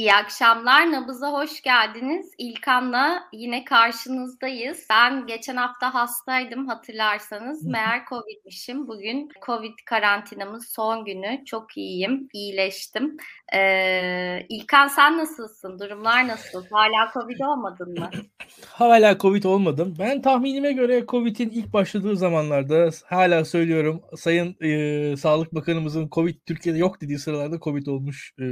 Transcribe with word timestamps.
İyi 0.00 0.14
akşamlar. 0.14 0.92
Nabız'a 0.92 1.32
hoş 1.32 1.62
geldiniz. 1.62 2.30
İlkan'la 2.38 3.22
yine 3.32 3.64
karşınızdayız. 3.64 4.86
Ben 4.90 5.26
geçen 5.26 5.56
hafta 5.56 5.94
hastaydım 5.94 6.68
hatırlarsanız. 6.68 7.64
Meğer 7.64 8.04
Covid'mişim. 8.08 8.88
Bugün 8.88 9.28
Covid 9.46 9.74
karantinamız 9.86 10.68
son 10.68 11.04
günü. 11.04 11.44
Çok 11.46 11.76
iyiyim. 11.76 12.28
İyileştim. 12.32 13.16
Ee, 13.54 14.46
İlkan 14.48 14.88
sen 14.88 15.18
nasılsın? 15.18 15.78
Durumlar 15.78 16.28
nasıl? 16.28 16.64
Hala 16.70 17.12
Covid 17.14 17.40
olmadın 17.40 17.98
mı? 17.98 18.10
Hala 18.66 19.18
Covid 19.18 19.44
olmadım. 19.44 19.94
Ben 19.98 20.22
tahminime 20.22 20.72
göre 20.72 21.04
Covid'in 21.08 21.50
ilk 21.50 21.72
başladığı 21.72 22.16
zamanlarda 22.16 22.90
hala 23.06 23.44
söylüyorum 23.44 24.02
Sayın 24.16 24.56
e, 24.60 25.16
Sağlık 25.16 25.54
Bakanımızın 25.54 26.08
Covid 26.12 26.36
Türkiye'de 26.46 26.78
yok 26.78 27.00
dediği 27.00 27.18
sıralarda 27.18 27.60
Covid 27.60 27.86
olmuş 27.86 28.34
e, 28.38 28.44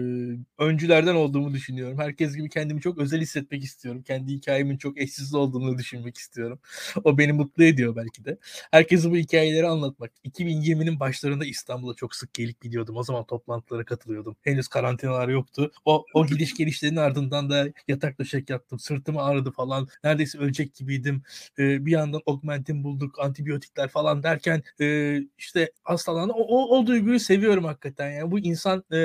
öncülerden 0.58 1.14
olduğumu 1.38 1.54
düşünüyorum. 1.54 1.98
Herkes 1.98 2.36
gibi 2.36 2.48
kendimi 2.48 2.80
çok 2.80 2.98
özel 2.98 3.20
hissetmek 3.20 3.64
istiyorum. 3.64 4.02
Kendi 4.02 4.32
hikayemin 4.32 4.76
çok 4.76 4.98
eşsiz 4.98 5.34
olduğunu 5.34 5.78
düşünmek 5.78 6.16
istiyorum. 6.16 6.60
O 7.04 7.18
beni 7.18 7.32
mutlu 7.32 7.64
ediyor 7.64 7.96
belki 7.96 8.24
de. 8.24 8.38
Herkese 8.70 9.10
bu 9.10 9.16
hikayeleri 9.16 9.66
anlatmak. 9.66 10.12
2020'nin 10.24 11.00
başlarında 11.00 11.44
İstanbul'a 11.44 11.94
çok 11.94 12.14
sık 12.14 12.34
gelip 12.34 12.60
gidiyordum. 12.60 12.96
O 12.96 13.02
zaman 13.02 13.24
toplantılara 13.24 13.84
katılıyordum. 13.84 14.36
Henüz 14.42 14.68
karantinalar 14.68 15.28
yoktu. 15.28 15.70
O, 15.84 16.04
o 16.14 16.26
gidiş 16.26 16.54
gelişlerin 16.54 16.96
ardından 16.96 17.50
da 17.50 17.66
yatak 17.88 18.18
döşek 18.18 18.50
yattım. 18.50 18.78
Sırtım 18.78 19.18
ağrıdı 19.18 19.50
falan. 19.50 19.88
Neredeyse 20.04 20.38
ölecek 20.38 20.74
gibiydim. 20.74 21.22
Ee, 21.58 21.86
bir 21.86 21.92
yandan 21.92 22.20
augmentin 22.26 22.84
bulduk, 22.84 23.18
antibiyotikler 23.18 23.88
falan 23.88 24.22
derken 24.22 24.62
e, 24.80 25.18
işte 25.38 25.70
hastalandı. 25.82 26.32
O, 26.32 26.42
o, 26.42 26.78
o 26.78 26.86
duyguyu 26.86 27.20
seviyorum 27.20 27.64
hakikaten. 27.64 28.10
Yani 28.10 28.30
bu 28.30 28.38
insan 28.38 28.84
e, 28.92 28.98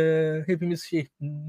hepimiz 0.47 0.83
şey 0.83 1.07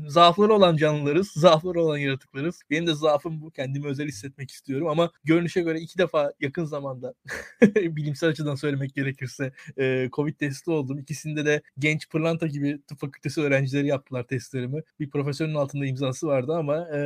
zaafları 0.08 0.52
olan 0.54 0.73
canlılarız. 0.76 1.30
Zaafları 1.30 1.82
olan 1.82 1.98
yaratıklarız. 1.98 2.60
Benim 2.70 2.86
de 2.86 2.94
zaafım 2.94 3.40
bu. 3.40 3.50
Kendimi 3.50 3.86
özel 3.86 4.08
hissetmek 4.08 4.50
istiyorum 4.50 4.88
ama 4.88 5.10
görünüşe 5.24 5.60
göre 5.60 5.80
iki 5.80 5.98
defa 5.98 6.32
yakın 6.40 6.64
zamanda 6.64 7.14
bilimsel 7.76 8.28
açıdan 8.28 8.54
söylemek 8.54 8.94
gerekirse 8.94 9.52
e, 9.78 10.08
Covid 10.12 10.34
testi 10.34 10.70
oldum. 10.70 10.98
İkisinde 10.98 11.46
de 11.46 11.62
genç 11.78 12.08
pırlanta 12.08 12.46
gibi 12.46 12.80
tıp 12.86 12.98
fakültesi 12.98 13.40
öğrencileri 13.40 13.86
yaptılar 13.86 14.22
testlerimi. 14.26 14.82
Bir 15.00 15.10
profesörün 15.10 15.54
altında 15.54 15.86
imzası 15.86 16.26
vardı 16.26 16.52
ama 16.54 16.76
e, 16.96 16.98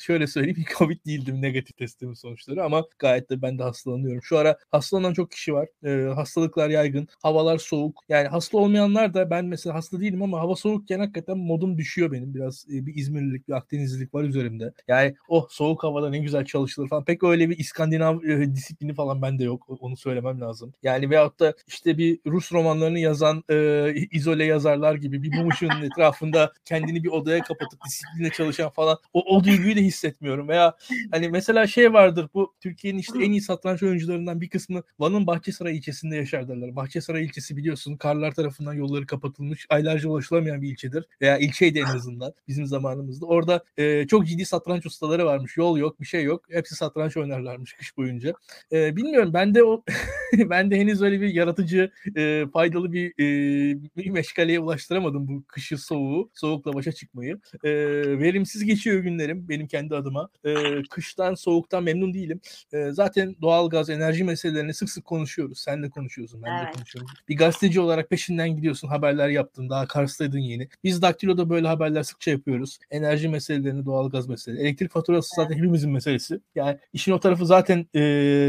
şöyle 0.00 0.26
söyleyeyim 0.26 0.64
Covid 0.78 1.06
değildim 1.06 1.42
negatif 1.42 1.76
testimin 1.76 2.14
sonuçları 2.14 2.64
ama 2.64 2.84
gayet 2.98 3.30
de 3.30 3.42
ben 3.42 3.58
de 3.58 3.62
hastalanıyorum. 3.62 4.22
Şu 4.22 4.38
ara 4.38 4.58
hastalanan 4.70 5.12
çok 5.12 5.30
kişi 5.30 5.54
var. 5.54 5.68
E, 5.84 6.14
hastalıklar 6.14 6.70
yaygın. 6.70 7.08
Havalar 7.22 7.58
soğuk. 7.58 8.00
Yani 8.08 8.28
hasta 8.28 8.58
olmayanlar 8.58 9.14
da 9.14 9.30
ben 9.30 9.44
mesela 9.44 9.74
hasta 9.74 10.00
değilim 10.00 10.22
ama 10.22 10.40
hava 10.40 10.56
soğukken 10.56 10.98
hakikaten 10.98 11.38
modum 11.38 11.78
düşüyor 11.78 12.12
benim. 12.12 12.34
Biraz 12.34 12.66
e, 12.72 12.86
bir 12.86 12.94
İzmirlilik, 12.96 13.48
bir 13.48 13.52
Akdenizlilik 13.52 14.14
var 14.14 14.24
üzerimde. 14.24 14.72
Yani 14.88 15.14
oh 15.28 15.46
soğuk 15.50 15.84
havada 15.84 16.10
ne 16.10 16.18
güzel 16.18 16.44
çalışılır 16.44 16.88
falan. 16.88 17.04
Pek 17.04 17.22
öyle 17.22 17.50
bir 17.50 17.58
İskandinav 17.58 18.22
e, 18.22 18.54
disiplini 18.54 18.94
falan 18.94 19.22
bende 19.22 19.44
yok. 19.44 19.66
Onu 19.80 19.96
söylemem 19.96 20.40
lazım. 20.40 20.74
Yani 20.82 21.10
veyahut 21.10 21.40
da 21.40 21.54
işte 21.66 21.98
bir 21.98 22.18
Rus 22.26 22.52
romanlarını 22.52 22.98
yazan 22.98 23.44
e, 23.50 23.94
izole 24.10 24.44
yazarlar 24.44 24.94
gibi 24.94 25.22
bir 25.22 25.34
mum 25.34 25.50
ışığının 25.50 25.82
etrafında 25.90 26.52
kendini 26.64 27.04
bir 27.04 27.08
odaya 27.08 27.42
kapatıp 27.42 27.80
disipline 27.86 28.30
çalışan 28.30 28.70
falan 28.70 28.98
o, 29.12 29.36
o 29.36 29.44
duyguyu 29.44 29.76
da 29.76 29.80
hissetmiyorum. 29.80 30.48
Veya 30.48 30.76
hani 31.10 31.28
mesela 31.28 31.66
şey 31.66 31.92
vardır 31.92 32.28
bu 32.34 32.54
Türkiye'nin 32.60 32.98
işte 32.98 33.24
en 33.24 33.30
iyi 33.30 33.40
satranç 33.40 33.82
oyuncularından 33.82 34.40
bir 34.40 34.50
kısmı 34.50 34.82
Van'ın 34.98 35.26
Bahçesaray 35.26 35.76
ilçesinde 35.76 36.16
yaşar 36.16 36.48
derler. 36.48 36.76
Bahçesaray 36.76 37.24
ilçesi 37.24 37.56
biliyorsun 37.56 37.96
karlar 37.96 38.34
tarafından 38.34 38.72
yolları 38.72 39.06
kapatılmış 39.06 39.66
aylarca 39.70 40.08
ulaşılamayan 40.08 40.62
bir 40.62 40.70
ilçedir. 40.70 41.04
Veya 41.22 41.38
ilçeydi 41.38 41.78
en 41.78 41.96
azından 41.96 42.34
bizim 42.48 42.66
zamanımızda. 42.86 43.26
Orada 43.26 43.64
e, 43.76 44.06
çok 44.06 44.26
ciddi 44.26 44.46
satranç 44.46 44.86
ustaları 44.86 45.26
varmış. 45.26 45.56
Yol 45.56 45.78
yok, 45.78 46.00
bir 46.00 46.06
şey 46.06 46.24
yok. 46.24 46.44
Hepsi 46.50 46.74
satranç 46.74 47.16
oynarlarmış 47.16 47.72
kış 47.72 47.96
boyunca. 47.96 48.34
E, 48.72 48.96
bilmiyorum 48.96 49.30
ben 49.34 49.54
de 49.54 49.64
o 49.64 49.84
ben 50.32 50.70
de 50.70 50.76
henüz 50.76 51.02
öyle 51.02 51.20
bir 51.20 51.34
yaratıcı, 51.34 51.90
e, 52.16 52.44
faydalı 52.52 52.92
bir, 52.92 53.10
e, 53.10 53.78
bir 53.96 54.10
meşgaleye 54.10 54.60
ulaştıramadım 54.60 55.28
bu 55.28 55.44
kışı 55.48 55.78
soğuğu, 55.78 56.30
soğukla 56.34 56.72
başa 56.72 56.92
çıkmayı. 56.92 57.40
E, 57.64 57.70
verimsiz 58.18 58.64
geçiyor 58.64 59.00
günlerim 59.00 59.48
benim 59.48 59.66
kendi 59.66 59.96
adıma. 59.96 60.28
E, 60.44 60.54
kıştan, 60.90 61.34
soğuktan 61.34 61.84
memnun 61.84 62.14
değilim. 62.14 62.40
E, 62.72 62.90
zaten 62.90 63.36
doğal 63.42 63.70
gaz, 63.70 63.90
enerji 63.90 64.24
meselelerini 64.24 64.74
sık 64.74 64.90
sık 64.90 65.04
konuşuyoruz. 65.04 65.58
Sen 65.58 65.82
de 65.82 65.90
konuşuyorsun, 65.90 66.42
ben 66.42 66.58
evet. 66.58 66.68
de 66.68 66.76
konuşuyorum. 66.76 67.10
Bir 67.28 67.36
gazeteci 67.36 67.80
olarak 67.80 68.10
peşinden 68.10 68.56
gidiyorsun, 68.56 68.88
haberler 68.88 69.28
yaptın. 69.28 69.70
Daha 69.70 69.86
Kars'taydın 69.86 70.38
yeni. 70.38 70.68
Biz 70.84 71.02
Daktilo'da 71.02 71.50
böyle 71.50 71.66
haberler 71.68 72.02
sıkça 72.02 72.30
yapıyoruz. 72.30 72.75
Enerji 72.90 73.28
meselelerini, 73.28 73.84
doğal 73.86 74.10
gaz 74.10 74.28
meseleleri. 74.28 74.62
Elektrik 74.62 74.90
faturası 74.90 75.28
zaten 75.36 75.56
hepimizin 75.56 75.90
meselesi. 75.90 76.40
Yani 76.54 76.78
işin 76.92 77.12
o 77.12 77.20
tarafı 77.20 77.46
zaten 77.46 77.86
e, 77.94 78.00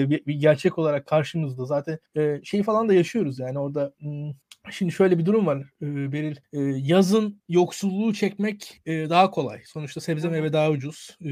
bir, 0.09 0.25
bir 0.25 0.35
gerçek 0.35 0.77
olarak 0.77 1.07
karşımızda. 1.07 1.65
Zaten 1.65 1.99
e, 2.15 2.41
şey 2.43 2.63
falan 2.63 2.89
da 2.89 2.93
yaşıyoruz 2.93 3.39
yani 3.39 3.59
orada 3.59 3.93
hmm, 3.99 4.31
Şimdi 4.71 4.91
şöyle 4.91 5.17
bir 5.17 5.25
durum 5.25 5.45
var 5.45 5.57
e, 5.81 6.11
Beril. 6.11 6.35
E, 6.53 6.59
yazın 6.61 7.41
yoksulluğu 7.49 8.13
çekmek 8.13 8.81
e, 8.85 9.09
daha 9.09 9.31
kolay. 9.31 9.61
Sonuçta 9.65 10.01
sebze 10.01 10.29
meyve 10.29 10.53
daha 10.53 10.69
ucuz. 10.69 11.17
E, 11.25 11.29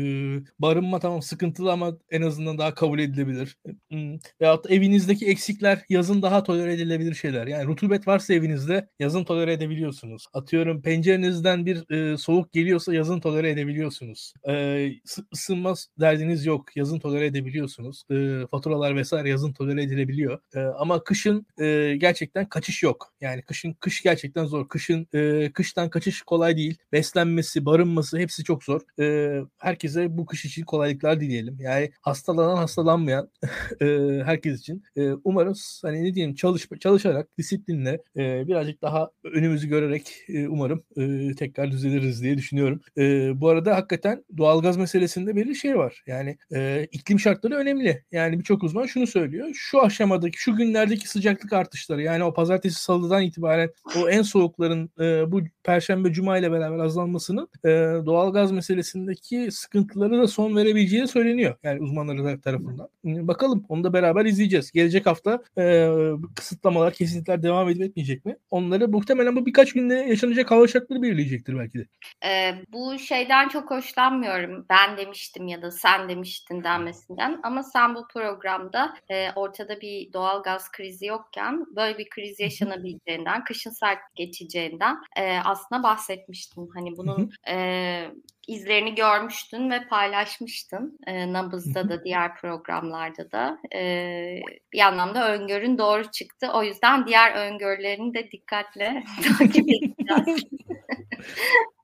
barınma 0.60 1.00
tamam 1.00 1.22
sıkıntılı 1.22 1.72
ama 1.72 1.98
en 2.10 2.22
azından 2.22 2.58
daha 2.58 2.74
kabul 2.74 3.00
edilebilir. 3.00 3.58
E, 3.92 4.20
veyahut 4.42 4.66
da 4.66 4.70
evinizdeki 4.70 5.28
eksikler 5.28 5.86
yazın 5.90 6.22
daha 6.22 6.44
tolere 6.44 6.74
edilebilir 6.74 7.14
şeyler. 7.14 7.48
Yani 7.48 7.66
rutubet 7.66 8.08
varsa 8.08 8.34
evinizde 8.34 8.90
yazın 9.00 9.24
tolere 9.24 9.54
edebiliyorsunuz. 9.54 10.26
Atıyorum 10.34 10.82
pencerenizden 10.82 11.66
bir 11.66 11.92
e, 11.92 12.18
soğuk 12.18 12.54
geliyorsa 12.54 12.94
yazın 12.94 13.20
tolere 13.20 13.50
edebiliyorsunuz. 13.50 14.34
E, 14.48 14.90
ısınma 15.34 15.74
derdiniz 16.00 16.46
yok. 16.46 16.78
Yazın 16.78 17.00
tolere 17.00 17.26
edebiliyorsunuz. 17.26 18.04
E, 18.12 18.48
faturalar 18.52 18.96
vesaire 18.96 19.30
yazın 19.30 19.54
tolere 19.54 19.84
edilebiliyor. 19.84 20.40
E, 20.56 20.60
ama 20.60 21.04
kışın 21.04 21.46
e, 21.60 21.96
gerçekten 21.98 22.50
kaçış 22.50 22.84
yok. 22.84 23.14
Yani 23.22 23.25
kışın 23.42 23.74
kış 23.74 24.04
gerçekten 24.04 24.46
zor. 24.46 24.70
Kışın 24.70 25.08
e, 25.14 25.52
kıştan 25.54 25.90
kaçış 25.90 26.22
kolay 26.22 26.58
değil. 26.58 26.78
Beslenmesi, 26.92 27.66
barınması 27.66 28.18
hepsi 28.18 28.44
çok 28.44 28.64
zor. 28.64 28.82
E, 29.00 29.40
herkese 29.58 30.18
bu 30.18 30.26
kış 30.26 30.46
için 30.46 30.64
kolaylıklar 30.64 31.20
dileyelim. 31.20 31.58
Yani 31.60 31.92
hastalanan, 32.02 32.56
hastalanmayan 32.56 33.32
e, 33.82 33.86
herkes 34.26 34.60
için. 34.60 34.84
E, 34.96 35.12
umarız 35.12 35.82
hani 35.86 36.04
ne 36.04 36.14
diyeyim 36.14 36.36
çalış 36.36 36.68
çalışarak, 36.80 37.38
disiplinle 37.38 38.02
e, 38.18 38.48
birazcık 38.48 38.82
daha 38.82 39.12
önümüzü 39.24 39.68
görerek 39.68 40.12
e, 40.30 40.48
umarım 40.48 40.84
e, 40.98 41.36
tekrar 41.36 41.72
düzeliriz 41.72 42.24
diye 42.24 42.38
düşünüyorum. 42.38 42.82
E, 42.98 43.32
bu 43.42 43.50
arada 43.50 43.76
hakikaten 43.76 44.26
doğalgaz 44.38 44.78
meselesinde 44.78 45.36
belli 45.36 45.56
şey 45.56 45.78
var. 45.78 46.04
Yani 46.08 46.38
e, 46.56 46.88
iklim 46.92 47.20
şartları 47.20 47.56
önemli. 47.56 48.04
Yani 48.12 48.40
birçok 48.40 48.64
uzman 48.64 48.86
şunu 48.86 49.08
söylüyor. 49.08 49.50
Şu 49.54 49.82
aşamadaki, 49.82 50.38
şu 50.42 50.56
günlerdeki 50.56 51.10
sıcaklık 51.10 51.54
artışları 51.54 52.02
yani 52.02 52.24
o 52.24 52.34
pazartesi 52.34 52.82
salıdan 52.84 53.15
haftadan 53.16 53.24
itibaren 53.24 53.70
o 53.98 54.10
en 54.10 54.22
soğukların 54.22 54.90
e, 55.00 55.32
bu 55.32 55.42
Perşembe 55.64 56.14
Cuma 56.14 56.38
ile 56.38 56.52
beraber 56.52 56.80
azalmasının 56.80 57.48
e, 57.66 57.70
doğalgaz 58.06 58.52
meselesindeki 58.52 59.52
sıkıntıları 59.52 60.18
da 60.18 60.28
son 60.28 60.56
verebileceği 60.56 61.08
söyleniyor. 61.08 61.56
Yani 61.64 61.82
uzmanları 61.82 62.42
tarafından. 62.42 62.90
Bakalım 63.04 63.66
onu 63.70 63.84
da 63.84 63.94
beraber 63.94 64.26
izleyeceğiz. 64.26 64.72
Gelecek 64.72 65.06
hafta 65.06 65.44
e, 65.58 65.90
kısıtlamalar, 66.36 66.94
kesintiler 66.94 67.44
devam 67.44 67.70
edip 67.70 67.82
etmeyecek 67.82 68.26
mi? 68.26 68.38
Onları 68.52 68.88
muhtemelen 68.88 69.36
bu 69.36 69.46
birkaç 69.46 69.74
günde 69.74 69.94
yaşanacak 69.94 70.52
hava 70.52 70.68
şartları 70.68 71.02
belirleyecektir 71.02 71.58
belki 71.60 71.80
de. 71.80 71.86
E, 72.26 72.56
bu 72.74 73.00
şeyden 73.00 73.50
çok 73.50 73.72
hoşlanmıyorum. 73.72 74.66
Ben 74.70 74.98
demiştim 74.98 75.48
ya 75.48 75.62
da 75.62 75.72
sen 75.72 76.10
demiştin 76.10 76.64
denmesinden. 76.64 77.40
Ama 77.44 77.64
sen 77.64 77.96
bu 77.96 78.08
programda 78.14 78.94
e, 79.10 79.32
ortada 79.36 79.82
bir 79.82 80.14
doğalgaz 80.14 80.72
krizi 80.72 81.06
yokken 81.06 81.66
böyle 81.76 81.98
bir 81.98 82.10
kriz 82.10 82.40
yaşanabileceğini 82.40 83.05
geçeceğinden, 83.06 83.44
kışın 83.44 83.72
sert 83.72 84.00
geçeceğinden 84.16 84.98
e, 85.16 85.38
aslında 85.38 85.84
bahsetmiştim. 85.84 86.68
Hani 86.74 86.98
bunun 86.98 87.32
e, 87.48 88.08
izlerini 88.48 88.96
görmüştün 88.96 89.72
ve 89.72 89.88
paylaşmıştın. 89.88 91.00
E, 91.08 91.34
Nabız'da 91.34 91.90
da 91.90 92.04
diğer 92.04 92.36
programlarda 92.36 93.32
da. 93.32 93.58
E, 93.76 94.42
bir 94.74 94.80
anlamda 94.80 95.34
öngörün 95.34 95.78
doğru 95.78 96.12
çıktı. 96.12 96.50
O 96.54 96.64
yüzden 96.64 97.08
diğer 97.08 97.32
öngörülerini 97.32 98.14
de 98.14 98.32
dikkatle 98.32 99.04
takip 99.38 99.66
edeceğiz. 99.70 100.44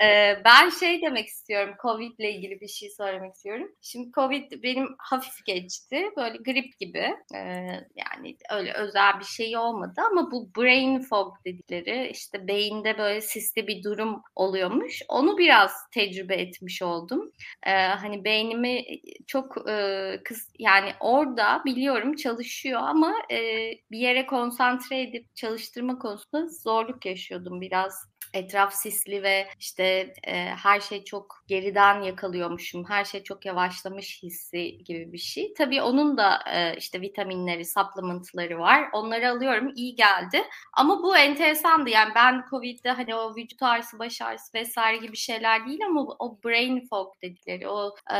ben 0.44 0.70
şey 0.80 1.02
demek 1.02 1.26
istiyorum. 1.26 1.74
Covid 1.82 2.18
ile 2.18 2.32
ilgili 2.32 2.60
bir 2.60 2.68
şey 2.68 2.90
söylemek 2.90 3.34
istiyorum. 3.34 3.68
Şimdi 3.80 4.12
Covid 4.12 4.62
benim 4.62 4.94
hafif 4.98 5.46
geçti. 5.46 6.10
Böyle 6.16 6.36
grip 6.36 6.78
gibi. 6.78 7.16
yani 7.96 8.36
öyle 8.50 8.72
özel 8.72 9.20
bir 9.20 9.24
şey 9.24 9.56
olmadı 9.56 10.00
ama 10.10 10.30
bu 10.30 10.50
brain 10.56 11.00
fog 11.00 11.36
dedikleri 11.44 12.10
işte 12.10 12.48
beyinde 12.48 12.98
böyle 12.98 13.20
sisli 13.20 13.66
bir 13.66 13.82
durum 13.82 14.22
oluyormuş. 14.36 15.02
Onu 15.08 15.38
biraz 15.38 15.72
tecrübe 15.90 16.34
etmiş 16.34 16.82
oldum. 16.82 17.32
hani 17.66 18.24
beynimi 18.24 18.84
çok 19.26 19.54
kız 20.24 20.52
yani 20.58 20.92
orada 21.00 21.62
biliyorum 21.64 22.16
çalışıyor 22.16 22.80
ama 22.82 23.14
bir 23.90 23.98
yere 23.98 24.26
konsantre 24.26 25.02
edip 25.02 25.36
çalıştırma 25.36 25.98
konusunda 25.98 26.48
zorluk 26.48 27.06
yaşıyordum 27.06 27.60
biraz 27.60 28.11
etraf 28.34 28.74
sis 28.74 29.02
stresli 29.02 29.22
ve 29.22 29.48
işte 29.58 30.14
e, 30.26 30.34
her 30.44 30.80
şey 30.80 31.04
çok 31.04 31.44
geriden 31.46 32.02
yakalıyormuşum, 32.02 32.84
her 32.88 33.04
şey 33.04 33.22
çok 33.22 33.46
yavaşlamış 33.46 34.22
hissi 34.22 34.84
gibi 34.84 35.12
bir 35.12 35.18
şey. 35.18 35.54
Tabii 35.54 35.82
onun 35.82 36.16
da 36.16 36.38
e, 36.54 36.76
işte 36.76 37.00
vitaminleri, 37.00 37.64
supplementları 37.64 38.58
var. 38.58 38.88
Onları 38.92 39.30
alıyorum, 39.30 39.72
iyi 39.76 39.94
geldi. 39.94 40.42
Ama 40.72 41.02
bu 41.02 41.16
enteresandı. 41.16 41.90
Yani 41.90 42.12
ben 42.14 42.44
Covid'de 42.50 42.90
hani 42.90 43.14
o 43.14 43.36
vücut 43.36 43.62
ağrısı, 43.62 43.98
baş 43.98 44.22
ağrısı 44.22 44.54
vesaire 44.54 44.96
gibi 44.96 45.16
şeyler 45.16 45.66
değil 45.66 45.80
ama 45.86 46.02
o 46.18 46.38
brain 46.44 46.86
fog 46.90 47.14
dedikleri, 47.22 47.68
o 47.68 47.94
e, 48.14 48.18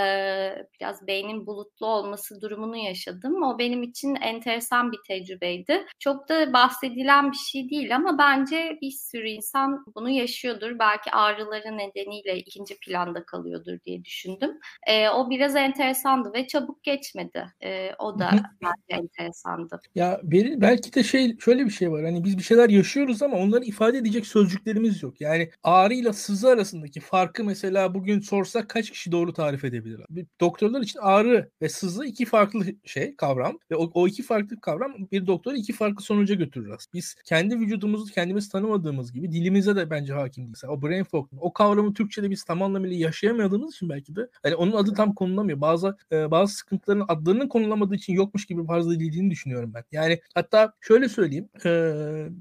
biraz 0.80 1.06
beynin 1.06 1.46
bulutlu 1.46 1.86
olması 1.86 2.40
durumunu 2.40 2.76
yaşadım. 2.76 3.42
O 3.42 3.58
benim 3.58 3.82
için 3.82 4.14
enteresan 4.14 4.92
bir 4.92 4.98
tecrübeydi. 5.08 5.86
Çok 5.98 6.28
da 6.28 6.52
bahsedilen 6.52 7.32
bir 7.32 7.36
şey 7.36 7.70
değil 7.70 7.96
ama 7.96 8.18
bence 8.18 8.78
bir 8.82 8.90
sürü 8.90 9.28
insan 9.28 9.84
bunu 9.94 10.01
yaşıyordur. 10.10 10.78
Belki 10.78 11.10
ağrıları 11.10 11.78
nedeniyle 11.78 12.38
ikinci 12.38 12.78
planda 12.78 13.24
kalıyordur 13.24 13.78
diye 13.86 14.04
düşündüm. 14.04 14.50
E, 14.86 15.08
o 15.08 15.30
biraz 15.30 15.56
enteresandı 15.56 16.32
ve 16.32 16.46
çabuk 16.46 16.82
geçmedi. 16.82 17.46
E, 17.60 17.90
o 17.98 18.18
da 18.18 18.30
bence 18.62 19.02
enteresandı. 19.02 19.80
Ya 19.94 20.20
belki 20.24 20.94
de 20.94 21.02
şey 21.02 21.38
şöyle 21.38 21.64
bir 21.64 21.70
şey 21.70 21.92
var. 21.92 22.04
Hani 22.04 22.24
biz 22.24 22.38
bir 22.38 22.42
şeyler 22.42 22.68
yaşıyoruz 22.68 23.22
ama 23.22 23.36
onları 23.36 23.64
ifade 23.64 23.98
edecek 23.98 24.26
sözcüklerimiz 24.26 25.02
yok. 25.02 25.20
Yani 25.20 25.50
ağrıyla 25.62 26.12
sızı 26.12 26.48
arasındaki 26.48 27.00
farkı 27.00 27.44
mesela 27.44 27.94
bugün 27.94 28.20
sorsak 28.20 28.68
kaç 28.68 28.90
kişi 28.90 29.12
doğru 29.12 29.32
tarif 29.32 29.64
edebilir? 29.64 30.00
Doktorlar 30.40 30.80
için 30.80 30.98
ağrı 31.02 31.50
ve 31.62 31.68
sızı 31.68 32.06
iki 32.06 32.24
farklı 32.24 32.64
şey 32.84 33.16
kavram 33.16 33.58
ve 33.70 33.76
o, 33.76 33.90
o 33.94 34.08
iki 34.08 34.22
farklı 34.22 34.60
kavram 34.60 34.94
bir 35.12 35.26
doktoru 35.26 35.56
iki 35.56 35.72
farklı 35.72 36.04
sonuca 36.04 36.34
götürür. 36.34 36.76
Biz 36.94 37.14
kendi 37.24 37.58
vücudumuzu 37.60 38.12
kendimiz 38.12 38.48
tanımadığımız 38.48 39.12
gibi 39.12 39.32
dilimize 39.32 39.76
de 39.76 39.90
bence 39.92 40.12
hakim 40.12 40.44
değiliz. 40.44 40.62
O 40.68 40.82
brain 40.82 41.04
fog, 41.04 41.28
o 41.40 41.52
kavramı 41.52 41.94
Türkçe'de 41.94 42.30
biz 42.30 42.44
tam 42.44 42.62
anlamıyla 42.62 42.96
yaşayamadığımız 42.96 43.74
için 43.74 43.88
belki 43.88 44.16
de 44.16 44.28
hani 44.42 44.54
onun 44.54 44.72
adı 44.72 44.94
tam 44.94 45.14
konulamıyor. 45.14 45.60
Bazı 45.60 45.96
e, 46.12 46.30
bazı 46.30 46.54
sıkıntıların 46.54 47.04
adlarının 47.08 47.48
konulamadığı 47.48 47.94
için 47.94 48.12
yokmuş 48.12 48.46
gibi 48.46 48.66
fazla 48.66 48.94
edildiğini 48.94 49.30
düşünüyorum 49.30 49.72
ben. 49.74 49.84
Yani 49.92 50.20
hatta 50.34 50.72
şöyle 50.80 51.08
söyleyeyim. 51.08 51.48
E, 51.64 51.68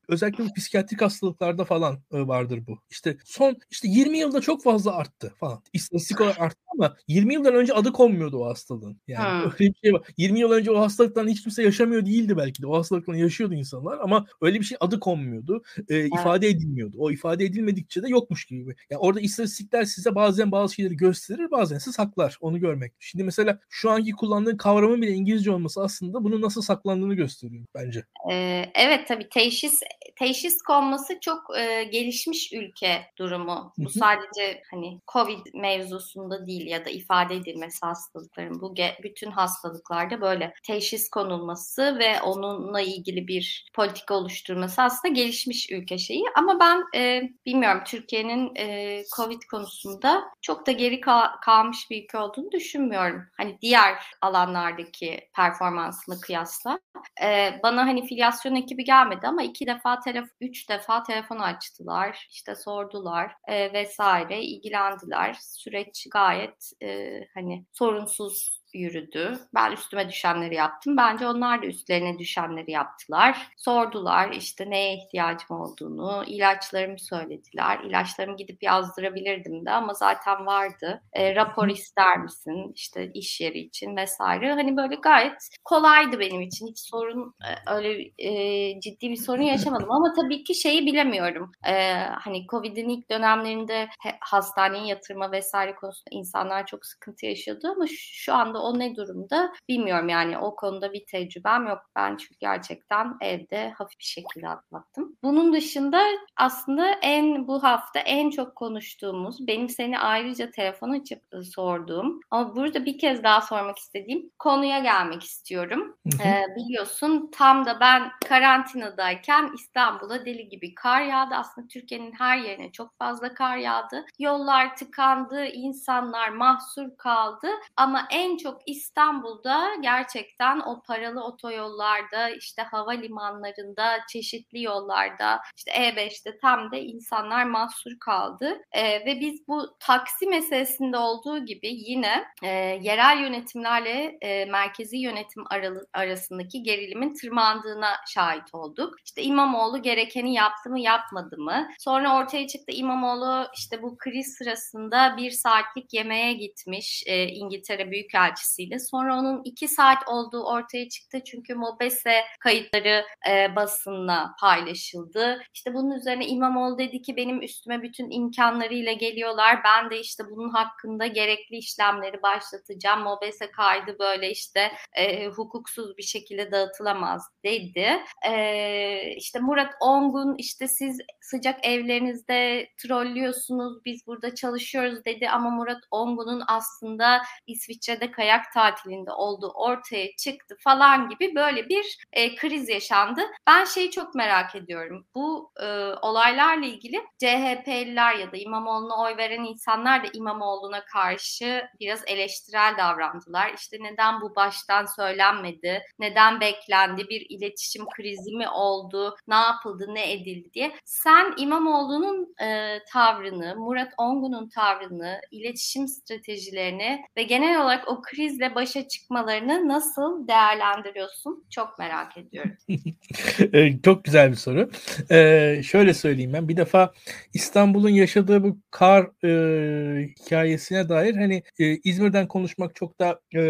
özellikle 0.08 0.44
psikiyatrik 0.58 1.02
hastalıklarda 1.02 1.66
falan 1.66 2.00
e, 2.12 2.28
vardır 2.28 2.64
bu. 2.68 2.80
İşte 2.90 3.18
son 3.26 3.58
işte 3.72 3.88
20 3.88 4.18
yılda 4.18 4.42
çok 4.42 4.64
fazla 4.64 4.96
arttı 4.96 5.34
falan. 5.40 5.62
İstatistik 5.74 6.22
olarak 6.22 6.42
arttı 6.42 6.62
ama 6.74 6.96
20 7.08 7.34
yıldan 7.34 7.56
önce 7.56 7.74
adı 7.74 7.92
konmuyordu 7.92 8.38
o 8.38 8.46
hastalığın. 8.46 8.98
Yani 9.08 9.24
ha. 9.24 9.44
öyle 9.60 9.74
bir 9.74 9.80
şey 9.84 9.94
var. 9.94 10.02
20 10.18 10.40
yıl 10.40 10.52
önce 10.52 10.72
o 10.72 10.80
hastalıktan 10.80 11.28
hiç 11.28 11.44
kimse 11.44 11.64
yaşamıyor 11.64 12.06
değildi 12.06 12.38
belki 12.38 12.62
de. 12.62 12.68
O 12.68 12.78
hastalıktan 12.78 13.14
yaşıyordu 13.14 13.54
insanlar 13.54 13.98
ama 14.00 14.26
öyle 14.42 14.60
bir 14.60 14.66
şey 14.66 14.78
adı 14.80 15.00
konmuyordu. 15.00 15.64
E, 15.90 16.06
ifade 16.06 16.48
edilmiyordu. 16.48 16.98
O 17.00 17.12
ifade 17.12 17.41
edilmedikçe 17.46 18.04
de 18.04 18.10
yokmuş 18.10 18.46
gibi. 18.46 18.76
Yani 18.90 19.00
orada 19.00 19.20
istatistikler 19.20 19.86
size 19.86 20.16
bazen 20.16 20.52
bazı 20.52 20.76
şeyleri 20.76 20.98
gösterir, 20.98 21.52
bazen 21.52 21.78
size 21.78 21.92
saklar. 21.92 22.38
Onu 22.42 22.60
görmek. 22.60 22.94
Şimdi 23.00 23.24
mesela 23.24 23.60
şu 23.70 23.92
anki 23.92 24.12
kullandığın 24.12 24.58
kavramın 24.58 25.02
bile 25.02 25.12
İngilizce 25.12 25.52
olması 25.52 25.82
aslında 25.82 26.24
bunun 26.24 26.42
nasıl 26.42 26.62
saklandığını 26.62 27.16
gösteriyor 27.16 27.66
bence. 27.76 28.06
Ee, 28.32 28.66
evet 28.76 29.08
tabii 29.08 29.30
teşhis 29.30 29.80
teşhis 30.20 30.62
konması 30.62 31.20
çok 31.22 31.58
e, 31.58 31.84
gelişmiş 31.84 32.54
ülke 32.54 33.02
durumu. 33.18 33.74
Bu 33.78 33.90
sadece 33.90 34.62
hani 34.72 35.00
Covid 35.14 35.40
mevzusunda 35.54 36.48
değil 36.48 36.68
ya 36.68 36.86
da 36.86 36.90
ifade 36.90 37.36
edilmesi 37.36 37.86
hastalıkların 37.86 38.62
bu 38.62 38.76
bütün 39.04 39.32
hastalıklarda 39.32 40.22
böyle 40.22 40.54
teşhis 40.64 41.10
konulması 41.10 42.00
ve 42.00 42.22
onunla 42.22 42.82
ilgili 42.82 43.28
bir 43.28 43.70
politika 43.74 44.14
oluşturması 44.14 44.82
aslında 44.82 45.14
gelişmiş 45.14 45.72
ülke 45.72 45.98
şeyi. 45.98 46.24
Ama 46.36 46.60
ben 46.60 47.00
e, 47.00 47.31
bilmiyorum 47.46 47.82
Türkiye'nin 47.86 48.56
e, 48.56 49.04
Covid 49.16 49.42
konusunda 49.52 50.24
çok 50.42 50.68
da 50.68 50.72
geri 50.72 51.02
kal- 51.02 51.40
kalmış 51.46 51.88
bir 51.92 52.04
ülke 52.04 52.18
olduğunu 52.18 52.52
düşünmüyorum. 52.52 53.24
Hani 53.38 53.58
diğer 53.62 53.96
alanlardaki 54.22 55.20
performansını 55.36 56.22
kıyasla. 56.22 56.80
E, 57.24 57.60
bana 57.64 57.82
hani 57.88 58.08
filyasyon 58.08 58.56
ekibi 58.56 58.84
gelmedi 58.84 59.28
ama 59.28 59.44
iki 59.44 59.68
defa 59.68 60.00
telefon, 60.00 60.30
üç 60.42 60.70
defa 60.70 61.04
telefon 61.04 61.40
açtılar. 61.40 62.28
işte 62.32 62.56
sordular 62.56 63.34
e, 63.48 63.74
vesaire 63.74 64.42
ilgilendiler. 64.42 65.38
Süreç 65.42 66.08
gayet 66.12 66.72
e, 66.84 67.20
hani 67.34 67.66
sorunsuz 67.74 68.61
yürüdü. 68.74 69.40
Ben 69.54 69.72
üstüme 69.72 70.10
düşenleri 70.10 70.56
yaptım. 70.56 70.98
Bence 70.98 71.28
onlar 71.28 71.62
da 71.62 71.66
üstlerine 71.66 72.20
düşenleri 72.20 72.72
yaptılar. 72.72 73.48
Sordular 73.58 74.32
işte 74.32 74.70
neye 74.70 74.98
ihtiyacım 74.98 75.62
olduğunu, 75.62 76.24
ilaçlarımı 76.28 77.00
söylediler. 77.00 77.80
İlaçlarımı 77.80 78.38
gidip 78.38 78.64
yazdırabilirdim 78.64 79.66
de 79.66 79.72
ama 79.72 79.94
zaten 79.94 80.46
vardı. 80.46 81.02
E, 81.14 81.36
rapor 81.36 81.68
ister 81.68 82.18
misin? 82.18 82.72
İşte 82.76 83.12
iş 83.14 83.42
yeri 83.42 83.60
için 83.60 83.96
vesaire. 83.96 84.54
Hani 84.54 84.78
böyle 84.78 84.96
gayet 84.96 85.50
kolaydı 85.64 86.20
benim 86.20 86.42
için. 86.42 86.68
Hiç 86.68 86.80
sorun 86.80 87.36
e, 87.44 87.74
öyle 87.74 88.12
e, 88.18 88.80
ciddi 88.80 89.10
bir 89.10 89.16
sorun 89.16 89.42
yaşamadım 89.42 89.92
ama 89.92 90.14
tabii 90.14 90.44
ki 90.44 90.56
şeyi 90.56 90.86
bilemiyorum. 90.86 91.52
E, 91.68 91.94
hani 91.96 92.48
Covid'in 92.48 92.90
ilk 92.90 93.10
dönemlerinde 93.10 93.88
hastaneye 94.20 94.86
yatırma 94.88 95.32
vesaire 95.32 95.76
konusunda 95.76 96.10
insanlar 96.12 96.66
çok 96.66 96.86
sıkıntı 96.86 97.26
yaşıyordu 97.26 97.68
ama 97.76 97.86
şu 97.90 98.34
anda 98.34 98.61
o 98.62 98.80
ne 98.80 98.96
durumda 98.96 99.54
bilmiyorum 99.70 100.10
yani 100.10 100.38
o 100.38 100.56
konuda 100.56 100.94
bir 100.94 101.06
tecrübem 101.06 101.68
yok. 101.68 101.80
Ben 101.96 102.18
çünkü 102.18 102.36
gerçekten 102.40 103.18
evde 103.22 103.70
hafif 103.78 104.00
bir 104.00 104.06
şekilde 104.06 104.50
atlattım. 104.50 105.18
Bunun 105.24 105.54
dışında 105.54 106.02
aslında 106.38 106.88
en 107.02 107.48
bu 107.48 107.64
hafta 107.64 108.00
en 108.00 108.30
çok 108.30 108.56
konuştuğumuz 108.56 109.48
benim 109.48 109.70
seni 109.70 110.00
ayrıca 110.00 110.52
telefon 110.52 110.90
açıp 110.90 111.22
ıı, 111.34 111.44
sorduğum 111.44 112.20
ama 112.32 112.56
burada 112.56 112.86
bir 112.86 112.98
kez 112.98 113.24
daha 113.24 113.42
sormak 113.42 113.78
istediğim 113.78 114.30
konuya 114.40 114.80
gelmek 114.80 115.24
istiyorum. 115.24 115.98
Ee, 116.26 116.56
biliyorsun 116.56 117.30
tam 117.34 117.66
da 117.66 117.80
ben 117.80 118.12
karantinadayken 118.28 119.52
İstanbul'a 119.56 120.26
deli 120.26 120.50
gibi 120.50 120.76
kar 120.76 121.02
yağdı. 121.02 121.36
Aslında 121.36 121.68
Türkiye'nin 121.68 122.12
her 122.12 122.38
yerine 122.38 122.72
çok 122.72 122.98
fazla 122.98 123.34
kar 123.34 123.58
yağdı. 123.58 124.06
Yollar 124.20 124.76
tıkandı, 124.76 125.46
insanlar 125.46 126.30
mahsur 126.30 126.98
kaldı 126.98 127.48
ama 127.78 128.08
en 128.12 128.38
çok 128.38 128.51
çok 128.52 128.62
İstanbul'da 128.66 129.76
gerçekten 129.82 130.60
o 130.60 130.82
paralı 130.82 131.24
otoyollarda 131.24 132.30
işte 132.30 132.62
havalimanlarında 132.62 134.00
çeşitli 134.10 134.62
yollarda 134.62 135.42
işte 135.56 135.72
E5'te 135.72 136.38
tam 136.38 136.72
da 136.72 136.78
insanlar 136.78 137.44
mahsur 137.44 138.00
kaldı. 138.00 138.62
E, 138.72 139.06
ve 139.06 139.20
biz 139.20 139.48
bu 139.48 139.78
taksi 139.80 140.28
meselesinde 140.28 140.98
olduğu 140.98 141.46
gibi 141.46 141.68
yine 141.68 142.26
e, 142.44 142.48
yerel 142.82 143.20
yönetimlerle 143.22 144.18
e, 144.22 144.46
merkezi 144.46 144.98
yönetim 144.98 145.44
aralı, 145.50 145.88
arasındaki 145.94 146.64
gerilimin 146.64 147.14
tırmandığına 147.14 147.90
şahit 148.08 148.54
olduk. 148.54 148.96
İşte 149.06 149.24
İmamoğlu 149.24 149.82
gerekeni 149.82 150.34
yaptı 150.34 150.70
mı 150.70 150.80
yapmadı 150.80 151.38
mı? 151.38 151.68
Sonra 151.80 152.18
ortaya 152.18 152.48
çıktı 152.48 152.72
İmamoğlu 152.72 153.48
işte 153.58 153.82
bu 153.82 153.98
kriz 153.98 154.36
sırasında 154.38 155.18
bir 155.18 155.32
saatlik 155.32 155.94
yemeğe 155.94 156.34
gitmiş 156.34 157.04
e, 157.08 157.28
İngiltere 157.28 157.92
Büyükelçisi 157.92 158.41
etkisiyle. 158.42 158.80
Sonra 158.80 159.20
onun 159.20 159.42
iki 159.44 159.68
saat 159.68 160.08
olduğu 160.08 160.44
ortaya 160.44 160.90
çıktı 160.90 161.20
çünkü 161.26 161.56
Mobese 161.56 162.22
kayıtları 162.40 163.06
e, 163.30 163.56
basınla 163.56 164.36
paylaşıldı. 164.40 165.42
İşte 165.54 165.74
bunun 165.74 165.92
üzerine 165.92 166.28
İmamoğlu 166.28 166.78
dedi 166.78 167.02
ki 167.02 167.16
benim 167.16 167.42
üstüme 167.42 167.82
bütün 167.82 168.12
imkanlarıyla 168.12 168.94
geliyorlar. 168.94 169.60
Ben 169.64 169.90
de 169.90 170.00
işte 170.00 170.24
bunun 170.32 170.50
hakkında 170.50 171.08
gerekli 171.08 171.58
işlemleri 171.58 172.22
başlatacağım. 172.22 173.02
Mobese 173.02 173.52
kaydı 173.52 174.00
böyle 174.00 174.32
işte 174.32 174.72
e, 174.94 175.28
hukuksuz 175.28 175.98
bir 175.98 176.04
şekilde 176.04 176.52
dağıtılamaz 176.52 177.28
dedi. 177.46 178.00
E, 178.28 179.16
işte 179.16 179.40
Murat 179.40 179.74
Ongun 179.80 180.36
işte 180.38 180.68
siz 180.68 180.98
sıcak 181.22 181.66
evlerinizde 181.66 182.70
trollüyorsunuz 182.78 183.86
biz 183.86 184.08
burada 184.08 184.36
çalışıyoruz 184.36 185.06
dedi 185.06 185.30
ama 185.30 185.50
Murat 185.50 185.82
Ongun'un 185.92 186.44
aslında 186.48 187.22
İsviçre'de 187.48 188.12
kayak 188.12 188.31
kayak 188.32 188.54
tatilinde 188.54 189.12
olduğu 189.12 189.50
ortaya 189.50 190.16
çıktı 190.16 190.58
falan 190.64 191.10
gibi 191.10 191.36
böyle 191.36 191.70
bir 191.70 191.98
e, 192.14 192.36
kriz 192.36 192.70
yaşandı. 192.70 193.22
Ben 193.48 193.66
şeyi 193.66 193.92
çok 193.92 194.16
merak 194.16 194.56
ediyorum. 194.56 195.06
Bu 195.16 195.52
e, 195.60 195.66
olaylarla 196.02 196.66
ilgili 196.66 197.02
CHP'liler 197.20 198.16
ya 198.16 198.32
da 198.32 198.38
İmamoğlu'na 198.38 199.04
oy 199.04 199.18
veren 199.18 199.44
insanlar 199.44 200.04
da 200.04 200.08
İmamoğlu'na 200.14 200.86
karşı 200.86 201.66
biraz 201.80 202.04
eleştirel 202.08 202.76
davrandılar. 202.78 203.54
İşte 203.54 203.78
neden 203.82 204.22
bu 204.22 204.36
baştan 204.36 204.86
söylenmedi? 204.86 205.82
Neden 206.00 206.42
beklendi? 206.42 207.10
Bir 207.10 207.26
iletişim 207.30 207.86
krizi 207.96 208.32
mi 208.32 208.50
oldu? 208.50 209.16
Ne 209.28 209.36
yapıldı? 209.36 209.86
Ne 209.90 210.14
edildi 210.14 210.54
diye. 210.54 210.72
Sen 210.86 211.34
İmamoğlu'nun 211.38 212.36
e, 212.44 212.80
tavrını, 212.94 213.56
Murat 213.56 213.94
Ongun'un 213.98 214.50
tavrını, 214.50 215.22
iletişim 215.32 215.88
stratejilerini 215.88 217.06
ve 217.18 217.24
genel 217.24 217.62
olarak 217.62 217.88
o 217.88 218.02
krizle 218.12 218.56
başa 218.56 218.88
çıkmalarını 218.88 219.68
nasıl 219.68 220.28
değerlendiriyorsun? 220.28 221.46
Çok 221.50 221.80
merak 221.80 222.18
ediyorum. 222.18 222.52
Çok 223.84 224.04
güzel 224.04 224.32
bir 224.32 224.36
soru. 224.36 224.70
Ee, 225.12 225.62
şöyle 225.66 225.94
söyleyeyim 225.94 226.34
ben. 226.34 226.50
Bir 226.50 226.58
defa 226.58 226.94
İstanbul'un 227.34 227.90
yaşadığı 227.90 228.44
bu 228.44 228.58
kar 228.72 229.26
e, 229.26 230.08
hikayesine 230.08 230.90
dair 230.90 231.16
hani 231.16 231.44
e, 231.60 231.78
İzmir'den 231.78 232.28
konuşmak 232.28 232.76
çok 232.76 233.00
da 233.00 233.20
e, 233.36 233.42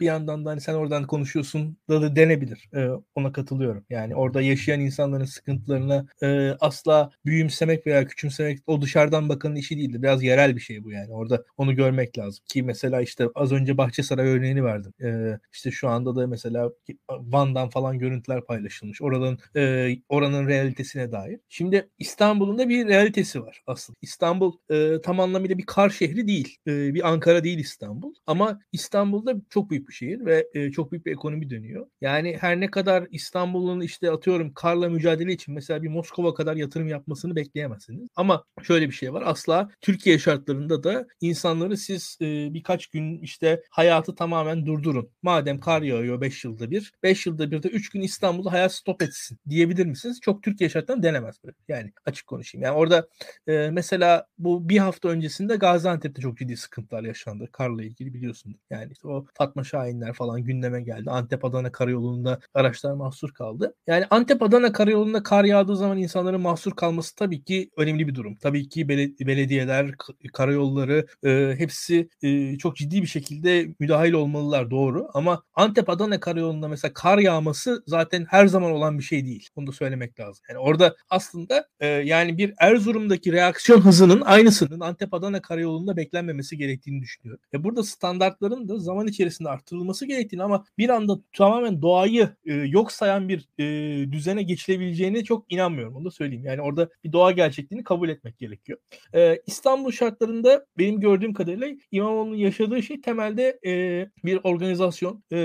bir 0.00 0.06
yandan 0.06 0.44
da 0.44 0.50
hani 0.50 0.60
sen 0.60 0.74
oradan 0.74 1.06
konuşuyorsun 1.06 1.76
da, 1.88 2.02
da 2.02 2.16
denebilir. 2.16 2.68
E, 2.74 2.88
ona 3.14 3.32
katılıyorum. 3.32 3.84
Yani 3.90 4.16
orada 4.16 4.42
yaşayan 4.42 4.80
insanların 4.80 5.24
sıkıntılarına 5.24 6.06
e, 6.22 6.50
asla 6.60 7.10
büyümsemek 7.24 7.86
veya 7.86 8.06
küçümsemek 8.06 8.58
o 8.66 8.82
dışarıdan 8.82 9.28
bakanın 9.28 9.56
işi 9.56 9.76
değildir. 9.76 10.02
Biraz 10.02 10.22
yerel 10.22 10.56
bir 10.56 10.60
şey 10.60 10.84
bu 10.84 10.90
yani. 10.90 11.12
Orada 11.12 11.44
onu 11.56 11.76
görmek 11.76 12.18
lazım. 12.18 12.44
Ki 12.48 12.62
mesela 12.62 13.00
işte 13.00 13.26
az 13.34 13.52
önce 13.52 13.78
Bahçesaray 13.90 14.28
örneğini 14.28 14.64
verdim. 14.64 14.92
E, 15.02 15.38
işte 15.52 15.70
şu 15.70 15.88
anda 15.88 16.16
da 16.16 16.26
mesela 16.26 16.70
Van'dan 17.10 17.68
falan 17.68 17.98
görüntüler 17.98 18.44
paylaşılmış. 18.44 19.02
Oradan 19.02 19.38
e, 19.56 19.96
oranın 20.08 20.48
realitesine 20.48 21.12
dair. 21.12 21.40
Şimdi 21.48 21.88
İstanbul'un 21.98 22.58
da 22.58 22.68
bir 22.68 22.88
realitesi 22.88 23.42
var 23.42 23.62
aslında. 23.66 23.96
İstanbul 24.02 24.52
e, 24.70 25.00
tam 25.02 25.20
anlamıyla 25.20 25.58
bir 25.58 25.66
kar 25.66 25.90
şehri 25.90 26.26
değil. 26.28 26.56
E, 26.66 26.94
bir 26.94 27.08
Ankara 27.08 27.44
değil 27.44 27.58
İstanbul. 27.58 28.14
Ama 28.26 28.60
İstanbul'da 28.72 29.34
çok 29.50 29.70
büyük 29.70 29.88
bir 29.88 29.94
şehir 29.94 30.26
ve 30.26 30.48
e, 30.54 30.70
çok 30.70 30.92
büyük 30.92 31.06
bir 31.06 31.12
ekonomi 31.12 31.50
dönüyor. 31.50 31.86
Yani 32.00 32.36
her 32.40 32.60
ne 32.60 32.70
kadar 32.70 33.06
İstanbul'un 33.10 33.80
işte 33.80 34.10
atıyorum 34.10 34.54
karla 34.54 34.88
mücadele 34.88 35.32
için 35.32 35.54
mesela 35.54 35.82
bir 35.82 35.88
Moskova 35.88 36.34
kadar 36.34 36.56
yatırım 36.56 36.88
yapmasını 36.88 37.36
bekleyemezsiniz. 37.36 38.08
Ama 38.16 38.44
şöyle 38.62 38.86
bir 38.86 38.94
şey 38.94 39.12
var. 39.12 39.22
Asla 39.26 39.70
Türkiye 39.80 40.18
şartlarında 40.18 40.82
da 40.82 41.06
insanları 41.20 41.76
siz 41.76 42.18
e, 42.22 42.54
birkaç 42.54 42.86
gün 42.86 43.18
işte 43.18 43.62
hayatı 43.80 44.14
tamamen 44.14 44.66
durdurun. 44.66 45.10
Madem 45.22 45.58
kar 45.58 45.82
yağıyor 45.82 46.20
5 46.20 46.44
yılda 46.44 46.70
bir, 46.70 46.92
5 47.02 47.26
yılda 47.26 47.50
bir 47.50 47.62
de 47.62 47.68
3 47.68 47.90
gün 47.90 48.00
İstanbul'da 48.00 48.52
hayat 48.52 48.72
stop 48.72 49.02
etsin 49.02 49.38
diyebilir 49.48 49.86
misiniz? 49.86 50.20
Çok 50.20 50.42
Türkiye 50.42 50.70
şartlarında 50.70 51.02
denemez 51.02 51.36
böyle. 51.44 51.56
Yani 51.68 51.92
açık 52.04 52.26
konuşayım. 52.26 52.64
Yani 52.64 52.76
orada 52.76 53.08
e, 53.46 53.70
mesela 53.72 54.26
bu 54.38 54.68
bir 54.68 54.78
hafta 54.78 55.08
öncesinde 55.08 55.56
Gaziantep'te 55.56 56.22
çok 56.22 56.38
ciddi 56.38 56.56
sıkıntılar 56.56 57.02
yaşandı. 57.02 57.48
Karla 57.52 57.82
ilgili 57.84 58.14
biliyorsunuz. 58.14 58.56
Yani 58.70 58.92
işte 58.92 59.08
o 59.08 59.26
Fatma 59.34 59.64
Şahinler 59.64 60.12
falan 60.12 60.44
gündeme 60.44 60.82
geldi. 60.82 61.10
Antep 61.10 61.44
Adana 61.44 61.72
karayolunda 61.72 62.40
araçlar 62.54 62.92
mahsur 62.92 63.32
kaldı. 63.32 63.74
Yani 63.86 64.04
Antep 64.10 64.42
Adana 64.42 64.72
karayolunda 64.72 65.22
kar 65.22 65.44
yağdığı 65.44 65.76
zaman 65.76 65.98
insanların 65.98 66.40
mahsur 66.40 66.72
kalması 66.72 67.14
tabii 67.14 67.44
ki 67.44 67.70
önemli 67.76 68.08
bir 68.08 68.14
durum. 68.14 68.36
Tabii 68.36 68.68
ki 68.68 68.88
belediyeler, 68.88 69.94
karayolları 70.32 71.06
e, 71.24 71.54
hepsi 71.58 72.08
e, 72.22 72.58
çok 72.58 72.76
ciddi 72.76 73.02
bir 73.02 73.06
şekilde 73.06 73.69
müdahil 73.78 74.12
olmalılar 74.12 74.70
doğru. 74.70 75.08
Ama 75.14 75.42
Antep 75.54 75.88
Adana 75.88 76.20
karayolunda 76.20 76.68
mesela 76.68 76.92
kar 76.94 77.18
yağması 77.18 77.82
zaten 77.86 78.26
her 78.28 78.46
zaman 78.46 78.72
olan 78.72 78.98
bir 78.98 79.04
şey 79.04 79.26
değil. 79.26 79.48
Bunu 79.56 79.66
da 79.66 79.72
söylemek 79.72 80.20
lazım. 80.20 80.44
Yani 80.48 80.58
orada 80.58 80.96
aslında 81.10 81.68
e, 81.80 81.86
yani 81.86 82.38
bir 82.38 82.54
Erzurum'daki 82.58 83.32
reaksiyon 83.32 83.80
hızının 83.80 84.20
aynısının 84.20 84.80
Antep 84.80 85.14
Adana 85.14 85.42
karayolunda 85.42 85.96
beklenmemesi 85.96 86.58
gerektiğini 86.58 87.02
düşünüyorum. 87.02 87.42
E 87.54 87.64
burada 87.64 87.82
standartların 87.82 88.68
da 88.68 88.78
zaman 88.78 89.06
içerisinde 89.06 89.48
arttırılması 89.48 90.06
gerektiğini 90.06 90.42
ama 90.42 90.64
bir 90.78 90.88
anda 90.88 91.20
tamamen 91.32 91.82
doğayı 91.82 92.28
e, 92.46 92.54
yok 92.54 92.92
sayan 92.92 93.28
bir 93.28 93.48
e, 93.58 93.64
düzene 94.12 94.42
geçilebileceğine 94.42 95.24
çok 95.24 95.52
inanmıyorum. 95.52 95.96
Onu 95.96 96.04
da 96.04 96.10
söyleyeyim. 96.10 96.44
Yani 96.44 96.62
orada 96.62 96.88
bir 97.04 97.12
doğa 97.12 97.30
gerçekliğini 97.30 97.84
kabul 97.84 98.08
etmek 98.08 98.38
gerekiyor. 98.38 98.78
E, 99.14 99.42
İstanbul 99.46 99.92
şartlarında 99.92 100.66
benim 100.78 101.00
gördüğüm 101.00 101.34
kadarıyla 101.34 101.68
İmamoğlu'nun 101.90 102.36
yaşadığı 102.36 102.82
şey 102.82 103.00
temelde 103.00 103.58
e, 103.66 104.06
bir 104.24 104.40
organizasyon 104.44 105.24
e, 105.30 105.38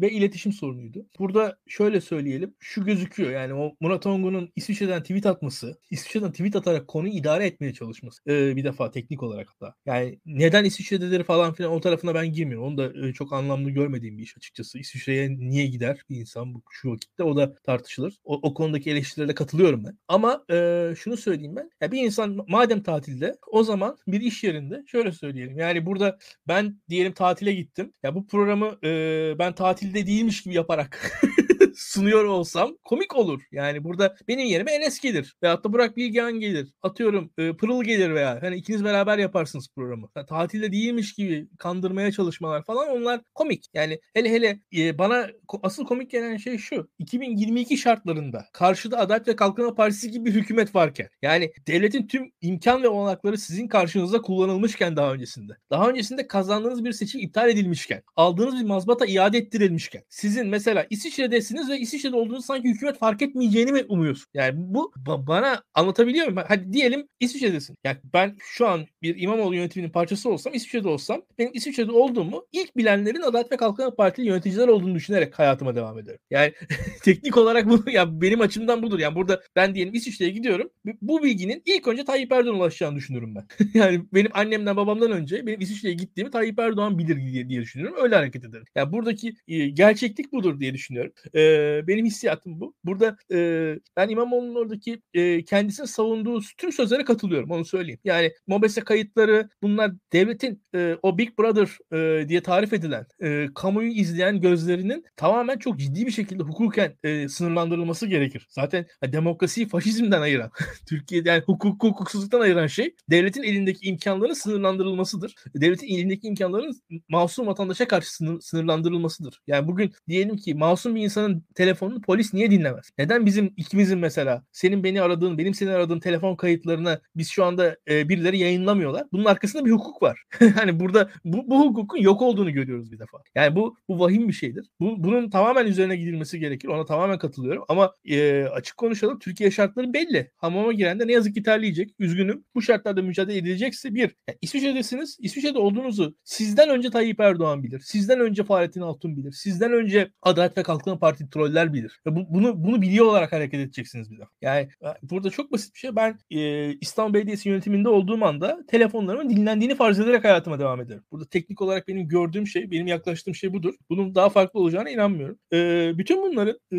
ve 0.00 0.10
iletişim 0.10 0.52
sorunuydu. 0.52 1.06
Burada 1.18 1.58
şöyle 1.66 2.00
söyleyelim. 2.00 2.54
Şu 2.60 2.84
gözüküyor 2.84 3.30
yani 3.30 3.54
o 3.54 3.76
Murat 3.80 4.06
Ongun'un 4.06 4.52
İsviçre'den 4.56 5.02
tweet 5.02 5.26
atması, 5.26 5.78
İsviçre'den 5.90 6.32
tweet 6.32 6.56
atarak 6.56 6.88
konuyu 6.88 7.12
idare 7.12 7.46
etmeye 7.46 7.72
çalışması. 7.74 8.22
E, 8.30 8.56
bir 8.56 8.64
defa 8.64 8.90
teknik 8.90 9.22
olarak 9.22 9.48
hatta. 9.48 9.74
Yani 9.86 10.18
neden 10.26 10.64
İsviçre'dedir 10.64 11.24
falan 11.24 11.52
filan 11.54 11.72
o 11.72 11.80
tarafına 11.80 12.14
ben 12.14 12.32
girmiyorum. 12.32 12.66
Onu 12.66 12.78
da 12.78 13.08
e, 13.08 13.12
çok 13.12 13.32
anlamlı 13.32 13.70
görmediğim 13.70 14.18
bir 14.18 14.22
iş 14.22 14.36
açıkçası. 14.36 14.78
İsviçre'ye 14.78 15.38
niye 15.38 15.66
gider 15.66 16.02
bir 16.10 16.16
insan 16.20 16.54
bu 16.54 16.62
şu 16.70 16.92
vakitte 16.92 17.22
o 17.22 17.36
da 17.36 17.54
tartışılır. 17.62 18.14
O, 18.24 18.34
o 18.42 18.54
konudaki 18.54 18.90
eleştirilere 18.90 19.34
katılıyorum 19.34 19.84
ben. 19.84 19.98
Ama 20.08 20.44
e, 20.50 20.88
şunu 20.98 21.16
söyleyeyim 21.16 21.56
ben. 21.56 21.70
Ya 21.80 21.92
bir 21.92 22.02
insan 22.02 22.44
madem 22.48 22.82
tatilde 22.82 23.36
o 23.46 23.64
zaman 23.64 23.98
bir 24.06 24.20
iş 24.20 24.44
yerinde 24.44 24.84
şöyle 24.86 25.12
söyleyelim. 25.12 25.58
Yani 25.58 25.86
burada 25.86 26.18
ben 26.48 26.80
diyelim 26.88 27.12
tatile 27.12 27.52
gittim. 27.52 27.61
Ya 28.02 28.14
bu 28.14 28.26
programı 28.26 28.78
e, 28.84 29.34
ben 29.38 29.54
tatilde 29.54 30.06
değilmiş 30.06 30.42
gibi 30.42 30.54
yaparak 30.54 31.20
sunuyor 31.76 32.24
olsam 32.24 32.76
komik 32.84 33.16
olur. 33.16 33.42
Yani 33.52 33.84
burada 33.84 34.16
benim 34.28 34.46
yerime 34.46 34.72
Enes 34.72 35.00
gelir. 35.00 35.36
Veyahut 35.42 35.64
da 35.64 35.72
Burak 35.72 35.96
Bilgehan 35.96 36.40
gelir. 36.40 36.72
Atıyorum 36.82 37.30
e, 37.38 37.52
Pırıl 37.52 37.84
gelir 37.84 38.14
veya 38.14 38.38
hani 38.42 38.56
ikiniz 38.56 38.84
beraber 38.84 39.18
yaparsınız 39.18 39.68
programı. 39.76 40.08
Yani 40.16 40.26
tatilde 40.26 40.72
değilmiş 40.72 41.14
gibi 41.14 41.48
kandırmaya 41.58 42.12
çalışmalar 42.12 42.64
falan 42.64 42.88
onlar 42.88 43.20
komik. 43.34 43.64
Yani 43.74 44.00
hele 44.14 44.30
hele 44.30 44.60
e, 44.76 44.98
bana 44.98 45.28
asıl 45.62 45.84
komik 45.84 46.10
gelen 46.10 46.36
şey 46.36 46.58
şu. 46.58 46.88
2022 46.98 47.78
şartlarında 47.78 48.44
karşıda 48.52 48.98
Adalet 48.98 49.28
ve 49.28 49.36
Kalkınma 49.36 49.74
Partisi 49.74 50.10
gibi 50.10 50.24
bir 50.24 50.34
hükümet 50.34 50.74
varken 50.74 51.08
yani 51.22 51.52
devletin 51.66 52.06
tüm 52.06 52.32
imkan 52.40 52.82
ve 52.82 52.88
olanakları 52.88 53.38
sizin 53.38 53.68
karşınızda 53.68 54.22
kullanılmışken 54.22 54.96
daha 54.96 55.12
öncesinde. 55.12 55.52
Daha 55.70 55.88
öncesinde 55.88 56.26
kazandığınız 56.26 56.84
bir 56.84 56.92
seçim 56.92 57.20
iptal 57.20 57.48
edilmişken, 57.48 58.02
aldığınız 58.16 58.56
bir 58.56 58.66
mazbata 58.66 59.06
iade 59.06 59.38
ettirilmişken, 59.38 60.02
sizin 60.08 60.46
mesela 60.46 60.86
İsviçre'desiniz 60.90 61.61
ve 61.68 61.78
İsviçre'de 61.78 62.16
olduğunuzu 62.16 62.42
sanki 62.42 62.68
hükümet 62.68 62.98
fark 62.98 63.22
etmeyeceğini 63.22 63.72
mi 63.72 63.84
umuyorsun? 63.88 64.26
Yani 64.34 64.54
bu 64.56 64.92
ba- 65.06 65.26
bana 65.26 65.62
anlatabiliyor 65.74 66.26
muyum? 66.26 66.42
Hadi 66.48 66.72
diyelim 66.72 67.08
İsviçre'desin. 67.20 67.76
Yani 67.84 67.96
ben 68.14 68.36
şu 68.40 68.68
an 68.68 68.86
bir 69.02 69.22
İmamoğlu 69.22 69.54
yönetiminin 69.54 69.90
parçası 69.90 70.30
olsam, 70.30 70.54
İsviçre'de 70.54 70.88
olsam, 70.88 71.22
benim 71.38 71.50
İsviçre'de 71.54 71.92
olduğumu 71.92 72.46
ilk 72.52 72.76
bilenlerin 72.76 73.20
Adalet 73.22 73.52
ve 73.52 73.56
Kalkınma 73.56 73.94
Partili 73.94 74.26
yöneticiler 74.26 74.68
olduğunu 74.68 74.94
düşünerek 74.94 75.38
hayatıma 75.38 75.74
devam 75.74 75.98
ederim. 75.98 76.18
Yani 76.30 76.52
teknik 77.02 77.36
olarak 77.36 77.68
bu 77.68 77.90
ya 77.90 78.20
benim 78.20 78.40
açımdan 78.40 78.82
budur. 78.82 78.98
Yani 78.98 79.14
burada 79.14 79.42
ben 79.56 79.74
diyelim 79.74 79.94
İsviçre'ye 79.94 80.30
gidiyorum. 80.30 80.70
Bu 81.02 81.22
bilginin 81.22 81.62
ilk 81.66 81.88
önce 81.88 82.04
Tayyip 82.04 82.32
Erdoğan 82.32 82.56
ulaşacağını 82.56 82.96
düşünürüm 82.96 83.34
ben. 83.34 83.46
yani 83.74 84.04
benim 84.14 84.30
annemden 84.34 84.76
babamdan 84.76 85.12
önce 85.12 85.46
benim 85.46 85.60
İsviçre'ye 85.60 85.94
gittiğimi 85.94 86.30
Tayyip 86.30 86.58
Erdoğan 86.58 86.98
bilir 86.98 87.16
diye, 87.16 87.48
diye 87.48 87.60
düşünüyorum. 87.60 87.96
Öyle 88.02 88.14
hareket 88.16 88.44
ederim. 88.44 88.64
Yani 88.74 88.92
buradaki 88.92 89.34
e, 89.48 89.68
gerçeklik 89.68 90.32
budur 90.32 90.60
diye 90.60 90.74
düşünüyorum. 90.74 91.12
E, 91.34 91.40
benim 91.86 92.06
hissiyatım 92.06 92.60
bu. 92.60 92.74
Burada 92.84 93.16
e, 93.32 93.78
ben 93.96 94.08
İmamoğlu'nun 94.08 94.54
oradaki 94.54 95.02
e, 95.14 95.44
kendisini 95.44 95.86
savunduğu 95.86 96.40
tüm 96.58 96.72
sözlere 96.72 97.04
katılıyorum. 97.04 97.50
Onu 97.50 97.64
söyleyeyim. 97.64 98.00
Yani 98.04 98.32
MOBESE 98.46 98.80
kayıtları 98.80 99.48
bunlar 99.62 99.92
devletin 100.12 100.62
e, 100.74 100.96
o 101.02 101.18
Big 101.18 101.38
Brother 101.38 101.78
e, 101.92 102.28
diye 102.28 102.42
tarif 102.42 102.72
edilen 102.72 103.06
e, 103.22 103.46
kamuyu 103.54 103.90
izleyen 103.90 104.40
gözlerinin 104.40 105.04
tamamen 105.16 105.58
çok 105.58 105.78
ciddi 105.78 106.06
bir 106.06 106.10
şekilde 106.10 106.42
hukuken 106.42 106.96
e, 107.04 107.28
sınırlandırılması 107.28 108.06
gerekir. 108.06 108.46
Zaten 108.50 108.86
ha, 109.00 109.12
demokrasiyi 109.12 109.68
faşizmden 109.68 110.22
ayıran, 110.22 110.50
Türkiye'de 110.88 111.28
yani 111.28 111.42
hukuk 111.46 111.82
hukuksuzluktan 111.84 112.40
ayıran 112.40 112.66
şey 112.66 112.94
devletin 113.10 113.42
elindeki 113.42 113.88
imkanların 113.88 114.32
sınırlandırılmasıdır. 114.32 115.34
Devletin 115.54 115.86
elindeki 115.86 116.28
imkanların 116.28 116.82
masum 117.08 117.46
vatandaşa 117.46 117.88
karşı 117.88 118.10
sınırlandırılmasıdır. 118.40 119.40
Yani 119.46 119.68
bugün 119.68 119.92
diyelim 120.08 120.36
ki 120.36 120.54
masum 120.54 120.94
bir 120.94 121.02
insanın 121.02 121.41
telefonunu 121.54 122.00
polis 122.00 122.34
niye 122.34 122.50
dinlemez? 122.50 122.90
Neden 122.98 123.26
bizim 123.26 123.54
ikimizin 123.56 123.98
mesela 123.98 124.44
senin 124.52 124.84
beni 124.84 125.02
aradığın, 125.02 125.38
benim 125.38 125.54
seni 125.54 125.70
aradığım 125.70 126.00
telefon 126.00 126.36
kayıtlarını 126.36 127.00
biz 127.16 127.28
şu 127.28 127.44
anda 127.44 127.76
e, 127.90 128.08
birileri 128.08 128.38
yayınlamıyorlar? 128.38 129.06
Bunun 129.12 129.24
arkasında 129.24 129.64
bir 129.64 129.70
hukuk 129.70 130.02
var. 130.02 130.22
hani 130.54 130.80
burada 130.80 131.10
bu, 131.24 131.50
bu 131.50 131.60
hukukun 131.60 131.98
yok 131.98 132.22
olduğunu 132.22 132.52
görüyoruz 132.52 132.92
bir 132.92 132.98
defa. 132.98 133.18
Yani 133.34 133.56
bu 133.56 133.76
bu 133.88 134.00
vahim 134.00 134.28
bir 134.28 134.32
şeydir. 134.32 134.66
Bu, 134.80 135.04
bunun 135.04 135.30
tamamen 135.30 135.66
üzerine 135.66 135.96
gidilmesi 135.96 136.38
gerekir. 136.38 136.68
Ona 136.68 136.84
tamamen 136.84 137.18
katılıyorum. 137.18 137.64
Ama 137.68 137.94
e, 138.04 138.44
açık 138.44 138.76
konuşalım 138.76 139.18
Türkiye 139.18 139.50
şartları 139.50 139.92
belli. 139.92 140.30
Hamama 140.36 140.72
giren 140.72 141.00
de 141.00 141.06
ne 141.06 141.12
yazık 141.12 141.34
ki 141.34 141.42
terleyecek. 141.42 141.90
Üzgünüm. 141.98 142.44
Bu 142.54 142.62
şartlarda 142.62 143.02
mücadele 143.02 143.38
edilecekse 143.38 143.94
bir, 143.94 144.00
yani 144.28 144.38
İsviçre'desiniz. 144.42 145.16
İsviçre'de 145.20 145.58
olduğunuzu 145.58 146.16
sizden 146.24 146.68
önce 146.68 146.90
Tayyip 146.90 147.20
Erdoğan 147.20 147.62
bilir. 147.62 147.80
Sizden 147.80 148.20
önce 148.20 148.44
Fahrettin 148.44 148.80
Altun 148.80 149.16
bilir. 149.16 149.32
Sizden 149.32 149.72
önce 149.72 150.10
Adalet 150.22 150.58
ve 150.58 150.62
Kalkınma 150.62 150.98
Partisi 150.98 151.30
troller 151.32 151.72
bilir. 151.72 152.00
Ve 152.06 152.16
bu, 152.16 152.26
bunu 152.30 152.64
bunu 152.64 152.82
biliyor 152.82 153.06
olarak 153.06 153.32
hareket 153.32 153.60
edeceksiniz 153.60 154.10
bir 154.10 154.18
de. 154.18 154.22
Yani 154.42 154.68
burada 155.02 155.30
çok 155.30 155.52
basit 155.52 155.74
bir 155.74 155.78
şey. 155.78 155.96
Ben 155.96 156.18
e, 156.30 156.72
İstanbul 156.72 157.14
Belediyesi 157.14 157.48
yönetiminde 157.48 157.88
olduğum 157.88 158.24
anda 158.24 158.58
telefonlarımın 158.68 159.30
dinlendiğini 159.30 159.74
farz 159.74 160.00
ederek 160.00 160.24
hayatıma 160.24 160.58
devam 160.58 160.80
ederim. 160.80 161.02
Burada 161.12 161.24
teknik 161.28 161.60
olarak 161.60 161.88
benim 161.88 162.08
gördüğüm 162.08 162.46
şey, 162.46 162.70
benim 162.70 162.86
yaklaştığım 162.86 163.34
şey 163.34 163.52
budur. 163.52 163.74
Bunun 163.90 164.14
daha 164.14 164.28
farklı 164.28 164.60
olacağına 164.60 164.90
inanmıyorum. 164.90 165.38
E, 165.52 165.92
bütün 165.98 166.22
bunların 166.22 166.58
e, 166.72 166.78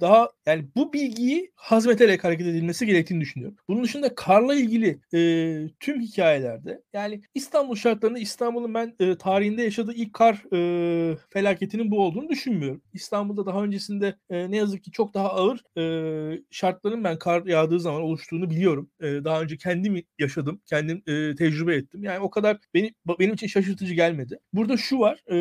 daha 0.00 0.28
yani 0.46 0.64
bu 0.76 0.92
bilgiyi 0.92 1.52
hazmeterek 1.54 2.24
hareket 2.24 2.46
edilmesi 2.46 2.86
gerektiğini 2.86 3.20
düşünüyorum. 3.20 3.56
Bunun 3.68 3.84
dışında 3.84 4.14
karla 4.14 4.54
ilgili 4.54 5.00
e, 5.14 5.20
tüm 5.80 6.00
hikayelerde 6.00 6.82
yani 6.92 7.22
İstanbul 7.34 7.74
şartlarında 7.74 8.18
İstanbul'un 8.18 8.74
ben 8.74 8.94
e, 9.00 9.16
tarihinde 9.18 9.62
yaşadığı 9.62 9.92
ilk 9.92 10.12
kar 10.12 10.44
e, 10.52 11.16
felaketinin 11.28 11.90
bu 11.90 12.00
olduğunu 12.00 12.28
düşünmüyorum. 12.28 12.82
İstanbul'da 12.92 13.46
daha 13.46 13.62
öncesinde 13.62 13.89
e, 14.30 14.50
ne 14.50 14.56
yazık 14.56 14.84
ki 14.84 14.90
çok 14.90 15.14
daha 15.14 15.28
ağır 15.28 15.78
e, 15.78 16.42
şartların 16.50 17.04
ben 17.04 17.18
kar 17.18 17.46
yağdığı 17.46 17.80
zaman 17.80 18.02
oluştuğunu 18.02 18.50
biliyorum. 18.50 18.90
E, 19.00 19.06
daha 19.06 19.42
önce 19.42 19.56
kendim 19.56 20.02
yaşadım, 20.18 20.60
kendim 20.66 21.02
e, 21.06 21.34
tecrübe 21.34 21.74
ettim. 21.74 22.04
Yani 22.04 22.18
o 22.18 22.30
kadar 22.30 22.58
beni 22.74 22.94
benim 23.18 23.34
için 23.34 23.46
şaşırtıcı 23.46 23.94
gelmedi. 23.94 24.38
Burada 24.52 24.76
şu 24.76 24.98
var, 24.98 25.22
e, 25.26 25.36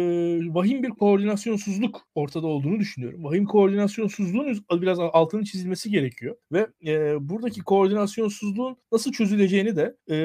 vahim 0.53 0.83
bir 0.83 0.89
koordinasyonsuzluk 0.89 2.07
ortada 2.15 2.47
olduğunu 2.47 2.79
düşünüyorum. 2.79 3.23
Vahim 3.23 3.45
koordinasyonsuzluğun 3.45 4.65
biraz 4.71 4.99
altının 4.99 5.43
çizilmesi 5.43 5.91
gerekiyor 5.91 6.35
ve 6.51 6.67
e, 6.85 7.15
buradaki 7.29 7.61
koordinasyonsuzluğun 7.61 8.77
nasıl 8.91 9.11
çözüleceğini 9.11 9.75
de 9.75 9.95
e, 10.09 10.17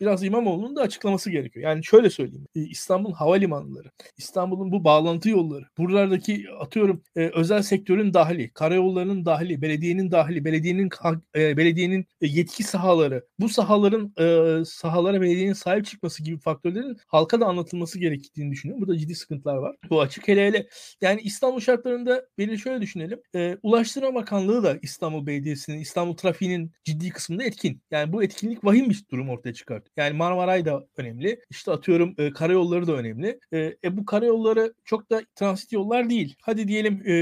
biraz 0.00 0.24
İmamoğlu'nun 0.24 0.76
da 0.76 0.82
açıklaması 0.82 1.30
gerekiyor. 1.30 1.64
Yani 1.64 1.84
şöyle 1.84 2.10
söyleyeyim. 2.10 2.46
İstanbul 2.54 3.12
havalimanları, 3.12 3.90
İstanbul'un 4.16 4.72
bu 4.72 4.84
bağlantı 4.84 5.28
yolları, 5.30 5.64
buralardaki 5.78 6.46
atıyorum 6.60 7.02
e, 7.16 7.23
özel 7.28 7.62
sektörün 7.62 8.14
dahili, 8.14 8.50
karayollarının 8.50 9.24
dahili, 9.24 9.62
belediyenin 9.62 10.10
dahili, 10.10 10.44
belediyenin 10.44 10.90
e, 11.36 11.56
belediyenin 11.56 12.06
yetki 12.20 12.62
sahaları, 12.62 13.26
bu 13.38 13.48
sahaların 13.48 14.12
e, 14.18 14.64
sahalara 14.64 15.20
belediyenin 15.20 15.52
sahip 15.52 15.86
çıkması 15.86 16.22
gibi 16.22 16.38
faktörlerin 16.38 16.96
halka 17.06 17.40
da 17.40 17.46
anlatılması 17.46 17.98
gerektiğini 17.98 18.52
düşünüyorum. 18.52 18.86
Burada 18.86 18.98
ciddi 18.98 19.14
sıkıntılar 19.14 19.56
var. 19.56 19.76
Bu 19.90 20.00
açık 20.00 20.28
hele 20.28 20.46
hele 20.46 20.66
yani 21.00 21.20
İstanbul 21.20 21.60
şartlarında 21.60 22.26
beni 22.38 22.58
şöyle 22.58 22.80
düşünelim. 22.80 23.20
E, 23.34 23.58
Ulaştırma 23.62 24.14
Bakanlığı 24.14 24.62
da 24.62 24.78
İstanbul 24.82 25.26
Belediyesi'nin, 25.26 25.78
İstanbul 25.78 26.16
trafiğinin 26.16 26.72
ciddi 26.84 27.10
kısmında 27.10 27.44
etkin. 27.44 27.82
Yani 27.90 28.12
bu 28.12 28.22
etkinlik 28.22 28.64
vahim 28.64 28.90
bir 28.90 29.04
durum 29.10 29.28
ortaya 29.28 29.54
çıkartıyor. 29.54 29.92
Yani 29.96 30.16
Marmaray 30.16 30.64
da 30.64 30.86
önemli. 30.96 31.40
İşte 31.50 31.70
atıyorum 31.70 32.14
e, 32.18 32.30
karayolları 32.30 32.86
da 32.86 32.92
önemli. 32.92 33.38
E, 33.52 33.58
e, 33.84 33.96
bu 33.96 34.04
karayolları 34.04 34.74
çok 34.84 35.10
da 35.10 35.22
transit 35.34 35.72
yollar 35.72 36.10
değil. 36.10 36.34
Hadi 36.42 36.68
diyelim 36.68 37.02
e, 37.04 37.12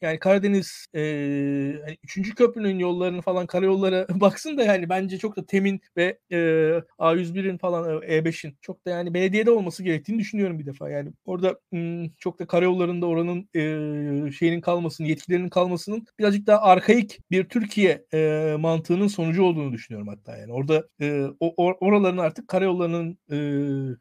yani 0.00 0.18
Karadeniz 0.18 0.86
e, 0.94 1.00
yani 1.00 1.98
3. 2.16 2.34
köprünün 2.34 2.78
yollarını 2.78 3.22
falan 3.22 3.46
karayollara 3.46 4.06
baksın 4.20 4.58
da 4.58 4.64
yani 4.64 4.88
bence 4.88 5.18
çok 5.18 5.36
da 5.36 5.46
temin 5.46 5.80
ve 5.96 6.18
e, 6.30 6.36
A101'in 6.98 7.58
falan 7.58 8.02
E5'in 8.02 8.56
çok 8.62 8.86
da 8.86 8.90
yani 8.90 9.14
belediyede 9.14 9.50
olması 9.50 9.82
gerektiğini 9.82 10.18
düşünüyorum 10.18 10.58
bir 10.58 10.66
defa. 10.66 10.90
Yani 10.90 11.12
orada 11.24 11.60
m, 11.72 12.10
çok 12.18 12.38
da 12.38 12.46
karayollarında 12.46 13.06
oranın 13.06 13.48
e, 13.54 14.32
şeyinin 14.32 14.60
kalmasının, 14.60 15.08
yetkilerinin 15.08 15.48
kalmasının 15.48 16.06
birazcık 16.18 16.46
daha 16.46 16.60
arkaik 16.60 17.20
bir 17.30 17.44
Türkiye 17.44 18.04
e, 18.14 18.56
mantığının 18.58 19.08
sonucu 19.08 19.42
olduğunu 19.42 19.72
düşünüyorum 19.72 20.08
hatta 20.08 20.36
yani. 20.36 20.52
Orada 20.52 20.88
e, 21.00 21.24
o, 21.40 21.54
oraların 21.56 22.18
artık 22.18 22.48
karayollarının 22.48 23.18
e, 23.30 23.36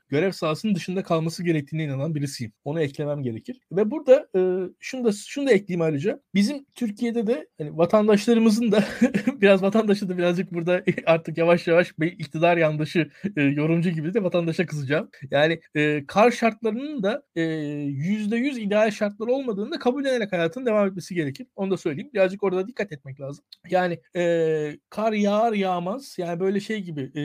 görev 0.09 0.31
sahasının 0.31 0.75
dışında 0.75 1.03
kalması 1.03 1.43
gerektiğine 1.43 1.83
inanan 1.83 2.15
birisiyim. 2.15 2.53
Onu 2.63 2.81
eklemem 2.81 3.23
gerekir. 3.23 3.59
Ve 3.71 3.91
burada 3.91 4.27
e, 4.35 4.41
şunu 4.79 5.04
da 5.05 5.11
şunu 5.11 5.47
da 5.47 5.51
ekleyeyim 5.51 5.81
ayrıca. 5.81 6.19
Bizim 6.33 6.65
Türkiye'de 6.75 7.27
de 7.27 7.47
hani 7.57 7.77
vatandaşlarımızın 7.77 8.71
da 8.71 8.83
biraz 9.41 9.61
vatandaşı 9.61 10.09
da 10.09 10.17
birazcık 10.17 10.53
burada 10.53 10.83
artık 11.05 11.37
yavaş 11.37 11.67
yavaş 11.67 11.99
bir 11.99 12.11
iktidar 12.11 12.57
yandaşı 12.57 13.09
e, 13.37 13.41
yorumcu 13.41 13.89
gibi 13.89 14.13
de 14.13 14.23
vatandaşa 14.23 14.65
kızacağım. 14.65 15.09
Yani 15.31 15.59
e, 15.75 16.03
kar 16.07 16.31
şartlarının 16.31 17.03
da 17.03 17.23
yüzde 17.85 18.37
yüz 18.37 18.57
ideal 18.57 18.91
şartlar 18.91 19.27
olmadığını 19.27 19.71
da 19.71 19.79
kabul 19.79 20.05
ederek 20.05 20.31
hayatın 20.31 20.65
devam 20.65 20.87
etmesi 20.87 21.15
gerekir. 21.15 21.47
Onu 21.55 21.71
da 21.71 21.77
söyleyeyim. 21.77 22.09
Birazcık 22.13 22.43
orada 22.43 22.67
dikkat 22.67 22.91
etmek 22.91 23.19
lazım. 23.19 23.45
Yani 23.69 23.99
e, 24.15 24.77
kar 24.89 25.13
yağar 25.13 25.53
yağmaz. 25.53 26.15
Yani 26.17 26.39
böyle 26.39 26.59
şey 26.59 26.81
gibi 26.81 27.01
e, 27.01 27.21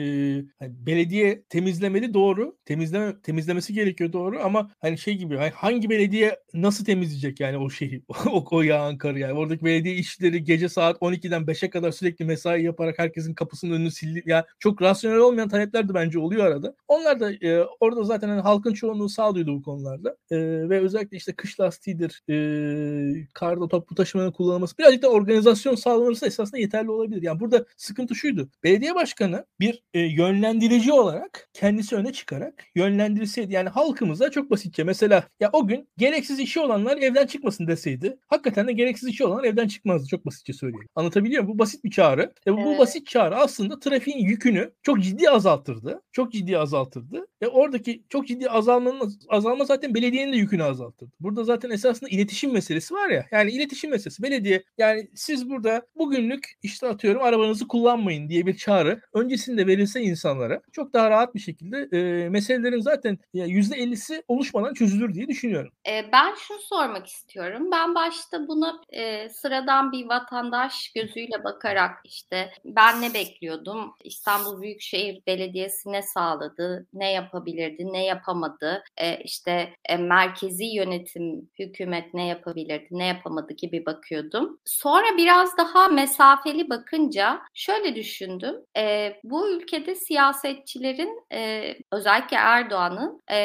hani 0.59 0.85
belediye 0.85 1.43
temizlemeli 1.49 2.13
doğru. 2.13 2.57
Temizleme 2.65 3.21
temizlemesi 3.21 3.73
gerekiyor 3.73 4.13
doğru 4.13 4.39
ama 4.43 4.71
hani 4.79 4.97
şey 4.97 5.17
gibi 5.17 5.37
hani 5.37 5.49
hangi 5.49 5.89
belediye 5.89 6.39
nasıl 6.53 6.85
temizleyecek 6.85 7.39
yani 7.39 7.57
o 7.61 7.69
şeyi 7.69 8.03
o, 8.31 8.45
o 8.51 8.61
yağan 8.61 8.97
karı 8.97 9.19
yani. 9.19 9.33
Oradaki 9.33 9.65
belediye 9.65 9.95
işçileri 9.95 10.43
gece 10.43 10.69
saat 10.69 11.01
12'den 11.01 11.41
5'e 11.41 11.69
kadar 11.69 11.91
sürekli 11.91 12.25
mesai 12.25 12.63
yaparak 12.63 12.99
herkesin 12.99 13.33
kapısının 13.33 13.71
önünü 13.71 13.91
sildi. 13.91 14.23
Ya 14.25 14.45
çok 14.59 14.81
rasyonel 14.81 15.17
olmayan 15.17 15.49
talepler 15.49 15.89
de 15.89 15.93
bence 15.93 16.19
oluyor 16.19 16.45
arada. 16.45 16.75
Onlar 16.87 17.19
da 17.19 17.31
e, 17.33 17.63
orada 17.79 18.03
zaten 18.03 18.29
hani 18.29 18.41
halkın 18.41 18.73
çoğunluğu 18.73 19.09
sağlıyordu 19.09 19.55
bu 19.55 19.61
konularda. 19.61 20.17
E, 20.31 20.37
ve 20.69 20.79
özellikle 20.79 21.17
işte 21.17 21.33
kış 21.33 21.59
lastiğidir, 21.59 22.23
e, 22.29 23.27
karda 23.33 23.67
toplu 23.67 23.95
taşımanın 23.95 24.31
kullanılması 24.31 24.77
birazcık 24.77 25.03
da 25.03 25.07
organizasyon 25.07 25.75
sağlanırsa 25.75 26.27
esasında 26.27 26.57
yeterli 26.57 26.91
olabilir. 26.91 27.21
Yani 27.21 27.39
burada 27.39 27.65
sıkıntı 27.77 28.15
şuydu. 28.15 28.49
Belediye 28.63 28.95
başkanı 28.95 29.45
bir 29.59 29.83
e, 29.93 29.99
yönlendirici 29.99 30.93
olarak 30.93 31.49
kendisi 31.53 31.95
öne 31.95 32.13
çıkarak 32.13 32.63
yönlendirseydi. 32.75 33.53
Yani 33.53 33.69
halkımıza 33.69 34.31
çok 34.31 34.51
basitçe 34.51 34.83
mesela 34.83 35.23
ya 35.39 35.49
o 35.53 35.67
gün 35.67 35.89
gereksiz 35.97 36.39
işi 36.39 36.59
olanlar 36.59 36.97
evden 36.97 37.25
çıkmasın 37.25 37.50
deseydi 37.59 38.17
hakikaten 38.27 38.67
de 38.67 38.73
gereksiz 38.73 39.09
işi 39.09 39.25
olanlar 39.25 39.43
evden 39.43 39.67
çıkmazdı. 39.67 40.07
Çok 40.07 40.25
basitçe 40.25 40.53
söyleyeyim. 40.53 40.87
Anlatabiliyor 40.95 41.43
muyum? 41.43 41.55
Bu 41.55 41.59
basit 41.59 41.83
bir 41.83 41.91
çağrı. 41.91 42.33
E, 42.47 42.53
bu, 42.53 42.57
evet. 42.59 42.65
bu 42.65 42.77
basit 42.77 43.07
çağrı 43.07 43.35
aslında 43.35 43.79
trafiğin 43.79 44.17
yükünü 44.17 44.71
çok 44.83 45.01
ciddi 45.01 45.29
azaltırdı. 45.29 46.01
Çok 46.11 46.31
ciddi 46.31 46.57
azaltırdı. 46.57 47.27
Ve 47.41 47.47
oradaki 47.47 48.03
çok 48.09 48.27
ciddi 48.27 48.49
azalmanın 48.49 49.13
azalma 49.29 49.65
zaten 49.65 49.93
belediyenin 49.93 50.33
de 50.33 50.37
yükünü 50.37 50.63
azaltırdı. 50.63 51.11
Burada 51.19 51.43
zaten 51.43 51.69
esasında 51.69 52.09
iletişim 52.09 52.53
meselesi 52.53 52.93
var 52.93 53.09
ya. 53.09 53.25
Yani 53.31 53.51
iletişim 53.51 53.89
meselesi. 53.91 54.23
Belediye 54.23 54.63
yani 54.77 55.07
siz 55.15 55.49
burada 55.49 55.81
bugünlük 55.95 56.51
işte 56.63 56.87
atıyorum 56.87 57.23
arabanızı 57.23 57.67
kullanmayın 57.67 58.29
diye 58.29 58.45
bir 58.45 58.57
çağrı 58.57 59.01
öncesinde 59.13 59.67
verilse 59.67 60.01
insanlara 60.01 60.61
çok 60.71 60.93
daha 60.93 61.09
rahat 61.09 61.35
bir 61.35 61.39
şekilde 61.39 61.97
e, 61.97 62.29
meselelerin 62.29 62.79
zaten 62.79 63.17
%50'si 63.33 64.23
oluşmadan 64.27 64.73
çözülür 64.73 65.13
diye 65.13 65.27
düşünüyorum. 65.27 65.71
E, 65.87 66.11
ben 66.11 66.35
şunu 66.35 66.59
sormak 66.59 67.07
istiyorum. 67.07 67.40
Ben 67.71 67.95
başta 67.95 68.47
bunu 68.47 68.81
e, 68.89 69.29
sıradan 69.29 69.91
bir 69.91 70.09
vatandaş 70.09 70.91
gözüyle 70.95 71.43
bakarak 71.43 71.91
işte 72.03 72.51
ben 72.65 73.01
ne 73.01 73.13
bekliyordum? 73.13 73.93
İstanbul 74.03 74.61
Büyükşehir 74.61 75.21
Belediyesi 75.27 75.91
ne 75.91 76.01
sağladı? 76.01 76.87
Ne 76.93 77.11
yapabilirdi? 77.11 77.93
Ne 77.93 78.05
yapamadı? 78.05 78.83
E, 78.97 79.17
işte 79.17 79.73
e, 79.85 79.97
merkezi 79.97 80.65
yönetim, 80.65 81.49
hükümet 81.59 82.13
ne 82.13 82.27
yapabilirdi? 82.27 82.87
Ne 82.91 83.05
yapamadı 83.05 83.53
gibi 83.53 83.85
bakıyordum. 83.85 84.59
Sonra 84.65 85.17
biraz 85.17 85.57
daha 85.57 85.87
mesafeli 85.87 86.69
bakınca 86.69 87.41
şöyle 87.53 87.95
düşündüm. 87.95 88.55
E, 88.77 89.13
bu 89.23 89.49
ülkede 89.49 89.95
siyasetçilerin 89.95 91.23
e, 91.33 91.73
özellikle 91.91 92.37
Erdoğan'ın 92.37 93.21
e, 93.31 93.41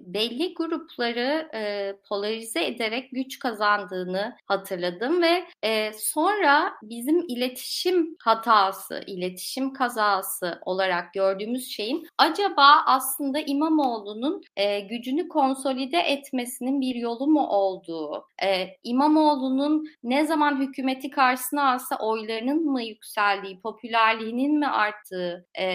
belli 0.00 0.54
grupları 0.54 1.48
e, 1.54 1.92
polarize 2.08 2.64
ederek 2.66 3.05
güç 3.12 3.38
kazandığını 3.38 4.36
hatırladım 4.46 5.22
ve 5.22 5.44
e, 5.62 5.92
sonra 5.92 6.72
bizim 6.82 7.24
iletişim 7.28 8.16
hatası, 8.22 9.02
iletişim 9.06 9.72
kazası 9.72 10.58
olarak 10.64 11.12
gördüğümüz 11.12 11.70
şeyin 11.70 12.06
acaba 12.18 12.82
aslında 12.86 13.40
İmamoğlu'nun 13.40 14.42
e, 14.56 14.80
gücünü 14.80 15.28
konsolide 15.28 15.98
etmesinin 15.98 16.80
bir 16.80 16.94
yolu 16.94 17.26
mu 17.26 17.46
olduğu, 17.46 18.26
e, 18.42 18.66
İmamoğlu'nun 18.84 19.88
ne 20.02 20.26
zaman 20.26 20.60
hükümeti 20.60 21.10
karşısına 21.10 21.72
alsa 21.72 21.96
oylarının 21.96 22.64
mı 22.64 22.82
yükseldiği, 22.82 23.60
popülerliğinin 23.60 24.58
mi 24.58 24.66
arttığı 24.66 25.46
e, 25.58 25.66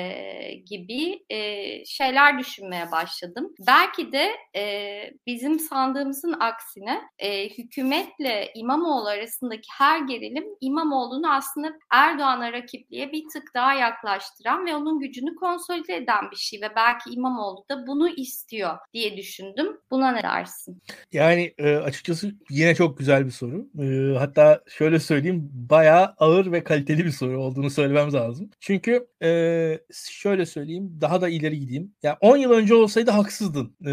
gibi 0.53 1.23
e, 1.29 1.85
şeyler 1.85 2.39
düşünmeye 2.39 2.91
başladım. 2.91 3.53
Belki 3.67 4.11
de 4.11 4.31
e, 4.55 4.63
bizim 5.27 5.59
sandığımızın 5.59 6.35
aksine 6.39 7.01
e, 7.21 7.49
hükümetle 7.49 8.51
İmamoğlu 8.55 9.07
arasındaki 9.07 9.67
her 9.77 9.99
gerilim 9.99 10.43
İmamoğlu'nu 10.61 11.33
aslında 11.33 11.73
Erdoğan'a 11.91 12.53
rakipliğe 12.53 13.11
bir 13.11 13.23
tık 13.33 13.43
daha 13.55 13.73
yaklaştıran 13.73 14.65
ve 14.65 14.75
onun 14.75 14.99
gücünü 14.99 15.35
konsolide 15.35 15.95
eden 15.95 16.31
bir 16.31 16.35
şey 16.35 16.61
ve 16.61 16.75
belki 16.75 17.09
İmamoğlu 17.09 17.65
da 17.69 17.87
bunu 17.87 18.09
istiyor 18.09 18.77
diye 18.93 19.17
düşündüm. 19.17 19.77
Buna 19.91 20.11
ne 20.11 20.23
dersin? 20.23 20.81
Yani 21.11 21.53
e, 21.57 21.75
açıkçası 21.75 22.31
yine 22.49 22.75
çok 22.75 22.97
güzel 22.97 23.25
bir 23.25 23.31
soru. 23.31 23.67
E, 23.79 24.17
hatta 24.17 24.61
şöyle 24.67 24.99
söyleyeyim 24.99 25.49
bayağı 25.53 26.13
ağır 26.17 26.51
ve 26.51 26.63
kaliteli 26.63 27.05
bir 27.05 27.11
soru 27.11 27.41
olduğunu 27.43 27.69
söylemem 27.69 28.13
lazım. 28.13 28.49
Çünkü 28.59 29.07
e, 29.23 29.79
şöyle 29.93 30.45
söyleyeyim 30.45 30.97
daha 31.01 31.21
da 31.21 31.29
ileri 31.29 31.59
gideyim. 31.59 31.93
Ya 32.03 32.17
yani 32.21 32.31
10 32.33 32.37
yıl 32.37 32.51
önce 32.51 32.75
olsaydı 32.75 33.11
haksızdın. 33.11 33.75
E, 33.85 33.91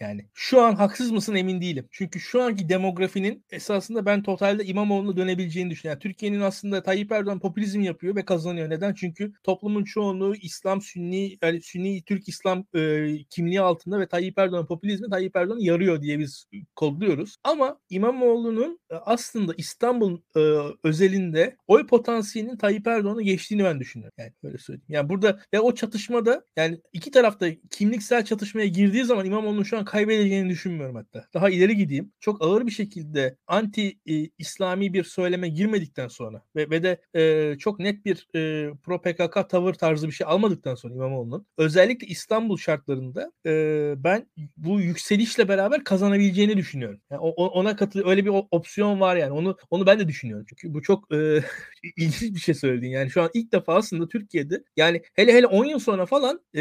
yani 0.00 0.26
şu 0.34 0.62
an 0.62 0.74
haksız 0.74 1.10
mısın 1.10 1.34
emin 1.34 1.60
değilim. 1.60 1.88
Çünkü 1.90 2.20
şu 2.30 2.42
anki 2.42 2.68
demografinin 2.68 3.44
esasında 3.50 4.06
ben 4.06 4.22
totalde 4.22 4.64
İmamoğlu'na 4.64 5.16
dönebileceğini 5.16 5.70
düşünüyorum. 5.70 6.00
Yani 6.02 6.12
Türkiye'nin 6.12 6.40
aslında 6.40 6.82
Tayyip 6.82 7.12
Erdoğan 7.12 7.40
popülizm 7.40 7.80
yapıyor 7.80 8.16
ve 8.16 8.24
kazanıyor. 8.24 8.70
Neden? 8.70 8.94
Çünkü 8.94 9.32
toplumun 9.42 9.84
çoğunluğu 9.84 10.34
İslam, 10.36 10.82
Sünni, 10.82 11.38
yani 11.42 11.60
Sünni 11.60 12.02
Türk 12.02 12.28
İslam 12.28 12.64
e, 12.74 13.08
kimliği 13.30 13.60
altında 13.60 14.00
ve 14.00 14.08
Tayyip 14.08 14.38
Erdoğan 14.38 14.66
popülizmi 14.66 15.10
Tayyip 15.10 15.36
Erdoğan'ı 15.36 15.62
yarıyor 15.62 16.02
diye 16.02 16.18
biz 16.18 16.46
kodluyoruz. 16.76 17.36
Ama 17.44 17.78
İmamoğlu'nun 17.90 18.80
e, 18.90 18.94
aslında 18.94 19.54
İstanbul 19.56 20.20
e, 20.36 20.40
özelinde 20.84 21.56
oy 21.66 21.86
potansiyelinin 21.86 22.56
Tayyip 22.56 22.86
Erdoğan'ı 22.86 23.22
geçtiğini 23.22 23.64
ben 23.64 23.80
düşünüyorum. 23.80 24.14
Yani 24.18 24.32
böyle 24.42 24.58
söyleyeyim. 24.58 24.86
Yani 24.88 25.08
burada 25.08 25.40
ve 25.54 25.60
o 25.60 25.74
çatışmada 25.74 26.44
yani 26.56 26.80
iki 26.92 27.10
tarafta 27.10 27.46
kimliksel 27.70 28.24
çatışmaya 28.24 28.66
girdiği 28.66 29.04
zaman 29.04 29.26
İmamoğlu'nun 29.26 29.62
şu 29.62 29.78
an 29.78 29.84
kaybedeceğini 29.84 30.48
düşünmüyorum 30.48 30.96
hatta. 30.96 31.26
Daha 31.34 31.50
ileri 31.50 31.76
gideyim. 31.76 32.12
Çok 32.20 32.42
ağır 32.44 32.66
bir 32.66 32.70
şekilde 32.70 33.36
anti 33.46 33.98
e, 34.06 34.28
İslami 34.38 34.92
bir 34.92 35.04
söyleme 35.04 35.48
girmedikten 35.48 36.08
sonra 36.08 36.42
ve, 36.56 36.70
ve 36.70 36.82
de 36.82 37.00
e, 37.14 37.54
çok 37.58 37.78
net 37.78 38.04
bir 38.04 38.28
e, 38.34 38.70
pro 38.82 39.00
PKK 39.00 39.50
tavır 39.50 39.74
tarzı 39.74 40.06
bir 40.06 40.12
şey 40.12 40.26
almadıktan 40.30 40.74
sonra 40.74 40.94
İmamoğlu'nun 40.94 41.46
özellikle 41.58 42.06
İstanbul 42.06 42.56
şartlarında 42.56 43.32
e, 43.46 43.94
ben 43.96 44.26
bu 44.56 44.80
yükselişle 44.80 45.48
beraber 45.48 45.84
kazanabileceğini 45.84 46.56
düşünüyorum. 46.56 47.00
Yani 47.10 47.20
ona 47.20 47.76
katıl 47.76 48.08
öyle 48.08 48.24
bir 48.24 48.32
opsiyon 48.50 49.00
var 49.00 49.16
yani. 49.16 49.32
Onu 49.32 49.56
onu 49.70 49.86
ben 49.86 49.98
de 49.98 50.08
düşünüyorum. 50.08 50.46
Çünkü 50.48 50.74
bu 50.74 50.82
çok 50.82 51.14
e, 51.14 51.42
ilginç 51.96 52.34
bir 52.34 52.40
şey 52.40 52.54
söyledin. 52.54 52.88
Yani 52.88 53.10
şu 53.10 53.22
an 53.22 53.30
ilk 53.34 53.52
defa 53.52 53.74
aslında 53.74 54.08
Türkiye'de 54.08 54.64
yani 54.76 55.02
hele 55.14 55.34
hele 55.34 55.46
10 55.46 55.64
yıl 55.64 55.78
sonra 55.78 56.06
falan 56.06 56.40
e, 56.56 56.60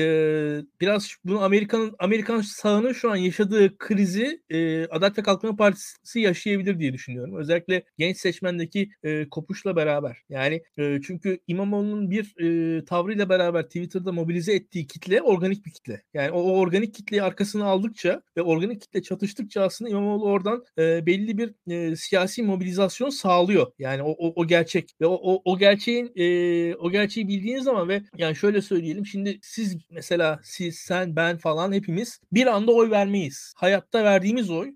biraz 0.81 1.15
bunu 1.25 1.43
Amerika'nın 1.43 1.95
Amerikan 1.99 2.41
sağının 2.41 2.93
şu 2.93 3.11
an 3.11 3.15
yaşadığı 3.15 3.77
krizi 3.77 4.41
e, 4.49 4.87
Adalet 4.87 5.17
ve 5.17 5.23
Kalkınma 5.23 5.44
Partisi 5.53 6.19
yaşayabilir 6.19 6.79
diye 6.79 6.93
düşünüyorum. 6.93 7.35
Özellikle 7.35 7.83
genç 7.97 8.17
seçmendeki 8.17 8.89
e, 9.03 9.29
kopuşla 9.29 9.75
beraber. 9.75 10.17
Yani 10.29 10.63
e, 10.77 10.99
çünkü 11.07 11.39
İmamoğlu'nun 11.47 12.11
bir 12.11 12.35
e, 12.39 12.85
tavrıyla 12.85 13.29
beraber 13.29 13.63
Twitter'da 13.63 14.11
mobilize 14.11 14.53
ettiği 14.53 14.87
kitle 14.87 15.21
organik 15.21 15.65
bir 15.65 15.71
kitle. 15.71 16.03
Yani 16.13 16.31
o, 16.31 16.41
o 16.41 16.59
organik 16.59 16.93
kitleyi 16.93 17.23
arkasına 17.23 17.65
aldıkça 17.65 18.21
ve 18.37 18.41
organik 18.41 18.81
kitle 18.81 19.01
çatıştıkça 19.01 19.61
aslında 19.61 19.89
İmamoğlu 19.89 20.25
oradan 20.25 20.63
e, 20.79 21.05
belli 21.05 21.37
bir 21.37 21.53
e, 21.71 21.95
siyasi 21.95 22.43
mobilizasyon 22.43 23.09
sağlıyor. 23.09 23.71
Yani 23.79 24.03
o, 24.03 24.11
o, 24.11 24.41
o 24.41 24.47
gerçek 24.47 24.89
ve 25.01 25.05
o, 25.05 25.19
o, 25.23 25.41
o 25.45 25.57
gerçeğin 25.57 26.11
e, 26.15 26.75
o 26.75 26.91
gerçeği 26.91 27.27
bildiğiniz 27.27 27.63
zaman 27.63 27.89
ve 27.89 28.01
yani 28.17 28.35
şöyle 28.35 28.61
söyleyelim 28.61 29.05
şimdi 29.05 29.39
siz 29.41 29.77
mesela 29.91 30.39
siz 30.43 30.75
sen 30.75 31.15
ben 31.15 31.37
falan 31.37 31.73
hepimiz 31.73 32.19
bir 32.31 32.47
anda 32.47 32.71
oy 32.71 32.89
vermeyiz. 32.89 33.53
Hayatta 33.55 34.03
verdiğimiz 34.03 34.49
oy 34.49 34.73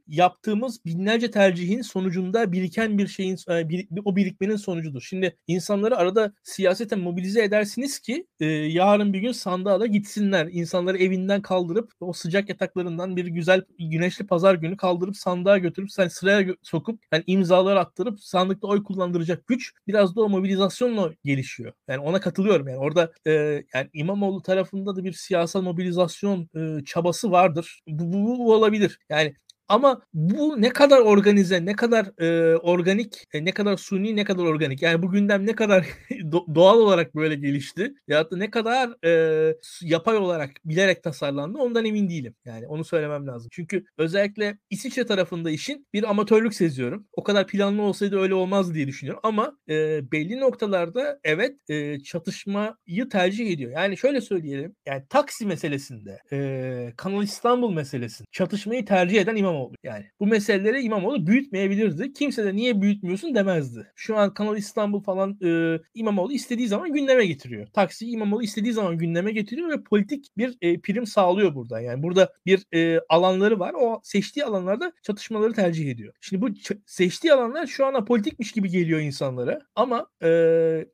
yaptığımız 0.49 0.85
binlerce 0.85 1.31
tercihin 1.31 1.81
sonucunda 1.81 2.51
biriken 2.51 2.97
bir 2.97 3.07
şeyin 3.07 3.37
e, 3.49 3.69
bir, 3.69 3.87
o 4.05 4.15
birikmenin 4.15 4.55
sonucudur. 4.55 5.01
Şimdi 5.01 5.37
insanları 5.47 5.97
arada 5.97 6.33
siyaseten 6.43 6.99
mobilize 6.99 7.43
edersiniz 7.43 7.99
ki 7.99 8.27
e, 8.39 8.45
yarın 8.45 9.13
bir 9.13 9.19
gün 9.19 9.31
sandığa 9.31 9.79
da 9.79 9.85
gitsinler. 9.85 10.47
İnsanları 10.51 10.97
evinden 10.97 11.41
kaldırıp 11.41 11.91
o 11.99 12.13
sıcak 12.13 12.49
yataklarından 12.49 13.15
bir 13.17 13.25
güzel 13.25 13.61
güneşli 13.79 14.27
pazar 14.27 14.55
günü 14.55 14.77
kaldırıp 14.77 15.17
sandığa 15.17 15.57
götürüp 15.57 15.91
sen 15.91 16.07
sıraya 16.07 16.55
sokup 16.63 16.99
yani 17.11 17.23
imzalar 17.27 17.75
attırıp 17.75 18.19
sandıkta 18.19 18.67
oy 18.67 18.83
kullandıracak 18.83 19.47
güç 19.47 19.73
biraz 19.87 20.15
da 20.15 20.21
o 20.21 20.29
mobilizasyonla 20.29 21.11
gelişiyor. 21.25 21.73
Yani 21.87 21.99
ona 21.99 22.19
katılıyorum 22.19 22.67
yani 22.67 22.79
orada 22.79 23.11
e, 23.27 23.31
yani 23.73 23.89
İmamoğlu 23.93 24.41
tarafında 24.41 24.95
da 24.95 25.03
bir 25.03 25.13
siyasal 25.13 25.61
mobilizasyon 25.61 26.49
e, 26.55 26.85
çabası 26.85 27.31
vardır. 27.31 27.81
Bu, 27.87 28.13
bu, 28.13 28.39
bu 28.39 28.53
olabilir. 28.53 28.99
Yani 29.09 29.35
ama 29.69 30.01
bu 30.13 30.61
ne 30.61 30.69
kadar 30.69 30.99
organize, 30.99 31.65
ne 31.65 31.75
kadar 31.75 32.21
e, 32.21 32.57
organik, 32.57 33.23
e, 33.33 33.45
ne 33.45 33.51
kadar 33.51 33.77
suni, 33.77 34.15
ne 34.15 34.23
kadar 34.23 34.43
organik. 34.43 34.81
Yani 34.81 35.03
bu 35.03 35.11
gündem 35.11 35.47
ne 35.47 35.55
kadar 35.55 35.85
doğal 36.55 36.77
olarak 36.79 37.15
böyle 37.15 37.35
gelişti 37.35 37.93
ya 38.07 38.31
da 38.31 38.37
ne 38.37 38.51
kadar 38.51 39.05
e, 39.05 39.55
yapay 39.81 40.17
olarak 40.17 40.51
bilerek 40.65 41.03
tasarlandı 41.03 41.57
ondan 41.57 41.85
emin 41.85 42.09
değilim. 42.09 42.35
Yani 42.45 42.67
onu 42.67 42.83
söylemem 42.83 43.27
lazım. 43.27 43.49
Çünkü 43.51 43.85
özellikle 43.97 44.57
İsviçre 44.69 45.05
tarafında 45.05 45.49
işin 45.51 45.87
bir 45.93 46.09
amatörlük 46.09 46.53
seziyorum. 46.55 47.07
O 47.13 47.23
kadar 47.23 47.47
planlı 47.47 47.81
olsaydı 47.81 48.19
öyle 48.19 48.33
olmaz 48.33 48.73
diye 48.73 48.87
düşünüyorum. 48.87 49.21
Ama 49.23 49.57
e, 49.69 50.01
belli 50.11 50.39
noktalarda 50.39 51.19
evet 51.23 51.55
e, 51.69 51.99
çatışmayı 51.99 53.09
tercih 53.11 53.51
ediyor. 53.51 53.71
Yani 53.71 53.97
şöyle 53.97 54.21
söyleyelim. 54.21 54.75
Yani 54.85 55.03
taksi 55.09 55.45
meselesinde, 55.45 56.19
e, 56.31 56.93
Kanal 56.97 57.23
İstanbul 57.23 57.73
meselesinde 57.73 58.27
çatışmayı 58.31 58.85
tercih 58.85 59.21
eden 59.21 59.35
İmamoğlu 59.35 59.58
İmamoğlu. 59.59 59.75
Yani 59.83 60.05
bu 60.19 60.27
meseleleri 60.27 60.81
İmamoğlu 60.81 61.27
büyütmeyebilirdi. 61.27 62.13
Kimse 62.13 62.45
de 62.45 62.55
niye 62.55 62.81
büyütmüyorsun 62.81 63.35
demezdi. 63.35 63.91
Şu 63.95 64.17
an 64.17 64.33
Kanal 64.33 64.57
İstanbul 64.57 65.03
falan 65.03 65.37
e, 65.43 65.79
İmamoğlu 65.93 66.33
istediği 66.33 66.67
zaman 66.67 66.93
gündeme 66.93 67.25
getiriyor. 67.25 67.67
Taksi 67.67 68.09
İmamoğlu 68.09 68.43
istediği 68.43 68.73
zaman 68.73 68.97
gündeme 68.97 69.31
getiriyor 69.31 69.69
ve 69.69 69.83
politik 69.83 70.27
bir 70.37 70.57
e, 70.61 70.81
prim 70.81 71.05
sağlıyor 71.05 71.55
burada. 71.55 71.79
Yani 71.81 72.03
burada 72.03 72.33
bir 72.45 72.65
e, 72.73 72.99
alanları 73.09 73.59
var. 73.59 73.73
O 73.81 73.99
seçtiği 74.03 74.45
alanlarda 74.45 74.93
çatışmaları 75.03 75.53
tercih 75.53 75.91
ediyor. 75.91 76.13
Şimdi 76.21 76.41
bu 76.41 76.49
seçtiği 76.85 77.33
alanlar 77.33 77.67
şu 77.67 77.85
anda 77.85 78.05
politikmiş 78.05 78.51
gibi 78.51 78.69
geliyor 78.69 78.99
insanlara. 78.99 79.59
Ama 79.75 80.07
e, 80.23 80.29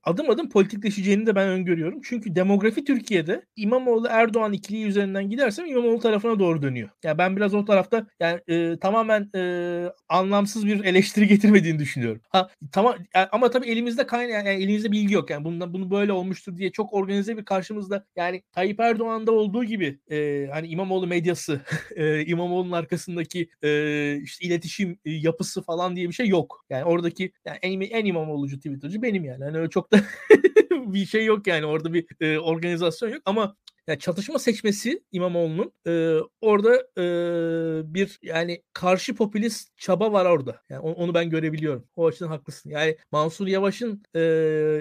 adım 0.04 0.30
adım 0.30 0.50
politikleşeceğini 0.50 1.26
de 1.26 1.36
ben 1.36 1.50
öngörüyorum. 1.50 2.02
Çünkü 2.04 2.36
demografi 2.36 2.84
Türkiye'de 2.84 3.46
İmamoğlu 3.56 4.08
Erdoğan 4.10 4.54
ikiliği 4.54 4.86
üzerinden 4.86 5.30
gidersem 5.30 5.66
İmamoğlu 5.66 6.00
tarafına 6.00 6.40
doğru 6.40 6.62
dönüyor. 6.62 6.90
Yani 7.04 7.18
ben 7.18 7.36
biraz 7.36 7.54
o 7.54 7.66
tarafta 7.66 8.08
yani 8.20 8.42
e, 8.48 8.55
tamamen 8.82 9.30
e, 9.36 9.42
anlamsız 10.10 10.66
bir 10.66 10.84
eleştiri 10.84 11.28
getirmediğini 11.28 11.80
düşünüyorum. 11.80 12.22
Ha 12.30 12.50
tamam 12.72 12.96
yani, 13.16 13.28
ama 13.32 13.50
tabii 13.50 13.68
elimizde 13.68 14.08
kaynağı 14.08 14.32
yani 14.32 14.50
elimizde 14.64 14.92
bilgi 14.92 15.14
yok 15.14 15.30
yani 15.30 15.46
bundan 15.46 15.74
bunu 15.74 15.92
böyle 15.92 16.12
olmuştur 16.12 16.58
diye 16.58 16.72
çok 16.72 16.94
organize 16.94 17.38
bir 17.38 17.46
karşımızda 17.46 18.06
yani 18.16 18.44
Tayyip 18.52 18.80
Erdoğan'da 18.80 19.32
olduğu 19.32 19.64
gibi 19.64 20.00
e, 20.12 20.48
hani 20.52 20.68
İmamoğlu 20.68 21.08
medyası 21.08 21.62
e, 21.96 22.26
İmamoğlu'nun 22.26 22.72
arkasındaki 22.72 23.50
e, 23.64 24.20
işte 24.24 24.48
iletişim 24.48 25.00
e, 25.06 25.12
yapısı 25.12 25.62
falan 25.62 25.96
diye 25.96 26.08
bir 26.08 26.14
şey 26.14 26.28
yok. 26.28 26.66
Yani 26.70 26.84
oradaki 26.84 27.32
yani 27.46 27.58
en, 27.62 27.82
en 27.82 28.06
İmamoğlu'cu 28.06 28.58
Twitter'cı 28.58 29.02
benim 29.02 29.26
yani. 29.26 29.44
Hani 29.44 29.58
öyle 29.58 29.70
çok 29.70 29.92
da 29.92 30.02
bir 30.72 31.06
şey 31.06 31.26
yok 31.26 31.48
yani 31.48 31.66
orada 31.66 31.94
bir 31.94 32.06
e, 32.22 32.40
organizasyon 32.40 33.10
yok 33.10 33.22
ama 33.26 33.56
yani 33.88 34.00
çatışma 34.00 34.40
seçmesi 34.40 35.04
İmamoğlu'nun 35.12 35.72
e, 35.88 36.20
orada 36.42 36.76
e, 36.98 37.94
bir 37.94 38.20
yani 38.22 38.64
karşı 38.74 39.16
popülist 39.16 39.78
çaba 39.78 40.14
var 40.14 40.26
orada. 40.26 40.62
Yani 40.70 40.80
onu, 40.80 40.94
onu 40.94 41.14
ben 41.14 41.30
görebiliyorum. 41.30 41.88
O 41.96 42.08
açıdan 42.08 42.28
haklısın. 42.28 42.70
Yani 42.70 42.98
Mansur 43.12 43.48
Yavaş'ın 43.48 44.04
e, 44.16 44.20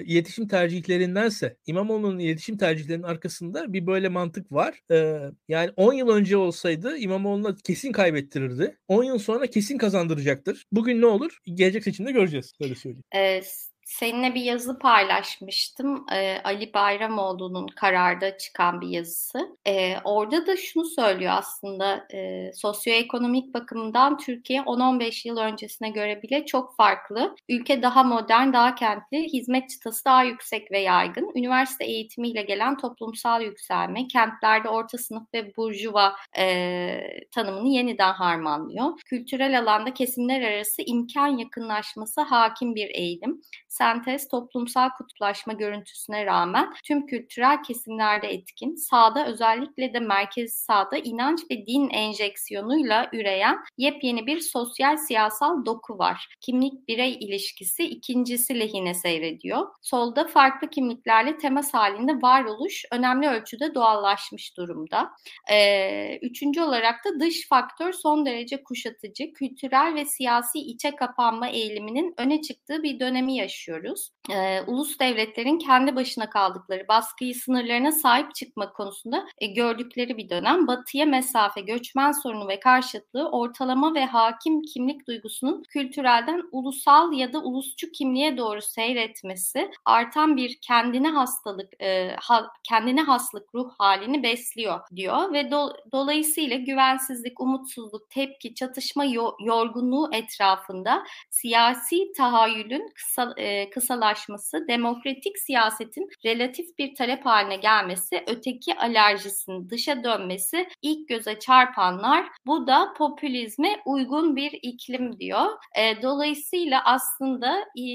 iletişim 0.05 0.47
tercihlerindense 0.47 1.57
İmamoğlu'nun 1.65 2.19
iletişim 2.19 2.57
tercihlerinin 2.57 3.03
arkasında 3.03 3.73
bir 3.73 3.87
böyle 3.87 4.09
mantık 4.09 4.51
var. 4.51 4.79
E, 4.91 5.19
yani 5.47 5.71
10 5.75 5.93
yıl 5.93 6.09
önce 6.09 6.37
olsaydı 6.37 6.97
İmamoğlu'na 6.97 7.55
kesin 7.55 7.91
kaybettirirdi. 7.91 8.77
10 8.87 9.03
yıl 9.03 9.19
sonra 9.19 9.47
kesin 9.47 9.77
kazandıracaktır. 9.77 10.65
Bugün 10.71 11.01
ne 11.01 11.05
olur? 11.05 11.39
Gelecek 11.45 11.83
seçimde 11.83 12.11
göreceğiz. 12.11 12.53
Öyle 12.61 12.75
söyleyeyim. 12.75 13.03
Evet 13.11 13.74
seninle 13.85 14.35
bir 14.35 14.41
yazı 14.41 14.79
paylaşmıştım. 14.79 16.05
E, 16.11 16.41
Ali 16.43 16.73
Bayramoğlu'nun 16.73 17.67
kararda 17.67 18.37
çıkan 18.37 18.81
bir 18.81 18.87
yazısı. 18.87 19.57
E, 19.67 19.95
orada 20.03 20.47
da 20.47 20.57
şunu 20.57 20.85
söylüyor 20.85 21.33
aslında 21.37 22.07
e, 22.13 22.51
sosyoekonomik 22.53 23.53
bakımdan 23.53 24.17
Türkiye 24.17 24.61
10-15 24.61 25.27
yıl 25.27 25.37
öncesine 25.37 25.89
göre 25.89 26.21
bile 26.21 26.45
çok 26.45 26.75
farklı. 26.75 27.35
Ülke 27.49 27.81
daha 27.81 28.03
modern, 28.03 28.53
daha 28.53 28.75
kentli, 28.75 29.33
hizmet 29.33 29.69
çıtası 29.69 30.05
daha 30.05 30.23
yüksek 30.23 30.71
ve 30.71 30.79
yaygın. 30.79 31.31
Üniversite 31.35 31.85
eğitimiyle 31.85 32.41
gelen 32.41 32.77
toplumsal 32.77 33.41
yükselme, 33.41 34.07
kentlerde 34.07 34.69
orta 34.69 34.97
sınıf 34.97 35.33
ve 35.33 35.55
burjuva 35.55 36.15
e, 36.37 37.27
tanımını 37.31 37.69
yeniden 37.69 38.13
harmanlıyor. 38.13 38.99
Kültürel 39.05 39.59
alanda 39.59 39.93
kesimler 39.93 40.41
arası 40.41 40.81
imkan 40.85 41.37
yakınlaşması 41.37 42.21
hakim 42.21 42.75
bir 42.75 42.89
eğilim 42.89 43.41
sentez 43.77 44.27
toplumsal 44.27 44.89
kutuplaşma 44.89 45.53
görüntüsüne 45.53 46.25
rağmen 46.25 46.73
tüm 46.83 47.05
kültürel 47.05 47.63
kesimlerde 47.63 48.27
etkin, 48.27 48.75
sağda 48.75 49.27
özellikle 49.27 49.93
de 49.93 49.99
merkezi 49.99 50.57
sağda 50.57 50.97
inanç 50.97 51.39
ve 51.51 51.65
din 51.67 51.89
enjeksiyonuyla 51.89 53.09
üreyen 53.13 53.57
yepyeni 53.77 54.27
bir 54.27 54.39
sosyal 54.39 54.97
siyasal 54.97 55.65
doku 55.65 55.97
var. 55.97 56.27
Kimlik 56.41 56.87
birey 56.87 57.13
ilişkisi 57.13 57.83
ikincisi 57.83 58.59
lehine 58.59 58.93
seyrediyor. 58.93 59.67
Solda 59.81 60.27
farklı 60.27 60.69
kimliklerle 60.69 61.37
temas 61.37 61.73
halinde 61.73 62.21
varoluş 62.21 62.85
önemli 62.91 63.27
ölçüde 63.27 63.75
doğallaşmış 63.75 64.57
durumda. 64.57 65.11
Ee, 65.51 66.17
üçüncü 66.21 66.61
olarak 66.61 67.05
da 67.05 67.19
dış 67.19 67.47
faktör 67.47 67.93
son 67.93 68.25
derece 68.25 68.63
kuşatıcı, 68.63 69.33
kültürel 69.33 69.95
ve 69.95 70.05
siyasi 70.05 70.59
içe 70.59 70.95
kapanma 70.95 71.47
eğiliminin 71.47 72.13
öne 72.17 72.41
çıktığı 72.41 72.83
bir 72.83 72.99
dönemi 72.99 73.35
yaşıyor 73.35 73.64
yaşıyoruz. 73.65 74.09
E, 74.29 74.61
ulus 74.61 74.99
devletlerin 74.99 75.57
kendi 75.57 75.95
başına 75.95 76.29
kaldıkları 76.29 76.87
baskıyı 76.87 77.35
sınırlarına 77.35 77.91
sahip 77.91 78.35
çıkma 78.35 78.73
konusunda 78.73 79.27
e, 79.37 79.47
gördükleri 79.47 80.17
bir 80.17 80.29
dönem. 80.29 80.67
Batıya 80.67 81.05
mesafe, 81.05 81.61
göçmen 81.61 82.11
sorunu 82.11 82.47
ve 82.47 82.59
karşıtlığı 82.59 83.31
ortalama 83.31 83.95
ve 83.95 84.05
hakim 84.05 84.61
kimlik 84.61 85.07
duygusunun 85.07 85.63
kültürelden 85.63 86.43
ulusal 86.51 87.13
ya 87.13 87.33
da 87.33 87.39
ulusçu 87.39 87.91
kimliğe 87.91 88.37
doğru 88.37 88.61
seyretmesi 88.61 89.71
artan 89.85 90.37
bir 90.37 90.57
kendine 90.61 91.09
hastalık, 91.09 91.81
e, 91.81 92.15
ha, 92.19 92.47
kendine 92.63 93.01
haslık 93.01 93.55
ruh 93.55 93.71
halini 93.77 94.23
besliyor 94.23 94.79
diyor 94.95 95.33
ve 95.33 95.51
do, 95.51 95.73
dolayısıyla 95.91 96.57
güvensizlik, 96.57 97.41
umutsuzluk, 97.41 98.09
tepki, 98.09 98.55
çatışma, 98.55 99.05
yo, 99.05 99.31
yorgunluğu 99.45 100.09
etrafında 100.13 101.03
siyasi 101.29 102.13
tahayyülün 102.17 102.91
kısa, 102.95 103.33
e, 103.37 103.54
kısalaşması, 103.73 104.67
demokratik 104.67 105.37
siyasetin 105.37 106.09
relatif 106.25 106.77
bir 106.77 106.95
talep 106.95 107.25
haline 107.25 107.55
gelmesi, 107.55 108.23
öteki 108.27 108.75
alerjisinin 108.75 109.69
dışa 109.69 110.03
dönmesi 110.03 110.67
ilk 110.81 111.09
göze 111.09 111.39
çarpanlar. 111.39 112.25
Bu 112.45 112.67
da 112.67 112.93
popülizme 112.97 113.81
uygun 113.85 114.35
bir 114.35 114.59
iklim 114.61 115.19
diyor. 115.19 115.45
E, 115.75 116.01
dolayısıyla 116.01 116.81
aslında 116.85 117.59
e, 117.59 117.85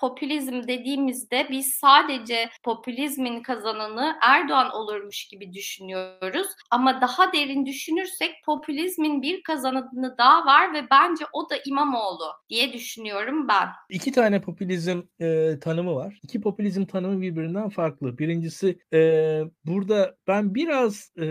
popülizm 0.00 0.62
dediğimizde 0.68 1.46
biz 1.50 1.66
sadece 1.74 2.50
popülizmin 2.62 3.42
kazananı 3.42 4.16
Erdoğan 4.22 4.70
olurmuş 4.70 5.28
gibi 5.28 5.52
düşünüyoruz. 5.52 6.46
Ama 6.70 7.00
daha 7.00 7.32
derin 7.32 7.66
düşünürsek 7.66 8.34
popülizmin 8.44 9.22
bir 9.22 9.42
kazananı 9.42 10.18
daha 10.18 10.46
var 10.46 10.74
ve 10.74 10.90
bence 10.90 11.24
o 11.32 11.50
da 11.50 11.54
İmamoğlu 11.66 12.26
diye 12.48 12.72
düşünüyorum 12.72 13.48
ben. 13.48 13.68
İki 13.88 14.12
tane 14.12 14.40
popülizm 14.40 14.99
e, 15.20 15.58
tanımı 15.60 15.94
var. 15.94 16.20
İki 16.22 16.40
popülizm 16.40 16.84
tanımı 16.84 17.20
birbirinden 17.20 17.68
farklı. 17.68 18.18
Birincisi 18.18 18.78
e, 18.92 19.42
burada 19.64 20.16
ben 20.26 20.54
biraz 20.54 21.12
e, 21.18 21.26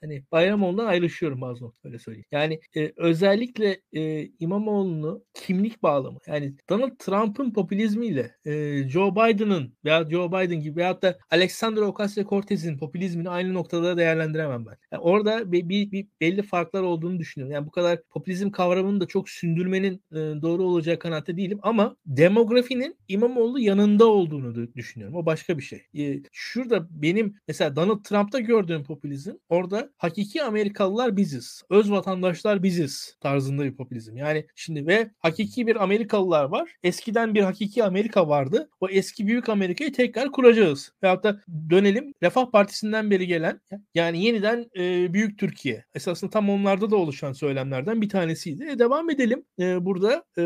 hani 0.00 0.24
Bayramoğlu'ndan 0.32 0.86
ayrışıyorum 0.86 1.40
bazı 1.40 1.64
noktalarda 1.64 1.98
söyleyeyim. 1.98 2.26
Yani 2.32 2.60
e, 2.76 2.92
özellikle 2.96 3.80
e, 3.92 4.26
İmamoğlu'nu 4.26 5.24
kimlik 5.34 5.82
bağlamı 5.82 6.18
yani 6.26 6.54
Donald 6.70 6.96
Trump'ın 6.98 7.50
popülizmiyle 7.52 8.34
e, 8.44 8.82
Joe 8.88 9.12
Biden'ın 9.12 9.74
veya 9.84 10.10
Joe 10.10 10.28
Biden 10.28 10.60
gibi 10.60 10.76
veyahut 10.76 11.02
da 11.02 11.18
Alexander 11.30 11.82
Ocasio-Cortez'in 11.82 12.78
popülizmini 12.78 13.30
aynı 13.30 13.54
noktada 13.54 13.96
değerlendiremem 13.96 14.66
ben. 14.66 14.76
Yani 14.92 15.02
orada 15.02 15.52
bir, 15.52 15.68
bir, 15.68 15.90
bir 15.90 16.06
belli 16.20 16.42
farklar 16.42 16.82
olduğunu 16.82 17.18
düşünüyorum. 17.18 17.54
Yani 17.54 17.66
bu 17.66 17.70
kadar 17.70 18.02
popülizm 18.02 18.50
kavramını 18.50 19.00
da 19.00 19.06
çok 19.06 19.28
sündürmenin 19.28 20.02
e, 20.12 20.16
doğru 20.16 20.62
olacağı 20.62 20.98
kanaate 20.98 21.36
değilim 21.36 21.58
ama 21.62 21.96
demografinin 22.06 22.96
İmamoğlu 23.08 23.60
yanında 23.60 24.06
olduğunu 24.06 24.74
düşünüyorum. 24.76 25.16
O 25.16 25.26
başka 25.26 25.58
bir 25.58 25.62
şey. 25.62 25.86
E, 25.98 26.22
şurada 26.32 26.88
benim 26.90 27.34
mesela 27.48 27.76
Donald 27.76 28.04
Trump'ta 28.04 28.40
gördüğüm 28.40 28.84
popülizm 28.84 29.32
orada 29.48 29.90
hakiki 29.96 30.42
Amerikalılar 30.42 31.16
biziz. 31.16 31.62
Öz 31.70 31.90
vatandaşlar 31.90 32.62
biziz 32.62 33.16
tarzında 33.20 33.64
bir 33.64 33.76
popülizm. 33.76 34.16
Yani 34.16 34.46
şimdi 34.54 34.86
ve 34.86 35.10
hakiki 35.18 35.66
bir 35.66 35.82
Amerikalılar 35.82 36.44
var. 36.44 36.70
Eskiden 36.82 37.34
bir 37.34 37.42
hakiki 37.42 37.84
Amerika 37.84 38.28
vardı. 38.28 38.70
O 38.80 38.88
eski 38.88 39.26
büyük 39.26 39.48
Amerika'yı 39.48 39.92
tekrar 39.92 40.32
kuracağız. 40.32 40.92
Veyahut 41.02 41.24
da 41.24 41.40
dönelim 41.70 42.12
Refah 42.22 42.50
Partisi'nden 42.50 43.10
beri 43.10 43.26
gelen 43.26 43.60
yani 43.94 44.24
yeniden 44.24 44.66
e, 44.76 45.12
büyük 45.14 45.38
Türkiye. 45.38 45.84
Esasında 45.94 46.30
tam 46.30 46.50
onlarda 46.50 46.90
da 46.90 46.96
oluşan 46.96 47.32
söylemlerden 47.32 48.02
bir 48.02 48.08
tanesiydi. 48.08 48.64
E, 48.70 48.78
devam 48.78 49.10
edelim. 49.10 49.44
E, 49.58 49.84
burada 49.84 50.24
e, 50.38 50.44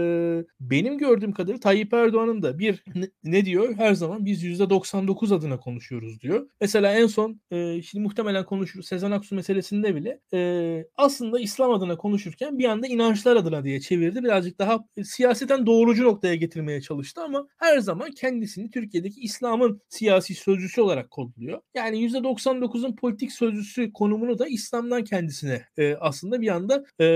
benim 0.60 0.98
gördüğüm 0.98 1.32
kadarıyla 1.36 1.60
Tayyip 1.60 1.94
Erdoğan'ın 1.94 2.42
da 2.42 2.58
bir 2.58 2.84
ne, 3.24 3.44
diyor? 3.44 3.74
Her 3.76 3.94
zaman 3.94 4.24
biz 4.24 4.44
%99 4.44 5.34
adına 5.34 5.60
konuşuyoruz 5.60 6.20
diyor. 6.20 6.48
Mesela 6.60 6.92
en 6.92 7.06
son 7.06 7.40
e, 7.50 7.82
şimdi 7.82 8.02
muhtemelen 8.02 8.44
konuşuruz. 8.44 8.86
Sezen 8.86 9.10
Aksu 9.10 9.34
meselesinde 9.34 9.94
bile 9.94 10.20
e, 10.34 10.84
aslında 10.96 11.40
İslam 11.40 11.70
adına 11.70 11.96
konuşurken 11.96 12.58
bir 12.58 12.64
anda 12.64 12.86
inançlar 12.86 13.36
adına 13.36 13.64
diye 13.64 13.80
çevirdi. 13.80 14.24
Birazcık 14.24 14.58
daha 14.58 14.84
e, 14.96 15.04
siyaseten 15.04 15.66
doğrucu 15.66 16.04
noktaya 16.04 16.34
getirmeye 16.34 16.80
çalıştı 16.80 17.20
ama 17.20 17.48
her 17.58 17.78
zaman 17.78 18.10
kendisini 18.10 18.70
Türkiye'deki 18.70 19.20
İslam'ın 19.20 19.80
siyasi 19.88 20.34
sözcüsü 20.34 20.80
olarak 20.80 21.10
kodluyor. 21.10 21.60
Yani 21.74 22.06
%99'un 22.06 22.96
politik 22.96 23.32
sözcüsü 23.32 23.92
konumunu 23.92 24.38
da 24.38 24.46
İslam'dan 24.46 25.04
kendisine 25.04 25.62
e, 25.76 25.94
aslında 25.94 26.40
bir 26.40 26.48
anda 26.48 26.84
e, 27.00 27.06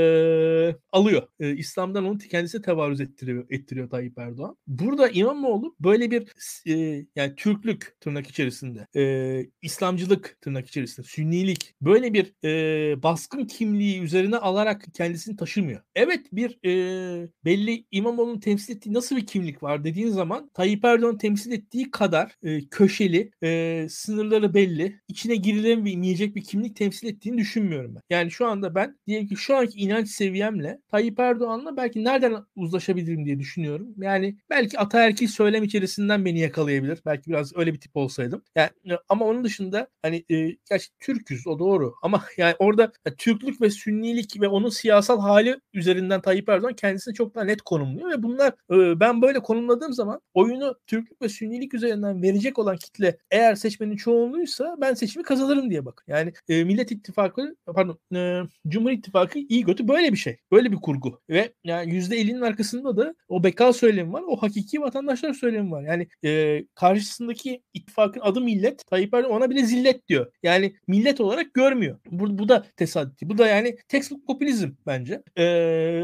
alıyor. 0.92 1.22
E, 1.40 1.56
İslam'dan 1.56 2.04
onu 2.04 2.18
kendisi 2.18 2.62
tevarüz 2.62 3.00
ettiriyor, 3.00 3.46
ettiriyor 3.50 3.90
Tayyip 3.90 4.09
Erdoğan. 4.18 4.56
Burada 4.66 5.08
İmamoğlu 5.08 5.76
böyle 5.80 6.10
bir 6.10 6.28
e, 6.66 7.06
yani 7.16 7.34
Türklük 7.36 7.96
tırnak 8.00 8.26
içerisinde, 8.26 8.86
e, 8.96 9.46
İslamcılık 9.62 10.38
tırnak 10.40 10.66
içerisinde, 10.68 11.06
Sünnilik 11.06 11.74
böyle 11.82 12.14
bir 12.14 12.34
e, 12.44 13.02
baskın 13.02 13.44
kimliği 13.44 14.00
üzerine 14.00 14.36
alarak 14.36 14.84
kendisini 14.94 15.36
taşımıyor. 15.36 15.80
Evet 15.94 16.26
bir 16.32 16.58
e, 16.64 17.28
belli 17.44 17.84
İmamoğlu'nun 17.90 18.40
temsil 18.40 18.76
ettiği 18.76 18.92
nasıl 18.94 19.16
bir 19.16 19.26
kimlik 19.26 19.62
var 19.62 19.84
dediğin 19.84 20.08
zaman 20.08 20.50
Tayyip 20.54 20.84
Erdoğan 20.84 21.18
temsil 21.18 21.52
ettiği 21.52 21.90
kadar 21.90 22.36
e, 22.42 22.68
köşeli, 22.68 23.30
e, 23.42 23.86
sınırları 23.90 24.54
belli, 24.54 25.00
içine 25.08 25.36
girilemeyecek 25.36 26.36
bir 26.36 26.44
kimlik 26.44 26.76
temsil 26.76 27.08
ettiğini 27.08 27.38
düşünmüyorum 27.38 27.94
ben. 27.94 28.02
Yani 28.10 28.30
şu 28.30 28.46
anda 28.46 28.74
ben 28.74 28.98
diyelim 29.06 29.28
ki 29.28 29.36
şu 29.36 29.56
anki 29.56 29.78
inanç 29.78 30.08
seviyemle 30.08 30.80
Tayyip 30.88 31.20
Erdoğan'la 31.20 31.76
belki 31.76 32.04
nereden 32.04 32.34
uzlaşabilirim 32.56 33.24
diye 33.24 33.38
düşünüyorum. 33.38 33.94
Yani 34.02 34.36
belki 34.50 34.78
ataerkil 34.78 35.28
söylem 35.28 35.64
içerisinden 35.64 36.24
beni 36.24 36.38
yakalayabilir. 36.38 36.98
Belki 37.06 37.30
biraz 37.30 37.56
öyle 37.56 37.72
bir 37.74 37.80
tip 37.80 37.96
olsaydım. 37.96 38.42
Yani 38.56 38.70
ama 39.08 39.24
onun 39.24 39.44
dışında 39.44 39.88
hani 40.02 40.24
e, 40.30 40.56
gerçi 40.70 40.88
Türküz 41.00 41.46
o 41.46 41.58
doğru 41.58 41.94
ama 42.02 42.24
yani 42.36 42.54
orada 42.58 42.82
yani, 42.82 43.16
Türklük 43.16 43.60
ve 43.60 43.70
Sünnilik 43.70 44.40
ve 44.40 44.48
onun 44.48 44.68
siyasal 44.68 45.20
hali 45.20 45.60
üzerinden 45.72 46.20
Tayyip 46.20 46.48
Erdoğan 46.48 46.74
kendisini 46.74 47.14
çok 47.14 47.34
daha 47.34 47.44
net 47.44 47.62
konumluyor 47.62 48.10
ve 48.10 48.22
bunlar 48.22 48.48
e, 48.48 49.00
ben 49.00 49.22
böyle 49.22 49.38
konumladığım 49.40 49.92
zaman 49.92 50.20
oyunu 50.34 50.76
Türklük 50.86 51.22
ve 51.22 51.28
Sünnilik 51.28 51.74
üzerinden 51.74 52.22
verecek 52.22 52.58
olan 52.58 52.76
kitle 52.76 53.18
eğer 53.30 53.54
seçmenin 53.54 53.96
çoğunluğuysa 53.96 54.76
ben 54.80 54.94
seçimi 54.94 55.22
kazanırım 55.22 55.70
diye 55.70 55.84
bak. 55.84 56.04
Yani 56.06 56.32
e, 56.48 56.64
Millet 56.64 56.92
İttifakı 56.92 57.56
pardon 57.66 57.98
e, 58.14 58.40
Cumhur 58.68 58.90
İttifakı 58.90 59.38
iyi 59.38 59.64
kötü 59.64 59.88
böyle 59.88 60.12
bir 60.12 60.16
şey. 60.16 60.38
Böyle 60.52 60.72
bir 60.72 60.76
kurgu. 60.76 61.20
Ve 61.30 61.52
yani 61.64 61.92
%50'nin 61.92 62.40
arkasında 62.40 62.96
da 62.96 63.14
o 63.28 63.44
beka 63.44 63.72
söylemi 63.72 63.89
var. 63.98 64.22
O 64.28 64.36
hakiki 64.36 64.80
vatandaşlar 64.80 65.34
söylemi 65.34 65.70
var. 65.70 65.82
Yani 65.82 66.08
e, 66.24 66.64
karşısındaki 66.74 67.62
ittifakın 67.74 68.20
adı 68.20 68.40
millet. 68.40 68.86
Tayyip 68.86 69.14
Erdoğan 69.14 69.32
ona 69.32 69.50
bile 69.50 69.62
zillet 69.64 70.08
diyor. 70.08 70.32
Yani 70.42 70.74
millet 70.86 71.20
olarak 71.20 71.54
görmüyor. 71.54 71.98
Bu, 72.10 72.38
bu 72.38 72.48
da 72.48 72.64
tesadüfi. 72.76 73.28
Bu 73.28 73.38
da 73.38 73.46
yani 73.46 73.76
textbook 73.88 74.26
popülizm 74.26 74.70
bence. 74.86 75.22
E, 75.38 75.44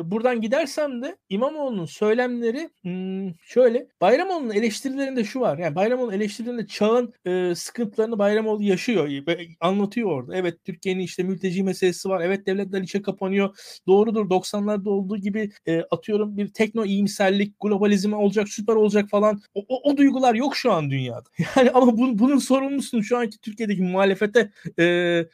buradan 0.04 0.40
gidersem 0.40 1.02
de 1.02 1.16
İmamoğlu'nun 1.28 1.86
söylemleri 1.86 2.70
hmm, 2.82 3.34
şöyle. 3.42 3.88
Bayramoğlu'nun 4.00 4.50
eleştirilerinde 4.50 5.24
şu 5.24 5.40
var. 5.40 5.58
Yani 5.58 5.74
Bayramoğlu'nun 5.74 6.12
eleştirilerinde 6.12 6.66
çağın 6.66 7.12
e, 7.26 7.54
sıkıntılarını 7.54 8.18
Bayramoğlu 8.18 8.62
yaşıyor. 8.62 9.10
Anlatıyor 9.60 10.10
orada. 10.10 10.36
Evet 10.36 10.64
Türkiye'nin 10.64 11.00
işte 11.00 11.22
mülteci 11.22 11.62
meselesi 11.62 12.08
var. 12.08 12.20
Evet 12.20 12.46
devletler 12.46 12.82
içe 12.82 13.02
kapanıyor. 13.02 13.56
Doğrudur 13.86 14.30
90'larda 14.30 14.88
olduğu 14.88 15.16
gibi 15.16 15.50
e, 15.66 15.80
atıyorum 15.80 16.36
bir 16.36 16.48
tekno 16.48 16.84
iyimserlik, 16.84 17.60
globalizm 17.76 18.12
olacak, 18.12 18.48
süper 18.48 18.74
olacak 18.74 19.08
falan. 19.10 19.42
O, 19.54 19.64
o, 19.68 19.90
o 19.90 19.96
duygular 19.96 20.34
yok 20.34 20.56
şu 20.56 20.72
an 20.72 20.90
dünyada. 20.90 21.24
Yani 21.56 21.70
ama 21.70 21.98
bu, 21.98 22.18
bunun 22.18 22.38
sorumlusunu 22.38 23.02
şu 23.04 23.18
anki 23.18 23.38
Türkiye'deki 23.38 23.82
muhalefete 23.82 24.50
e, 24.78 24.84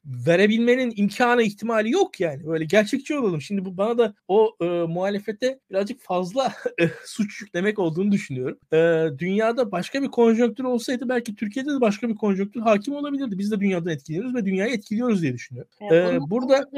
verebilmenin 0.05 0.93
imkanı 0.97 1.43
ihtimali 1.43 1.91
yok 1.91 2.21
yani. 2.21 2.47
Böyle 2.47 2.65
gerçekçi 2.65 3.19
olalım. 3.19 3.41
Şimdi 3.41 3.65
bu 3.65 3.77
bana 3.77 3.99
da 3.99 4.15
o 4.29 4.57
e, 4.61 4.65
muhalefete 4.65 5.59
birazcık 5.71 6.01
fazla 6.01 6.53
e, 6.81 6.85
suç 7.05 7.41
yüklemek 7.41 7.79
olduğunu 7.79 8.13
düşünüyorum. 8.13 8.59
E, 8.73 8.79
dünyada 9.19 9.73
başka 9.73 10.03
bir 10.03 10.09
konjonktür 10.09 10.65
olsaydı 10.65 11.09
belki 11.09 11.35
Türkiye'de 11.35 11.71
de 11.71 11.81
başka 11.81 12.09
bir 12.09 12.15
konjonktür 12.15 12.61
hakim 12.61 12.95
olabilirdi. 12.95 13.39
Biz 13.39 13.51
de 13.51 13.61
dünyadan 13.61 13.93
etkiliyoruz 13.93 14.35
ve 14.35 14.45
dünyayı 14.45 14.73
etkiliyoruz 14.75 15.23
diye 15.23 15.33
düşünüyorum. 15.33 15.71
E, 15.93 16.31
burada 16.31 16.69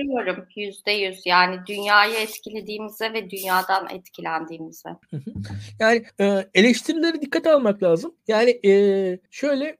yüzde 0.56 0.92
yüz 0.92 1.26
yani 1.26 1.56
dünyayı 1.68 2.14
etkilediğimize 2.14 3.12
ve 3.12 3.30
dünyadan 3.30 3.88
etkilendiğimize. 3.90 4.88
Yani 5.80 6.04
e, 6.20 6.48
eleştirileri 6.54 7.20
dikkate 7.20 7.52
almak 7.52 7.82
lazım. 7.82 8.14
Yani 8.28 8.60
e, 8.66 9.18
şöyle 9.30 9.76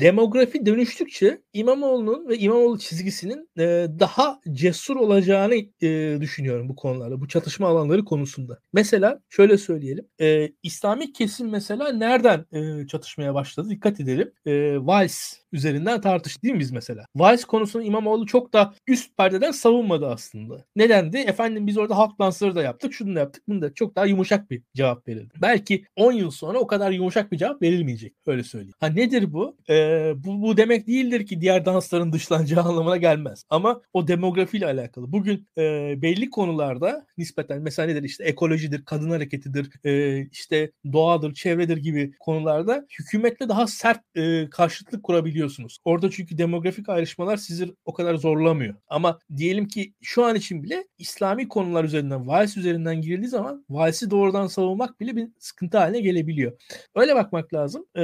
demografi 0.00 0.66
dönüştükçe 0.66 1.42
İmamoğlu'nun 1.52 2.28
ve 2.28 2.38
İmamoğlu 2.38 2.78
çizgisinin 2.78 3.50
e, 3.58 3.86
daha 3.98 4.40
cesur 4.52 4.96
olacağını 4.96 5.54
e, 5.82 6.20
düşünüyorum 6.20 6.68
bu 6.68 6.76
konularda, 6.76 7.20
bu 7.20 7.28
çatışma 7.28 7.68
alanları 7.68 8.04
konusunda. 8.04 8.58
Mesela 8.72 9.20
şöyle 9.28 9.58
söyleyelim. 9.58 10.08
E, 10.20 10.48
İslami 10.62 11.12
kesim 11.12 11.50
mesela 11.50 11.92
nereden 11.92 12.46
e, 12.52 12.86
çatışmaya 12.86 13.34
başladı? 13.34 13.68
Dikkat 13.70 14.00
edelim. 14.00 14.32
E, 14.46 14.76
Vals 14.86 15.34
üzerinden 15.52 16.00
tartıştık 16.00 16.42
değil 16.42 16.54
mi 16.54 16.60
biz 16.60 16.70
mesela? 16.70 17.04
Vals 17.16 17.44
konusunu 17.44 17.82
İmamoğlu 17.82 18.26
çok 18.26 18.52
da 18.52 18.74
üst 18.86 19.16
perdeden 19.16 19.50
savunmadı 19.50 20.06
aslında. 20.06 20.64
Nedendi? 20.76 21.16
Efendim 21.16 21.66
biz 21.66 21.78
orada 21.78 21.96
halk 21.96 22.18
dansları 22.18 22.54
da 22.54 22.62
yaptık, 22.62 22.94
şunu 22.94 23.14
da 23.14 23.18
yaptık, 23.18 23.42
bunu 23.48 23.62
da 23.62 23.74
çok 23.74 23.96
daha 23.96 24.06
yumuşak 24.06 24.50
bir 24.50 24.62
cevap 24.74 25.08
verildi. 25.08 25.34
Belki 25.42 25.84
10 25.96 26.12
yıl 26.12 26.30
sonra 26.30 26.58
o 26.58 26.66
kadar 26.66 26.90
yumuşak 26.90 27.32
bir 27.32 27.38
cevap 27.38 27.62
verilmeyecek. 27.62 28.14
Öyle 28.26 28.44
söyleyeyim. 28.44 28.74
Ha 28.80 28.86
nedir 28.86 29.32
bu? 29.32 29.56
Ee, 29.70 30.12
bu, 30.16 30.42
bu 30.42 30.56
demek 30.56 30.86
değildir 30.86 31.26
ki 31.26 31.40
diğer 31.40 31.64
dansların 31.64 32.12
dışlanacağı 32.12 32.64
anlamına 32.68 32.96
gelmez. 32.96 33.44
Ama 33.50 33.80
o 33.92 34.08
demografiyle 34.08 34.66
alakalı. 34.66 35.12
Bugün 35.12 35.48
e, 35.58 35.94
belli 36.02 36.30
konularda 36.30 37.06
nispeten 37.18 37.62
mesela 37.62 37.86
nedir 37.86 38.02
işte 38.02 38.24
ekolojidir, 38.24 38.84
kadın 38.84 39.10
hareketidir, 39.10 39.70
e, 39.84 40.22
işte 40.26 40.70
doğadır, 40.92 41.34
çevredir 41.34 41.76
gibi 41.76 42.12
konularda 42.20 42.86
hükümetle 42.98 43.48
daha 43.48 43.66
sert 43.66 44.00
e, 44.16 44.50
karşıtlık 44.50 45.02
kurabiliyorsunuz. 45.38 45.78
Orada 45.84 46.10
çünkü 46.10 46.38
demografik 46.38 46.88
ayrışmalar 46.88 47.36
sizi 47.36 47.74
o 47.84 47.92
kadar 47.92 48.14
zorlamıyor. 48.14 48.74
Ama 48.88 49.18
diyelim 49.36 49.68
ki 49.68 49.94
şu 50.02 50.24
an 50.24 50.36
için 50.36 50.62
bile 50.62 50.84
İslami 50.98 51.48
konular 51.48 51.84
üzerinden, 51.84 52.28
varis 52.28 52.56
üzerinden 52.56 53.00
girildiği 53.00 53.28
zaman 53.28 53.64
valisi 53.70 54.10
doğrudan 54.10 54.46
savunmak 54.46 55.00
bile 55.00 55.16
bir 55.16 55.28
sıkıntı 55.38 55.78
haline 55.78 56.00
gelebiliyor. 56.00 56.52
Öyle 56.94 57.14
bakmak 57.14 57.54
lazım. 57.54 57.86
Ee, 57.96 58.00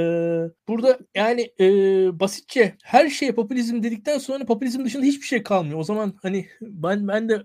burada 0.67 0.99
yani 1.15 1.51
e, 1.59 1.65
basitçe 2.19 2.75
her 2.83 3.09
şey 3.09 3.31
popülizm 3.31 3.83
dedikten 3.83 4.17
sonra 4.17 4.45
popülizm 4.45 4.85
dışında 4.85 5.05
hiçbir 5.05 5.25
şey 5.25 5.43
kalmıyor. 5.43 5.79
O 5.79 5.83
zaman 5.83 6.13
hani 6.21 6.45
ben 6.61 7.07
ben 7.07 7.29
de 7.29 7.41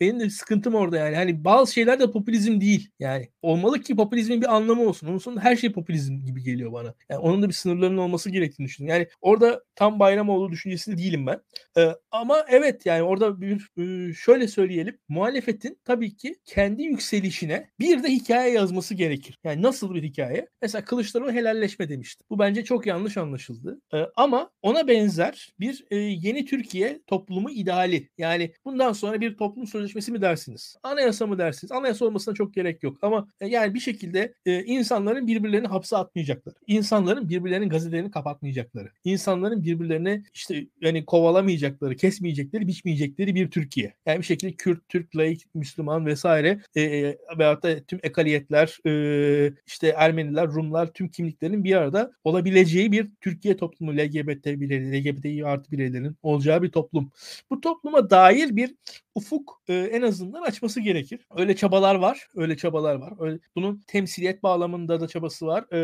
benim 0.00 0.20
de 0.20 0.30
sıkıntım 0.30 0.74
orada 0.74 0.96
yani. 0.96 1.16
Hani 1.16 1.44
bazı 1.44 1.72
şeyler 1.72 2.00
de 2.00 2.10
popülizm 2.10 2.60
değil. 2.60 2.90
Yani 2.98 3.28
olmalı 3.42 3.80
ki 3.80 3.96
popülizmin 3.96 4.40
bir 4.40 4.54
anlamı 4.54 4.82
olsun. 4.82 5.08
Onun 5.08 5.18
sonunda 5.18 5.40
her 5.40 5.56
şey 5.56 5.72
popülizm 5.72 6.24
gibi 6.24 6.42
geliyor 6.42 6.72
bana. 6.72 6.94
Yani 7.08 7.20
onun 7.20 7.42
da 7.42 7.48
bir 7.48 7.54
sınırlarının 7.54 7.98
olması 7.98 8.30
gerektiğini 8.30 8.68
düşünüyorum. 8.68 8.98
Yani 8.98 9.08
orada 9.30 9.62
tam 9.74 9.98
Bayramoğlu 9.98 10.52
düşüncesi 10.52 10.98
değilim 10.98 11.26
ben. 11.26 11.40
Ee, 11.78 11.88
ama 12.10 12.44
evet 12.48 12.86
yani 12.86 13.02
orada 13.02 13.40
bir 13.40 13.68
e, 13.78 14.14
şöyle 14.14 14.48
söyleyelim. 14.48 14.98
Muhalefetin 15.08 15.78
tabii 15.84 16.16
ki 16.16 16.34
kendi 16.44 16.82
yükselişine 16.82 17.70
bir 17.80 18.02
de 18.02 18.08
hikaye 18.08 18.52
yazması 18.52 18.94
gerekir. 18.94 19.38
Yani 19.44 19.62
nasıl 19.62 19.94
bir 19.94 20.02
hikaye? 20.02 20.48
Mesela 20.62 20.84
Kılıçdaroğlu 20.84 21.32
helalleşme 21.32 21.88
demişti. 21.88 22.24
Bu 22.30 22.38
bence 22.38 22.64
çok 22.64 22.86
yanlış 22.86 23.16
anlaşıldı. 23.16 23.80
Ee, 23.94 24.06
ama 24.16 24.50
ona 24.62 24.88
benzer 24.88 25.54
bir 25.60 25.84
e, 25.90 25.96
yeni 25.96 26.44
Türkiye 26.44 27.00
toplumu 27.06 27.50
ideali. 27.50 28.08
Yani 28.18 28.52
bundan 28.64 28.92
sonra 28.92 29.20
bir 29.20 29.36
toplum 29.36 29.66
sözleşmesi 29.66 30.12
mi 30.12 30.22
dersiniz? 30.22 30.76
Anayasa 30.82 31.26
mı 31.26 31.38
dersiniz? 31.38 31.72
Anayasa 31.72 32.04
olmasına 32.04 32.34
çok 32.34 32.54
gerek 32.54 32.82
yok. 32.82 32.96
Ama 33.02 33.28
e, 33.40 33.46
yani 33.46 33.74
bir 33.74 33.80
şekilde 33.80 34.34
e, 34.46 34.64
insanların 34.64 35.26
birbirlerini 35.26 35.66
hapse 35.66 35.96
atmayacakları. 35.96 36.54
İnsanların 36.66 37.28
birbirlerinin 37.28 37.68
gazetelerini 37.68 38.10
kapatmayacakları. 38.10 38.88
İnsanların 39.04 39.19
birbirlerini 39.64 40.24
işte 40.34 40.66
yani 40.80 41.04
kovalamayacakları, 41.04 41.96
kesmeyecekleri, 41.96 42.66
biçmeyecekleri 42.66 43.34
bir 43.34 43.50
Türkiye. 43.50 43.94
Yani 44.06 44.18
bir 44.18 44.24
şekilde 44.24 44.52
Kürt, 44.52 44.88
Türk, 44.88 45.16
laik, 45.16 45.54
Müslüman 45.54 46.06
vesaire 46.06 46.60
e, 46.74 46.82
e, 46.82 47.18
veyahut 47.38 47.62
da 47.62 47.84
tüm 47.84 48.00
ekaliyetler, 48.02 48.78
e, 48.86 49.52
işte 49.66 49.94
Ermeniler, 49.96 50.46
Rumlar 50.46 50.92
tüm 50.92 51.08
kimliklerin 51.08 51.64
bir 51.64 51.76
arada 51.76 52.12
olabileceği 52.24 52.92
bir 52.92 53.10
Türkiye 53.20 53.56
toplumu 53.56 53.96
LGBT 53.96 54.46
bireyleri, 54.46 55.04
LGBTİ 55.04 55.46
artı 55.46 55.72
bireylerin 55.72 56.16
olacağı 56.22 56.62
bir 56.62 56.70
toplum. 56.70 57.12
Bu 57.50 57.60
topluma 57.60 58.10
dair 58.10 58.56
bir 58.56 58.74
ufuk 59.14 59.62
e, 59.68 59.74
en 59.74 60.02
azından 60.02 60.42
açması 60.42 60.80
gerekir. 60.80 61.26
Öyle 61.36 61.56
çabalar 61.56 61.94
var, 61.94 62.28
öyle 62.34 62.56
çabalar 62.56 62.94
var. 62.94 63.12
Öyle, 63.18 63.38
bunun 63.56 63.82
temsiliyet 63.86 64.42
bağlamında 64.42 65.00
da 65.00 65.08
çabası 65.08 65.46
var. 65.46 65.64
E, 65.72 65.78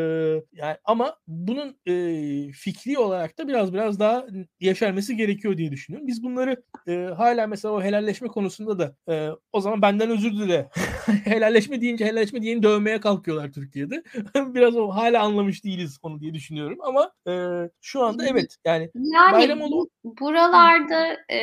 yani 0.52 0.76
ama 0.84 1.16
bunun 1.28 1.76
e, 1.86 2.52
fikri 2.52 2.98
olarak 2.98 3.25
da 3.38 3.48
biraz 3.48 3.72
biraz 3.72 4.00
daha 4.00 4.26
yeşermesi 4.60 5.16
gerekiyor 5.16 5.56
diye 5.56 5.70
düşünüyorum. 5.70 6.06
Biz 6.06 6.22
bunları 6.22 6.62
e, 6.88 6.94
hala 7.16 7.46
mesela 7.46 7.74
o 7.74 7.82
helalleşme 7.82 8.28
konusunda 8.28 8.78
da 8.78 9.12
e, 9.12 9.30
o 9.52 9.60
zaman 9.60 9.82
benden 9.82 10.10
özür 10.10 10.32
dile. 10.32 10.68
helalleşme 11.24 11.80
deyince 11.80 12.06
helalleşme 12.06 12.42
diyeni 12.42 12.62
dövmeye 12.62 13.00
kalkıyorlar 13.00 13.52
Türkiye'de. 13.52 14.02
biraz 14.36 14.76
o 14.76 14.88
hala 14.88 15.22
anlamış 15.22 15.64
değiliz 15.64 15.98
onu 16.02 16.20
diye 16.20 16.34
düşünüyorum 16.34 16.78
ama 16.82 17.12
e, 17.28 17.32
şu 17.80 18.02
anda 18.02 18.26
evet 18.26 18.56
yani, 18.64 18.90
yani 18.94 19.32
Bayramoğlu 19.32 19.88
buralarda 20.04 21.16
e, 21.32 21.40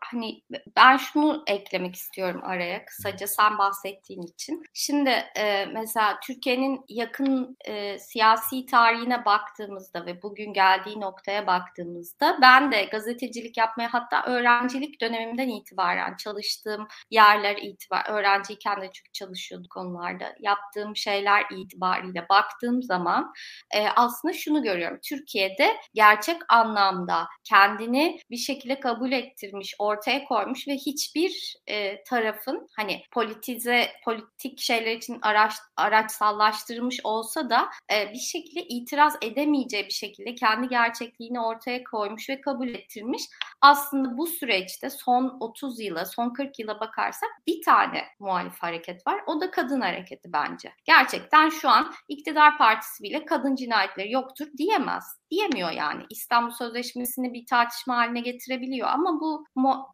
hani 0.00 0.42
ben 0.76 0.96
şunu 0.96 1.42
eklemek 1.46 1.94
istiyorum 1.94 2.40
araya 2.44 2.84
kısaca 2.84 3.26
sen 3.26 3.58
bahsettiğin 3.58 4.22
için. 4.22 4.62
Şimdi 4.74 5.10
e, 5.10 5.66
mesela 5.66 6.20
Türkiye'nin 6.26 6.80
yakın 6.88 7.56
e, 7.64 7.98
siyasi 7.98 8.66
tarihine 8.66 9.24
baktığımızda 9.24 10.06
ve 10.06 10.22
bugün 10.22 10.52
geldiği 10.52 11.00
noktaya 11.18 11.46
baktığımızda 11.46 12.38
ben 12.42 12.72
de 12.72 12.84
gazetecilik 12.84 13.56
yapmaya 13.56 13.88
hatta 13.92 14.24
öğrencilik 14.26 15.00
dönemimden 15.00 15.48
itibaren 15.48 16.16
çalıştığım 16.16 16.88
yerler 17.10 17.56
itibar 17.56 18.04
öğrenciyken 18.08 18.80
de 18.80 18.90
çünkü 18.92 19.12
çalışıyorduk 19.12 19.76
onlarda 19.76 20.34
yaptığım 20.40 20.96
şeyler 20.96 21.44
itibariyle 21.50 22.26
baktığım 22.28 22.82
zaman 22.82 23.32
e, 23.74 23.88
aslında 23.88 24.34
şunu 24.34 24.62
görüyorum. 24.62 24.98
Türkiye'de 25.08 25.76
gerçek 25.94 26.36
anlamda 26.48 27.26
kendini 27.44 28.18
bir 28.30 28.36
şekilde 28.36 28.80
kabul 28.80 29.12
ettirmiş, 29.12 29.74
ortaya 29.78 30.24
koymuş 30.24 30.68
ve 30.68 30.74
hiçbir 30.74 31.56
e, 31.66 32.02
tarafın 32.02 32.68
hani 32.76 33.02
politize 33.12 33.88
politik 34.04 34.60
şeyler 34.60 34.96
için 34.96 35.18
araç 35.22 35.52
araçsallaştırılmış 35.76 37.00
olsa 37.04 37.50
da 37.50 37.68
e, 37.92 38.12
bir 38.12 38.18
şekilde 38.18 38.62
itiraz 38.62 39.16
edemeyeceği 39.22 39.84
bir 39.84 39.92
şekilde 39.92 40.34
kendi 40.34 40.68
gerçekliğini 41.08 41.40
ortaya 41.40 41.84
koymuş 41.84 42.30
ve 42.30 42.40
kabul 42.40 42.68
ettirmiş. 42.68 43.22
Aslında 43.60 44.18
bu 44.18 44.26
süreçte 44.26 44.90
son 44.90 45.36
30 45.40 45.80
yıla, 45.80 46.04
son 46.04 46.32
40 46.32 46.58
yıla 46.58 46.80
bakarsak 46.80 47.30
bir 47.46 47.62
tane 47.62 48.04
muhalif 48.18 48.58
hareket 48.58 49.06
var. 49.06 49.20
O 49.26 49.40
da 49.40 49.50
kadın 49.50 49.80
hareketi 49.80 50.32
bence. 50.32 50.72
Gerçekten 50.84 51.48
şu 51.48 51.68
an 51.68 51.92
iktidar 52.08 52.58
partisi 52.58 53.02
bile 53.02 53.24
kadın 53.24 53.54
cinayetleri 53.54 54.12
yoktur 54.12 54.46
diyemez. 54.58 55.04
Diyemiyor 55.30 55.70
yani. 55.70 56.02
İstanbul 56.10 56.50
Sözleşmesi'ni 56.50 57.34
bir 57.34 57.46
tartışma 57.46 57.96
haline 57.96 58.20
getirebiliyor 58.20 58.88
ama 58.88 59.20
bu 59.20 59.44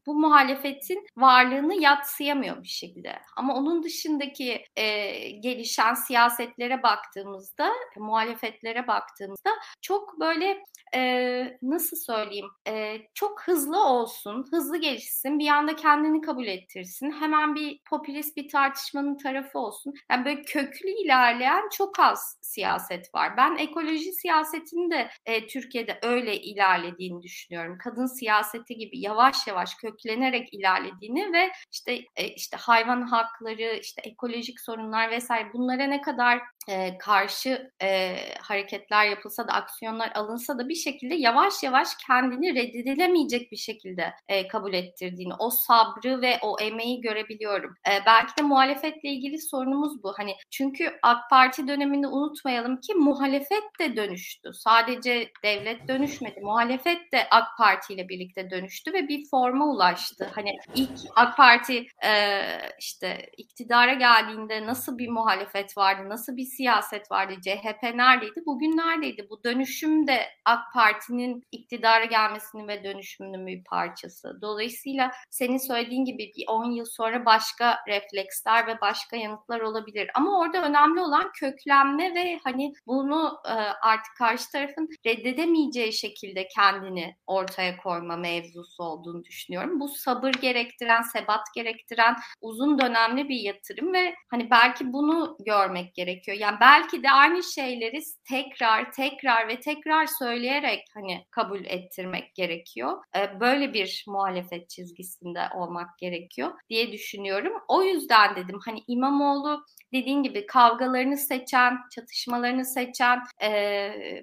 bu 0.06 0.14
muhalefetin 0.14 1.06
varlığını 1.16 1.74
yatsıyamıyor 1.74 2.62
bir 2.62 2.68
şekilde. 2.68 3.18
Ama 3.36 3.54
onun 3.54 3.82
dışındaki 3.82 4.64
e, 4.76 5.10
gelişen 5.30 5.94
siyasetlere 5.94 6.82
baktığımızda, 6.82 7.72
muhalefetlere 7.96 8.86
baktığımızda 8.86 9.50
çok 9.82 10.20
böyle 10.20 10.62
e, 10.94 11.58
nasıl 11.62 11.96
söyleyeyim 11.96 12.48
e, 12.68 12.96
çok 13.14 13.42
hızlı 13.42 13.53
olsun, 13.54 14.46
hızlı 14.50 14.76
gelişsin, 14.76 15.38
bir 15.38 15.48
anda 15.48 15.76
kendini 15.76 16.20
kabul 16.20 16.46
ettirsin. 16.46 17.10
Hemen 17.10 17.54
bir 17.54 17.80
popülist 17.90 18.36
bir 18.36 18.48
tartışmanın 18.48 19.16
tarafı 19.16 19.58
olsun. 19.58 19.94
Yani 20.10 20.24
böyle 20.24 20.42
köklü 20.42 20.88
ilerleyen 20.88 21.68
çok 21.72 22.00
az 22.00 22.38
siyaset 22.42 23.14
var. 23.14 23.36
Ben 23.36 23.56
ekoloji 23.56 24.12
siyasetini 24.12 24.90
de 24.90 25.10
e, 25.26 25.46
Türkiye'de 25.46 25.98
öyle 26.02 26.40
ilerlediğini 26.40 27.22
düşünüyorum. 27.22 27.78
Kadın 27.78 28.06
siyaseti 28.06 28.76
gibi 28.76 29.00
yavaş 29.00 29.46
yavaş 29.46 29.74
köklenerek 29.74 30.54
ilerlediğini 30.54 31.32
ve 31.32 31.50
işte 31.72 31.92
e, 32.16 32.28
işte 32.28 32.56
hayvan 32.56 33.02
hakları, 33.02 33.78
işte 33.82 34.02
ekolojik 34.02 34.60
sorunlar 34.60 35.10
vesaire 35.10 35.52
bunlara 35.52 35.84
ne 35.86 36.00
kadar 36.00 36.40
e, 36.68 36.98
karşı 36.98 37.70
e, 37.82 38.16
hareketler 38.40 39.06
yapılsa 39.06 39.48
da 39.48 39.52
aksiyonlar 39.52 40.12
alınsa 40.14 40.58
da 40.58 40.68
bir 40.68 40.74
şekilde 40.74 41.14
yavaş 41.14 41.62
yavaş 41.62 41.88
kendini 42.06 42.54
reddedilemeyecek 42.54 43.52
bir 43.52 43.56
şekilde 43.56 44.14
e, 44.28 44.48
kabul 44.48 44.74
ettirdiğini, 44.74 45.34
o 45.38 45.50
sabrı 45.50 46.22
ve 46.22 46.38
o 46.42 46.56
emeği 46.60 47.00
görebiliyorum. 47.00 47.74
E, 47.88 47.90
belki 48.06 48.36
de 48.38 48.42
muhalefetle 48.42 49.08
ilgili 49.08 49.38
sorunumuz 49.40 50.02
bu. 50.02 50.12
Hani 50.16 50.36
çünkü 50.50 50.98
AK 51.02 51.30
Parti 51.30 51.68
döneminde 51.68 52.06
unutmayalım 52.06 52.80
ki 52.80 52.94
muhalefet 52.94 53.64
de 53.80 53.96
dönüştü. 53.96 54.50
Sadece 54.54 55.30
devlet 55.44 55.88
dönüşmedi. 55.88 56.40
Muhalefet 56.40 57.12
de 57.12 57.26
AK 57.30 57.58
Parti 57.58 57.94
ile 57.94 58.08
birlikte 58.08 58.50
dönüştü 58.50 58.92
ve 58.92 59.08
bir 59.08 59.28
forma 59.30 59.66
ulaştı. 59.66 60.30
Hani 60.34 60.56
ilk 60.74 60.90
AK 61.16 61.36
Parti 61.36 61.86
e, 62.04 62.42
işte 62.80 63.26
iktidara 63.36 63.94
geldiğinde 63.94 64.66
nasıl 64.66 64.98
bir 64.98 65.08
muhalefet 65.08 65.76
vardı, 65.76 66.08
nasıl 66.08 66.36
bir 66.36 66.44
siyaset 66.56 67.10
vardı, 67.10 67.34
CHP 67.44 67.82
neredeydi, 67.94 68.42
bugün 68.46 68.76
neredeydi? 68.76 69.26
Bu 69.30 69.44
dönüşüm 69.44 70.06
de 70.06 70.20
AK 70.44 70.72
Parti'nin 70.74 71.42
iktidara 71.52 72.04
gelmesinin 72.04 72.68
ve 72.68 72.84
dönüşümünün 72.84 73.46
bir 73.46 73.64
parçası. 73.64 74.38
Dolayısıyla 74.42 75.10
senin 75.30 75.58
söylediğin 75.58 76.04
gibi 76.04 76.32
bir 76.36 76.44
10 76.48 76.70
yıl 76.70 76.84
sonra 76.84 77.24
başka 77.26 77.78
refleksler 77.88 78.66
ve 78.66 78.80
başka 78.80 79.16
yanıtlar 79.16 79.60
olabilir. 79.60 80.10
Ama 80.14 80.38
orada 80.38 80.62
önemli 80.62 81.00
olan 81.00 81.30
köklenme 81.32 82.14
ve 82.14 82.40
hani 82.44 82.72
bunu 82.86 83.38
e, 83.48 83.52
artık 83.82 84.16
karşı 84.18 84.52
tarafın 84.52 84.88
reddedemeyeceği 85.06 85.92
şekilde 85.92 86.48
kendini 86.48 87.16
ortaya 87.26 87.76
koyma 87.76 88.16
mevzusu 88.16 88.82
olduğunu 88.82 89.24
düşünüyorum. 89.24 89.80
Bu 89.80 89.88
sabır 89.88 90.32
gerektiren, 90.32 91.02
sebat 91.02 91.54
gerektiren 91.54 92.16
uzun 92.40 92.78
dönemli 92.78 93.28
bir 93.28 93.40
yatırım 93.40 93.92
ve 93.92 94.14
hani 94.30 94.50
belki 94.50 94.92
bunu 94.92 95.36
görmek 95.46 95.94
gerekiyor. 95.94 96.36
Yani 96.44 96.56
belki 96.60 97.02
de 97.02 97.10
aynı 97.10 97.42
şeyleri 97.42 98.00
tekrar 98.28 98.92
tekrar 98.92 99.48
ve 99.48 99.60
tekrar 99.60 100.06
söyleyerek 100.06 100.84
hani 100.94 101.26
kabul 101.30 101.64
ettirmek 101.64 102.34
gerekiyor. 102.34 103.04
E, 103.16 103.40
böyle 103.40 103.74
bir 103.74 104.04
muhalefet 104.08 104.70
çizgisinde 104.70 105.40
olmak 105.54 105.98
gerekiyor 105.98 106.52
diye 106.68 106.92
düşünüyorum. 106.92 107.52
O 107.68 107.82
yüzden 107.82 108.36
dedim 108.36 108.58
hani 108.64 108.80
İmamoğlu 108.88 109.64
dediğin 109.92 110.22
gibi 110.22 110.46
kavgalarını 110.46 111.16
seçen, 111.16 111.78
çatışmalarını 111.94 112.64
seçen 112.64 113.22
e, 113.40 113.50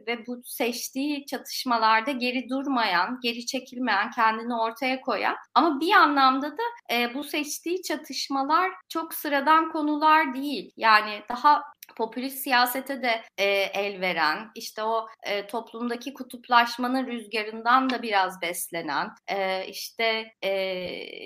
ve 0.07 0.27
bu 0.27 0.41
seçtiği 0.43 1.25
çatışmalarda 1.25 2.11
geri 2.11 2.49
durmayan, 2.49 3.19
geri 3.23 3.45
çekilmeyen, 3.45 4.11
kendini 4.11 4.55
ortaya 4.55 5.01
koyan 5.01 5.35
ama 5.53 5.79
bir 5.79 5.91
anlamda 5.91 6.51
da 6.51 6.63
e, 6.93 7.13
bu 7.13 7.23
seçtiği 7.23 7.81
çatışmalar 7.81 8.71
çok 8.89 9.13
sıradan 9.13 9.71
konular 9.71 10.35
değil. 10.35 10.71
Yani 10.77 11.21
daha 11.29 11.63
popülist 11.95 12.37
siyasete 12.37 13.01
de 13.01 13.21
e, 13.37 13.45
el 13.73 14.01
veren, 14.01 14.51
işte 14.55 14.83
o 14.83 15.07
e, 15.23 15.47
toplumdaki 15.47 16.13
kutuplaşmanın 16.13 17.07
rüzgarından 17.07 17.89
da 17.89 18.01
biraz 18.01 18.41
beslenen, 18.41 19.09
e, 19.27 19.67
işte 19.67 20.31
e, 20.41 20.51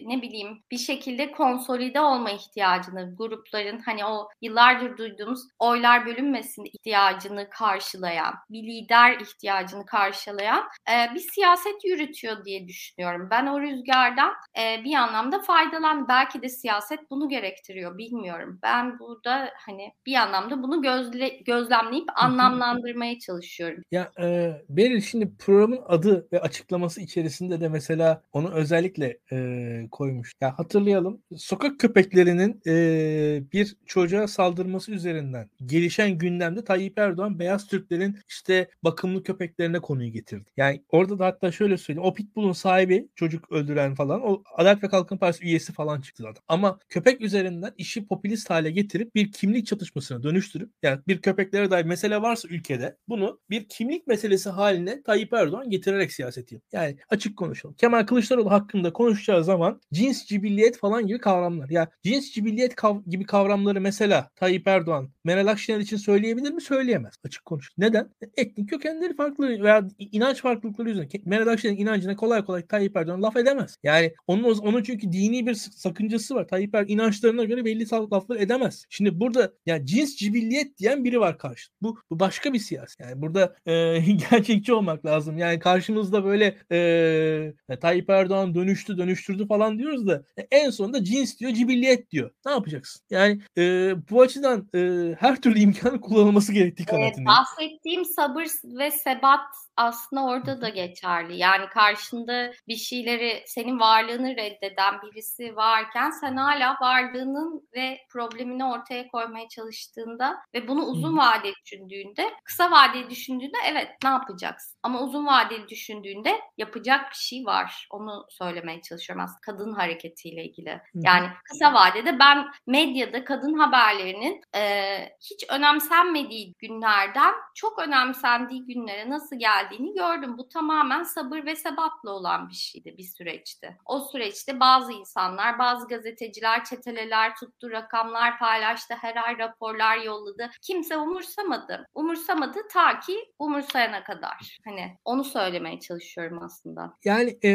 ne 0.10 0.22
bileyim 0.22 0.64
bir 0.72 0.78
şekilde 0.78 1.32
konsolide 1.32 2.02
olma 2.02 2.32
ihtiyacını 2.32 3.16
grupların 3.18 3.80
hani 3.80 4.06
o 4.06 4.30
yıllardır 4.42 4.98
duyduğumuz 4.98 5.42
oylar 5.60 6.06
bölünmesin 6.06 6.66
ihtiyacını 6.66 7.50
karşılayan, 7.50 8.34
bir 8.50 8.64
lider 8.64 9.20
ihtiyacını 9.20 9.86
karşılayan 9.86 10.64
e, 10.90 11.14
bir 11.14 11.20
siyaset 11.20 11.86
yürütüyor 11.86 12.46
diye 12.46 12.68
düşünüyorum. 12.68 13.28
Ben 13.32 13.46
o 13.46 13.62
rüzgardan 13.62 14.34
e, 14.60 14.84
bir 14.84 14.96
anlamda 14.96 15.40
faydalan. 15.40 16.08
Belki 16.08 16.42
de 16.42 16.50
siyaset 16.50 17.10
bunu 17.10 17.30
gerektiriyor, 17.30 17.98
bilmiyorum. 17.98 18.60
Ben 18.64 19.00
burada 19.00 19.52
hani 19.66 19.94
bir 20.06 20.16
anlamda 20.16 20.55
bunu 20.64 20.82
gözle, 20.82 21.30
gözlemleyip 21.46 22.06
anlamlandırmaya 22.16 23.20
çalışıyorum. 23.20 23.84
Ya 23.92 24.12
e, 24.20 24.54
Beril 24.70 25.02
şimdi 25.02 25.32
programın 25.40 25.80
adı 25.88 26.28
ve 26.34 26.42
açıklaması 26.42 27.02
içerisinde 27.02 27.62
de 27.62 27.70
mesela 27.70 28.22
onu 28.34 28.52
özellikle 28.52 29.18
e, 29.32 29.88
koymuş. 29.92 30.34
Ya 30.42 30.60
hatırlayalım. 30.60 31.22
Sokak 31.38 31.80
köpeklerinin 31.80 32.62
e, 32.68 33.44
bir 33.54 33.76
çocuğa 33.86 34.28
saldırması 34.28 34.92
üzerinden 34.92 35.50
gelişen 35.66 36.18
gündemde 36.18 36.64
Tayyip 36.64 37.00
Erdoğan 37.00 37.40
beyaz 37.40 37.68
Türklerin 37.68 38.18
işte 38.30 38.70
bakımlı 38.84 39.24
köpeklerine 39.24 39.80
konuyu 39.80 40.12
getirdi. 40.12 40.50
Yani 40.58 40.84
orada 40.90 41.20
da 41.20 41.26
hatta 41.26 41.52
şöyle 41.52 41.78
söyleyeyim. 41.78 42.08
O 42.10 42.14
pitbull'un 42.14 42.52
sahibi 42.52 43.08
çocuk 43.16 43.52
öldüren 43.52 43.96
falan 43.96 44.22
o 44.24 44.44
Adalet 44.56 44.84
ve 44.84 44.88
Kalkınma 44.88 45.20
Partisi 45.20 45.44
üyesi 45.46 45.74
falan 45.74 46.02
çıktı 46.02 46.24
zaten. 46.24 46.44
Ama 46.48 46.80
köpek 46.90 47.22
üzerinden 47.22 47.74
işi 47.78 48.08
popülist 48.08 48.50
hale 48.50 48.72
getirip 48.72 49.16
bir 49.16 49.32
kimlik 49.32 49.68
çatışmasına 49.68 50.24
dönüştürüp 50.46 50.72
yani 50.84 51.00
bir 51.08 51.22
köpeklere 51.22 51.72
dair 51.72 51.86
mesele 51.86 52.22
varsa 52.22 52.48
ülkede 52.48 52.98
bunu 53.08 53.40
bir 53.50 53.68
kimlik 53.70 54.08
meselesi 54.08 54.50
haline 54.50 55.04
Tayyip 55.04 55.34
Erdoğan 55.34 55.70
getirerek 55.70 56.12
siyaset 56.12 56.52
yapıyor. 56.52 56.62
Yani 56.72 56.98
açık 57.10 57.38
konuşalım. 57.38 57.76
Kemal 57.76 58.06
Kılıçdaroğlu 58.06 58.52
hakkında 58.52 58.94
konuşacağı 58.94 59.44
zaman 59.44 59.82
cins 59.94 60.26
cibilliyet 60.26 60.78
falan 60.78 61.08
gibi 61.08 61.20
kavramlar. 61.20 61.70
Ya 61.70 61.90
cins 62.04 62.32
cibilliyet 62.32 62.74
kav- 62.74 63.10
gibi 63.10 63.26
kavramları 63.26 63.82
mesela 63.82 64.30
Tayyip 64.36 64.68
Erdoğan 64.68 65.10
Meral 65.24 65.48
Akşener 65.48 65.80
için 65.80 65.98
söyleyebilir 65.98 66.52
mi? 66.52 66.62
Söyleyemez. 66.62 67.14
Açık 67.26 67.46
konuş. 67.46 67.72
Neden? 67.78 68.10
Etnik 68.38 68.70
kökenleri 68.70 69.16
farklı 69.16 69.64
veya 69.64 69.88
inanç 70.00 70.42
farklılıkları 70.42 70.90
yüzünden 70.90 71.10
Meral 71.26 71.48
Akşener'in 71.48 71.78
inancına 71.78 72.16
kolay 72.16 72.46
kolay 72.46 72.68
Tayyip 72.68 72.98
Erdoğan 72.98 73.24
laf 73.24 73.38
edemez. 73.38 73.78
Yani 73.84 74.14
onun 74.28 74.58
onun 74.58 74.84
çünkü 74.84 75.12
dini 75.12 75.48
bir 75.48 75.54
sakıncası 75.54 76.36
var. 76.36 76.48
Tayyip 76.48 76.76
Erdoğan 76.76 76.94
inançlarına 76.94 77.44
göre 77.44 77.66
belli 77.66 77.86
laflar 77.92 78.36
edemez. 78.40 78.86
Şimdi 78.90 79.20
burada 79.20 79.54
yani 79.66 79.86
cins 79.86 80.16
cibilliyet 80.16 80.35
diyen 80.78 81.04
biri 81.04 81.20
var 81.20 81.38
karşı. 81.38 81.72
Bu, 81.82 82.00
bu 82.10 82.20
başka 82.20 82.54
bir 82.54 82.60
siyaset. 82.60 83.00
Yani 83.00 83.22
burada 83.22 83.56
e, 83.66 84.00
gerçekçi 84.32 84.74
olmak 84.74 85.06
lazım. 85.06 85.38
Yani 85.38 85.60
karşımızda 85.60 86.26
böyle 86.26 86.58
e, 86.72 87.78
Tayyip 87.82 88.10
Erdoğan 88.10 88.56
dönüştü 88.56 88.98
dönüştürdü 88.98 89.48
falan 89.48 89.80
diyoruz 89.80 90.08
da 90.08 90.24
e, 90.38 90.48
en 90.52 90.70
sonunda 90.70 91.04
cins 91.04 91.40
diyor 91.40 91.52
cibilliyet 91.52 92.12
diyor. 92.12 92.32
Ne 92.46 92.52
yapacaksın? 92.52 93.02
Yani 93.10 93.42
e, 93.58 93.94
bu 94.10 94.22
açıdan 94.22 94.70
e, 94.76 94.80
her 95.20 95.42
türlü 95.42 95.60
imkanı 95.60 96.02
kullanılması 96.02 96.54
gerektiği 96.54 96.86
kanaatindeyim. 96.86 97.30
Evet, 97.30 97.38
bahsettiğim 97.40 98.06
sabır 98.06 98.46
ve 98.64 98.92
sebat 98.92 99.65
aslında 99.78 100.24
orada 100.24 100.62
da 100.62 100.70
geçerli. 100.70 101.38
Yani 101.38 101.70
karşında 101.70 102.52
bir 102.68 102.76
şeyleri 102.76 103.44
senin 103.46 103.80
varlığını 103.80 104.36
reddeden 104.36 105.02
birisi 105.02 105.56
varken 105.56 106.12
sen 106.12 106.36
hala 106.38 106.78
varlığının 106.82 107.70
ve 107.76 108.00
problemini 108.10 108.66
ortaya 108.66 109.08
koymaya 109.08 109.48
çalıştığında 109.48 110.38
ve 110.54 110.68
bunu 110.68 110.86
uzun 110.86 111.18
vadeli 111.18 111.54
düşündüğünde, 111.66 112.34
kısa 112.44 112.72
vadeli 112.72 113.10
düşündüğünde 113.10 113.58
evet 113.66 113.88
ne 114.04 114.10
yapacaksın? 114.10 114.80
Ama 114.84 115.00
uzun 115.00 115.26
vadeli 115.26 115.68
düşündüğünde 115.68 116.42
yapacak 116.58 117.10
bir 117.12 117.16
şey 117.16 117.46
var. 117.46 117.88
Onu 117.92 118.26
söylemeye 118.30 118.82
çalışıyorum 118.82 119.24
aslında 119.24 119.42
kadın 119.42 119.74
hareketiyle 119.74 120.46
ilgili. 120.46 120.82
Yani 120.94 121.28
kısa 121.44 121.74
vadede 121.74 122.20
ben 122.20 122.48
medyada 122.68 123.24
kadın 123.24 123.54
haberlerinin 123.54 124.42
e, 124.56 124.86
hiç 125.22 125.46
önemsenmediği 125.50 126.54
günlerden 126.60 127.34
çok 127.56 127.80
önemsendiği 127.80 128.66
günlere 128.66 129.10
nasıl 129.10 129.36
geldiğini 129.70 129.94
gördüm. 129.94 130.38
Bu 130.38 130.50
tamamen 130.50 131.04
sabır 131.04 131.46
ve 131.46 131.56
sebatla 131.56 132.12
olan 132.12 132.50
bir 132.50 132.54
şeydi 132.54 132.96
bir 132.98 133.04
süreçti. 133.04 133.78
O 133.86 134.00
süreçte 134.00 134.60
bazı 134.60 134.94
insanlar, 134.94 135.60
bazı 135.60 135.88
gazeteciler 135.88 136.64
çeteleler 136.64 137.36
tuttu, 137.36 137.72
rakamlar 137.72 138.40
paylaştı, 138.40 138.94
her 139.02 139.16
ay 139.16 139.38
raporlar 139.38 139.98
yolladı. 139.98 140.50
Kimse 140.62 140.98
umursamadı. 140.98 141.86
Umursamadı 141.96 142.60
ta 142.74 143.00
ki 143.00 143.18
umursayana 143.40 144.04
kadar. 144.04 144.58
Hani 144.66 144.98
onu 145.06 145.24
söylemeye 145.24 145.80
çalışıyorum 145.80 146.40
aslında. 146.44 146.94
Yani 147.06 147.38
e, 147.44 147.52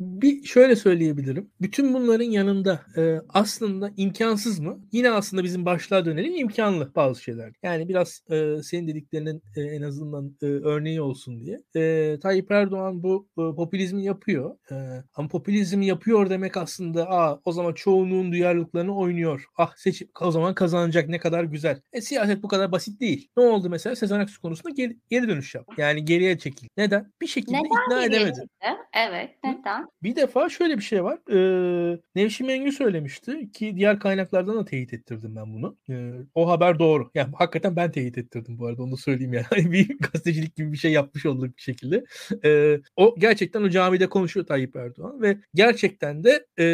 bir 0.00 0.44
şöyle 0.44 0.76
söyleyebilirim. 0.76 1.50
Bütün 1.60 1.94
bunların 1.94 2.24
yanında 2.24 2.80
e, 2.96 3.20
aslında 3.28 3.90
imkansız 3.96 4.60
mı? 4.60 4.80
Yine 4.92 5.10
aslında 5.10 5.44
bizim 5.44 5.64
başlığa 5.64 6.04
dönelim 6.04 6.36
imkanlı 6.36 6.94
bazı 6.94 7.22
şeyler. 7.22 7.52
Yani 7.62 7.88
biraz 7.88 8.22
e, 8.30 8.62
senin 8.62 8.88
dediklerinin 8.88 9.42
e, 9.56 9.62
en 9.62 9.82
azından 9.82 10.36
e, 10.42 10.46
örneği 10.46 11.00
olsun 11.00 11.40
diye. 11.40 11.43
E, 11.76 12.16
Tayyip 12.22 12.50
Erdoğan 12.50 13.02
bu 13.02 13.28
e, 13.32 13.42
popülizmi 13.56 14.04
yapıyor. 14.04 14.56
E, 14.70 14.74
ama 15.14 15.28
popülizmi 15.28 15.86
yapıyor 15.86 16.30
demek 16.30 16.56
aslında 16.56 17.10
aa 17.10 17.40
o 17.44 17.52
zaman 17.52 17.72
çoğunluğun 17.72 18.32
duyarlılıklarını 18.32 18.96
oynuyor. 18.96 19.44
Ah 19.56 19.76
seçim 19.76 20.08
o 20.20 20.30
zaman 20.30 20.54
kazanacak 20.54 21.08
ne 21.08 21.18
kadar 21.18 21.44
güzel. 21.44 21.80
E, 21.92 22.00
siyaset 22.00 22.42
bu 22.42 22.48
kadar 22.48 22.72
basit 22.72 23.00
değil. 23.00 23.28
Ne 23.36 23.42
oldu 23.44 23.70
mesela 23.70 23.96
Sezen 23.96 24.20
Aksu 24.20 24.40
konusunda 24.40 24.70
geri, 24.70 24.96
geri 25.10 25.28
dönüş 25.28 25.54
yaptı. 25.54 25.74
Yani 25.78 26.04
geriye 26.04 26.38
çekildi. 26.38 26.70
Neden? 26.76 27.12
Bir 27.20 27.26
şekilde 27.26 27.56
neden 27.56 27.84
ikna 27.84 28.04
edemedi. 28.04 28.46
Evet 28.94 29.30
neden? 29.44 29.88
Bir 30.02 30.16
defa 30.16 30.48
şöyle 30.48 30.78
bir 30.78 30.82
şey 30.82 31.04
var. 31.04 31.18
Ee, 31.30 31.98
Nevşin 32.14 32.46
Mengü 32.46 32.72
söylemişti 32.72 33.52
ki 33.52 33.76
diğer 33.76 33.98
kaynaklardan 33.98 34.56
da 34.56 34.64
teyit 34.64 34.94
ettirdim 34.94 35.36
ben 35.36 35.54
bunu. 35.54 35.76
Ee, 35.90 36.12
o 36.34 36.48
haber 36.48 36.78
doğru. 36.78 37.10
Yani 37.14 37.34
hakikaten 37.34 37.76
ben 37.76 37.90
teyit 37.90 38.18
ettirdim 38.18 38.58
bu 38.58 38.66
arada 38.66 38.82
onu 38.82 38.96
söyleyeyim 38.96 39.32
yani. 39.32 39.72
bir 39.72 39.98
gazetecilik 39.98 40.56
gibi 40.56 40.72
bir 40.72 40.76
şey 40.76 40.92
yapmış 40.92 41.26
olduk 41.34 41.56
bir 41.56 41.62
şekilde. 41.62 42.04
Ee, 42.44 42.80
o 42.96 43.14
gerçekten 43.18 43.62
o 43.62 43.70
camide 43.70 44.06
konuşuyor 44.06 44.46
Tayyip 44.46 44.76
Erdoğan 44.76 45.22
ve 45.22 45.38
gerçekten 45.54 46.24
de 46.24 46.46
e, 46.58 46.64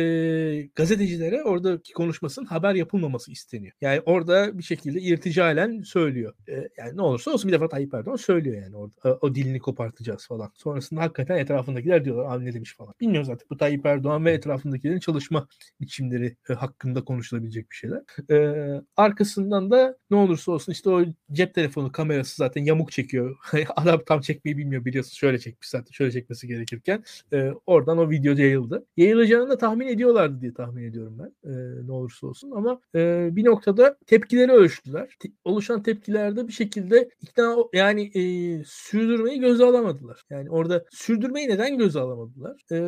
gazetecilere 0.74 1.42
oradaki 1.42 1.92
konuşmasının 1.92 2.46
haber 2.46 2.74
yapılmaması 2.74 3.32
isteniyor. 3.32 3.72
Yani 3.80 4.00
orada 4.00 4.58
bir 4.58 4.62
şekilde 4.62 5.00
irticalen 5.00 5.82
söylüyor. 5.82 6.34
E, 6.48 6.52
yani 6.78 6.96
ne 6.96 7.02
olursa 7.02 7.30
olsun 7.30 7.48
bir 7.48 7.52
defa 7.52 7.68
Tayyip 7.68 7.94
Erdoğan 7.94 8.16
söylüyor 8.16 8.62
yani 8.62 8.76
orada 8.76 8.94
o, 9.04 9.18
o 9.26 9.34
dilini 9.34 9.58
kopartacağız 9.58 10.26
falan. 10.26 10.52
Sonrasında 10.54 11.00
hakikaten 11.00 11.36
etrafındakiler 11.36 12.04
diyorlar 12.04 12.36
abi 12.36 12.44
ne 12.44 12.54
demiş 12.54 12.76
falan. 12.76 12.94
Bilmiyoruz 13.00 13.30
artık 13.30 13.50
bu 13.50 13.56
Tayyip 13.56 13.86
Erdoğan 13.86 14.24
ve 14.24 14.32
etrafındakilerin 14.32 14.98
çalışma 14.98 15.48
biçimleri 15.80 16.36
e, 16.50 16.52
hakkında 16.52 17.04
konuşulabilecek 17.04 17.70
bir 17.70 17.76
şeyler. 17.76 18.02
E, 18.30 18.80
arkasından 18.96 19.70
da 19.70 19.96
ne 20.10 20.16
olursa 20.16 20.52
olsun 20.52 20.72
işte 20.72 20.90
o 20.90 21.04
cep 21.32 21.54
telefonu 21.54 21.92
kamerası 21.92 22.36
zaten 22.36 22.64
yamuk 22.64 22.92
çekiyor. 22.92 23.36
Adam 23.76 24.00
tam 24.06 24.20
çekmeyi 24.50 24.56
bilmiyor 24.56 24.84
biliyorsun. 24.84 25.14
Şöyle 25.14 25.38
çekmiş 25.38 25.68
zaten 25.68 25.92
şöyle 25.92 26.12
çekmesi 26.12 26.46
gerekirken. 26.46 27.04
E, 27.32 27.50
oradan 27.66 27.98
o 27.98 28.10
video 28.10 28.34
yayıldı. 28.34 28.86
Yayılacağını 28.96 29.50
da 29.50 29.58
tahmin 29.58 29.86
ediyorlardı 29.86 30.40
diye 30.40 30.54
tahmin 30.54 30.84
ediyorum 30.84 31.18
ben. 31.18 31.50
E, 31.50 31.86
ne 31.86 31.92
olursa 31.92 32.26
olsun 32.26 32.50
ama 32.50 32.80
e, 32.94 33.28
bir 33.32 33.44
noktada 33.44 33.96
tepkileri 34.06 34.52
ölçtüler. 34.52 35.16
Te- 35.20 35.32
oluşan 35.44 35.82
tepkilerde 35.82 36.48
bir 36.48 36.52
şekilde 36.52 37.10
ikna 37.22 37.56
yani 37.72 38.10
e, 38.14 38.22
sürdürmeyi 38.64 39.40
göze 39.40 39.64
alamadılar. 39.64 40.24
Yani 40.30 40.50
orada 40.50 40.84
sürdürmeyi 40.90 41.48
neden 41.48 41.78
göze 41.78 42.00
alamadılar? 42.00 42.56
E, 42.72 42.78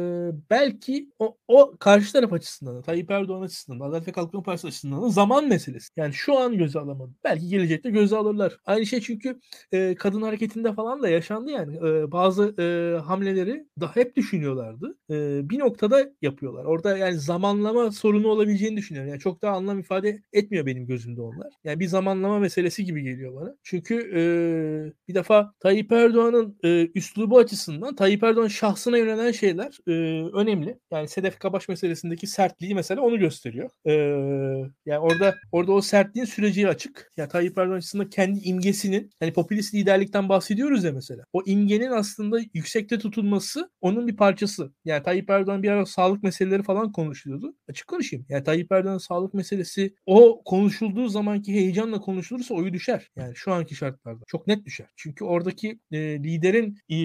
belki 0.51 1.09
o, 1.19 1.37
o 1.49 1.75
karşı 1.79 2.13
taraf 2.13 2.33
açısından 2.33 2.77
da 2.77 2.83
Tayyip 2.83 3.11
Erdoğan 3.11 3.43
açısından 3.43 3.81
da 3.81 3.85
Adalet 3.85 4.09
ve 4.09 4.13
Kalkınma 4.13 4.43
Partisi 4.43 4.67
açısından 4.67 5.03
da 5.03 5.09
zaman 5.09 5.49
meselesi. 5.49 5.89
Yani 5.97 6.13
şu 6.13 6.39
an 6.39 6.59
göze 6.59 6.79
alamadı. 6.79 7.13
Belki 7.25 7.49
gelecekte 7.49 7.91
göze 7.91 8.17
alırlar. 8.17 8.57
Aynı 8.67 8.87
şey 8.87 9.01
çünkü 9.01 9.41
e, 9.73 9.95
kadın 9.95 10.23
hareketinde 10.23 10.73
falan 10.73 11.03
da 11.03 11.09
yaşandığı 11.09 11.52
yani. 11.53 11.77
E, 11.77 12.13
bazı 12.13 12.55
e, 12.59 12.99
hamleleri 12.99 13.67
daha 13.81 13.97
hep 13.97 14.17
düşünüyorlardı. 14.17 14.97
E, 15.11 15.51
bir 15.51 15.59
noktada 15.59 16.11
yapıyorlar. 16.23 16.65
Orada 16.65 16.99
yani 16.99 17.19
zamanlama 17.19 17.93
sorunu 17.93 18.29
olabileceğini 18.29 18.77
düşünüyorum. 18.77 19.11
Yani 19.11 19.21
çok 19.21 19.43
daha 19.43 19.57
anlam 19.57 19.79
ifade 19.79 20.23
etmiyor 20.33 20.67
benim 20.67 20.87
gözümde 20.87 21.21
onlar. 21.21 21.53
Yani 21.65 21.81
bir 21.81 21.87
zamanlama 21.87 22.39
meselesi 22.39 22.85
gibi 22.85 23.03
geliyor 23.03 23.35
bana. 23.35 23.55
Çünkü 23.63 23.95
e, 24.15 24.23
bir 25.09 25.15
defa 25.15 25.55
Tayyip 25.61 25.93
Erdoğan'ın 25.93 26.59
e, 26.65 26.89
üslubu 26.95 27.39
açısından 27.39 27.97
Tayyip 27.97 28.23
Erdoğan 28.23 28.49
şahsına 28.49 28.99
yönelen 28.99 29.33
şeyler 29.33 29.79
e, 29.89 29.93
önemli. 30.33 30.79
Yani 30.91 31.09
Sedef 31.09 31.39
Kabaş 31.39 31.69
meselesindeki 31.69 32.27
sertliği 32.27 32.75
mesela 32.75 33.03
onu 33.03 33.19
gösteriyor. 33.19 33.71
E, 33.87 33.93
yani 34.87 34.99
orada 34.99 35.35
orada 35.53 35.73
o 35.73 35.81
sertliğin 35.81 36.27
süreci 36.27 36.69
açık. 36.69 37.13
Yani 37.17 37.29
Tayyip 37.29 37.59
Erdoğan 37.59 37.77
açısından 37.77 38.11
kendi 38.11 38.41
imgesinin 38.41 39.11
hani 39.21 39.33
popülist 39.33 39.75
liderlikten 39.75 40.29
bahsediyoruz 40.29 40.85
ya 40.85 40.93
mesela. 40.93 41.25
O 41.33 41.43
imgenin 41.47 41.91
aslında 41.91 42.41
yüksekte 42.55 42.99
tutulması 42.99 43.71
onun 43.81 44.09
bir 44.09 44.17
parçası. 44.17 44.73
Yani 44.85 45.03
Tayyip 45.03 45.31
Erdoğan 45.31 45.63
bir 45.63 45.69
ara 45.69 45.87
sağlık 45.87 46.23
meseleleri 46.23 46.63
falan 46.63 46.93
konuşuyordu. 46.93 47.55
Açık 47.69 47.89
konuşayım. 47.89 48.27
Yani 48.29 48.45
Tayyip 48.45 48.73
Erdoğan'ın 48.73 48.99
sağlık 48.99 49.35
meselesi 49.35 49.95
o 50.07 50.43
konuşulduğu 50.45 51.09
zamanki 51.09 51.53
heyecanla 51.53 52.01
konuşulursa 52.01 52.55
oyu 52.55 52.73
düşer. 52.73 53.11
Yani 53.17 53.37
şu 53.37 53.53
anki 53.53 53.75
şartlarda. 53.75 54.25
Çok 54.27 54.47
net 54.47 54.65
düşer. 54.65 54.87
Çünkü 54.97 55.25
oradaki 55.25 55.79
e, 55.91 55.99
liderin 55.99 56.79
e, 56.89 56.97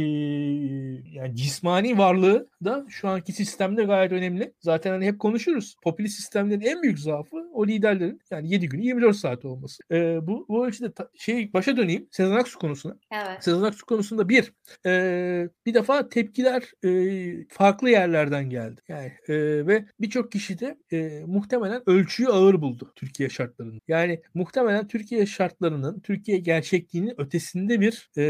yani 1.12 1.36
cismani 1.36 1.98
varlığı 1.98 2.50
da 2.64 2.86
şu 2.90 3.08
anki 3.08 3.34
sistemde 3.34 3.84
gayet 3.84 4.12
önemli. 4.12 4.54
Zaten 4.60 4.92
hani 4.92 5.06
hep 5.06 5.20
konuşuruz. 5.20 5.76
Popülist 5.84 6.16
sistemlerin 6.16 6.62
en 6.62 6.82
büyük 6.82 7.00
zaafı 7.00 7.38
o 7.54 7.68
liderlerin 7.68 8.20
yani 8.32 8.54
7 8.54 8.70
günü 8.70 8.84
24 8.84 9.16
saat 9.16 9.46
olması. 9.46 9.84
E, 9.92 10.28
bu, 10.28 10.46
bu 10.50 10.68
ölçüde 10.68 10.92
ta, 10.92 11.10
şey 11.18 11.54
başa 11.54 11.78
döneyim 11.78 12.08
Sezen 12.12 12.36
Aksu 12.36 12.60
konusuna. 12.60 12.98
Evet. 13.12 13.44
Sezen 13.44 13.62
Aksu 13.62 13.86
konusunda 13.86 14.17
bir 14.30 14.54
e, 14.86 15.50
bir 15.66 15.74
defa 15.74 16.10
tepkiler 16.10 16.64
e, 16.84 17.48
farklı 17.50 17.90
yerlerden 17.90 18.50
geldi. 18.50 18.82
Yani 18.88 19.12
e, 19.28 19.36
ve 19.68 19.86
birçok 20.00 20.32
kişi 20.32 20.60
de 20.60 20.78
e, 20.92 21.24
muhtemelen 21.26 21.90
ölçüyü 21.90 22.30
ağır 22.30 22.62
buldu 22.62 22.94
Türkiye 22.96 23.30
şartlarında. 23.30 23.80
Yani 23.88 24.22
muhtemelen 24.34 24.88
Türkiye 24.88 25.26
şartlarının, 25.26 26.00
Türkiye 26.00 26.38
gerçekliğinin 26.38 27.14
ötesinde 27.22 27.82
bir 27.82 28.10
e, 28.18 28.24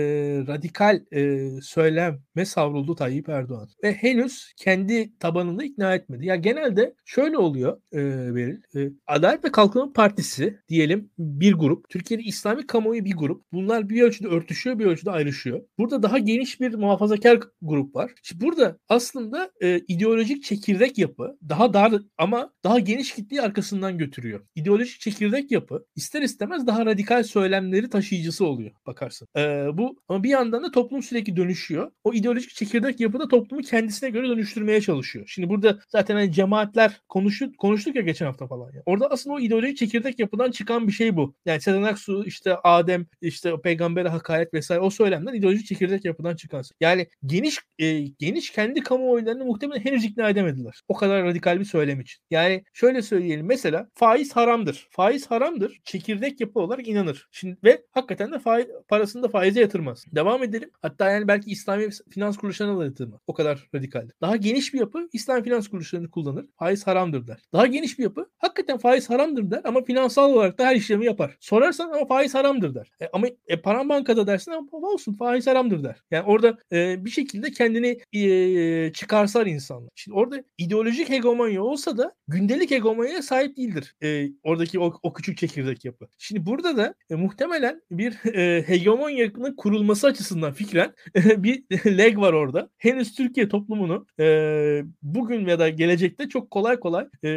radikal 0.48 1.02
e, 1.14 1.50
söyleme 1.62 2.46
savruldu 2.46 2.96
Tayyip 2.96 3.30
Erdoğan. 3.30 3.70
Ve 3.84 3.94
henüz 3.94 4.54
kendi 4.58 5.18
tabanını 5.18 5.64
ikna 5.64 5.96
etmedi. 5.96 6.26
Ya 6.26 6.36
genelde 6.36 6.96
şöyle 7.06 7.38
oluyor 7.38 7.82
e, 7.94 8.36
Beril. 8.36 8.58
E, 8.76 8.92
Adalet 9.08 9.46
ve 9.46 9.52
Kalkınma 9.52 9.94
Partisi 9.94 10.60
diyelim 10.70 11.10
bir 11.20 11.54
grup. 11.54 11.90
Türkiye'de 11.90 12.24
İslami 12.24 12.68
kamuoyu 12.68 13.06
bir 13.06 13.16
grup. 13.16 13.44
Bunlar 13.54 13.90
bir 13.90 14.02
ölçüde 14.02 14.28
örtüşüyor, 14.28 14.80
bir 14.80 14.86
ölçüde 14.86 15.12
ayrışıyor. 15.12 15.62
Burada 15.78 16.04
daha 16.04 16.18
geniş 16.18 16.62
bir 16.62 16.74
muhafazakar 16.74 17.40
grup 17.62 17.96
var. 17.96 18.12
Şimdi 18.24 18.46
burada 18.46 18.78
aslında 18.90 19.52
e, 19.62 19.80
ideolojik 19.80 20.44
çekirdek 20.44 20.98
yapı 20.98 21.38
daha 21.50 21.74
dar 21.74 21.94
ama 22.18 22.54
daha 22.64 22.80
geniş 22.80 23.14
kitleyi 23.14 23.42
arkasından 23.42 23.98
götürüyor. 23.98 24.48
İdeolojik 24.56 25.00
çekirdek 25.00 25.52
yapı 25.52 25.86
ister 25.96 26.22
istemez 26.22 26.68
daha 26.68 26.86
radikal 26.86 27.24
söylemleri 27.24 27.90
taşıyıcısı 27.90 28.46
oluyor 28.46 28.72
bakarsın. 28.88 29.28
E, 29.38 29.42
bu 29.74 29.96
ama 30.08 30.24
bir 30.24 30.30
yandan 30.30 30.64
da 30.64 30.72
toplum 30.72 31.04
sürekli 31.04 31.36
dönüşüyor. 31.36 31.92
O 32.04 32.14
ideolojik 32.14 32.50
çekirdek 32.50 33.00
yapı 33.00 33.20
da 33.20 33.28
toplumu 33.28 33.62
kendisine 33.62 34.10
göre 34.10 34.28
dönüştürmeye 34.30 34.82
çalışıyor. 34.82 35.26
Şimdi 35.28 35.50
burada 35.50 35.80
zaten 35.90 36.16
hani 36.16 36.32
cemaatler 36.32 37.02
konuşu, 37.10 37.52
konuştuk 37.58 37.96
ya 37.96 38.02
geçen 38.02 38.26
hafta 38.26 38.48
falan. 38.48 38.72
Ya. 38.74 38.82
Orada 38.86 39.08
aslında 39.10 39.36
o 39.36 39.40
ideolojik 39.40 39.78
çekirdek 39.78 40.20
yapıdan 40.20 40.52
çıkan 40.52 40.88
bir 40.88 40.92
şey 40.92 41.16
bu. 41.16 41.36
Yani 41.46 41.62
Sezen 41.62 41.84
Aksu 41.84 42.26
işte 42.26 42.56
Adem 42.64 43.06
işte 43.22 43.54
peygambere 43.64 44.10
hakaret 44.10 44.54
vesaire 44.54 44.82
o 44.82 44.90
söylemler 44.90 45.34
ideolojik 45.34 45.66
çekirdek 45.68 46.05
yapıdan 46.05 46.36
çıkan. 46.36 46.63
Yani 46.80 47.07
geniş 47.26 47.59
e, 47.80 47.99
geniş 47.99 48.51
kendi 48.51 48.82
kamuoylarını 48.82 49.45
muhtemelen 49.45 49.82
henüz 49.82 50.05
ikna 50.05 50.30
edemediler. 50.30 50.82
O 50.88 50.93
kadar 50.93 51.24
radikal 51.24 51.59
bir 51.59 51.65
söylem 51.65 52.01
için. 52.01 52.24
Yani 52.30 52.63
şöyle 52.74 53.01
söyleyelim 53.01 53.45
mesela 53.45 53.89
faiz 53.93 54.36
haramdır. 54.36 54.88
Faiz 54.91 55.32
haramdır. 55.32 55.80
Çekirdek 55.84 56.41
yapı 56.41 56.59
olarak 56.59 56.88
inanır. 56.88 57.28
Şimdi 57.32 57.57
ve 57.63 57.82
hakikaten 57.91 58.32
de 58.32 58.39
faiz, 58.39 58.68
parasını 58.88 59.24
da 59.24 59.28
faize 59.28 59.61
yatırmaz. 59.61 60.05
Devam 60.15 60.43
edelim. 60.43 60.72
Hatta 60.82 61.09
yani 61.09 61.28
belki 61.28 61.51
İslami 61.51 61.89
finans 62.09 62.38
kuruluşlarına 62.38 62.80
da 62.80 62.86
yatırmaz. 62.86 63.20
O 63.28 63.34
kadar 63.34 63.70
radikaldir. 63.76 64.15
Daha 64.22 64.36
geniş 64.36 64.74
bir 64.74 64.80
yapı 64.80 65.09
İslam 65.13 65.43
finans 65.43 65.68
kuruluşlarını 65.68 66.09
kullanır. 66.09 66.45
Faiz 66.59 66.88
haramdır 66.88 67.28
der. 67.28 67.38
Daha 67.53 67.68
geniş 67.68 67.99
bir 67.99 68.03
yapı 68.03 68.30
hakikaten 68.38 68.78
faiz 68.78 69.09
haramdır 69.09 69.51
der 69.51 69.61
ama 69.63 69.84
finansal 69.84 70.34
olarak 70.34 70.59
da 70.59 70.65
her 70.65 70.76
işlemi 70.76 71.05
yapar. 71.05 71.38
Sorarsan 71.39 71.91
ama 71.91 72.05
faiz 72.05 72.36
haramdır 72.36 72.76
der. 72.76 72.91
E, 73.01 73.09
ama 73.13 73.28
e, 73.47 73.61
paran 73.61 73.89
bankada 73.89 74.28
dersin 74.28 74.51
ama 74.51 74.68
olsun 74.72 75.13
faiz 75.13 75.47
haramdır 75.47 75.57
der. 75.66 76.01
Yani 76.12 76.26
orada 76.26 76.58
e, 76.72 77.05
bir 77.05 77.10
şekilde 77.10 77.51
kendini 77.51 77.99
e, 78.14 78.93
çıkarsar 78.93 79.45
insanlar. 79.45 79.89
Şimdi 79.95 80.18
orada 80.18 80.43
ideolojik 80.58 81.10
hegemonya 81.10 81.64
olsa 81.64 81.97
da 81.97 82.14
gündelik 82.28 82.72
hegemonyaya 82.72 83.22
sahip 83.22 83.58
değildir. 83.58 83.95
E, 84.03 84.30
oradaki 84.43 84.80
o, 84.80 84.99
o 85.03 85.14
küçük 85.14 85.38
çekirdek 85.38 85.86
yapı. 85.86 86.08
Şimdi 86.18 86.45
burada 86.45 86.78
da 86.78 86.95
e, 87.10 87.16
muhtemelen 87.16 87.82
bir 87.91 88.34
e, 88.34 88.64
hegemonyanın 88.68 89.55
kurulması 89.55 90.08
açısından 90.08 90.53
fikren 90.53 90.93
e, 91.16 91.43
bir 91.43 91.64
leg 91.97 92.18
var 92.18 92.34
orada. 92.34 92.70
Henüz 92.78 93.16
Türkiye 93.16 93.49
toplumunu 93.49 94.05
e, 94.20 94.84
bugün 95.01 95.47
ya 95.47 95.60
da 95.60 95.70
gelecekte 95.70 96.30
çok 96.30 96.51
kolay 96.51 96.80
kolay 96.80 97.08
e, 97.24 97.30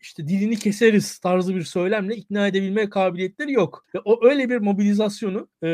işte 0.00 0.28
dilini 0.28 0.56
keseriz 0.56 1.18
tarzı 1.18 1.54
bir 1.54 1.62
söylemle 1.62 2.16
ikna 2.16 2.46
edebilme 2.46 2.90
kabiliyetleri 2.90 3.52
yok. 3.52 3.86
Ve 3.94 3.98
o 4.04 4.28
öyle 4.28 4.50
bir 4.50 4.58
mobilizasyonu 4.58 5.48
e, 5.64 5.68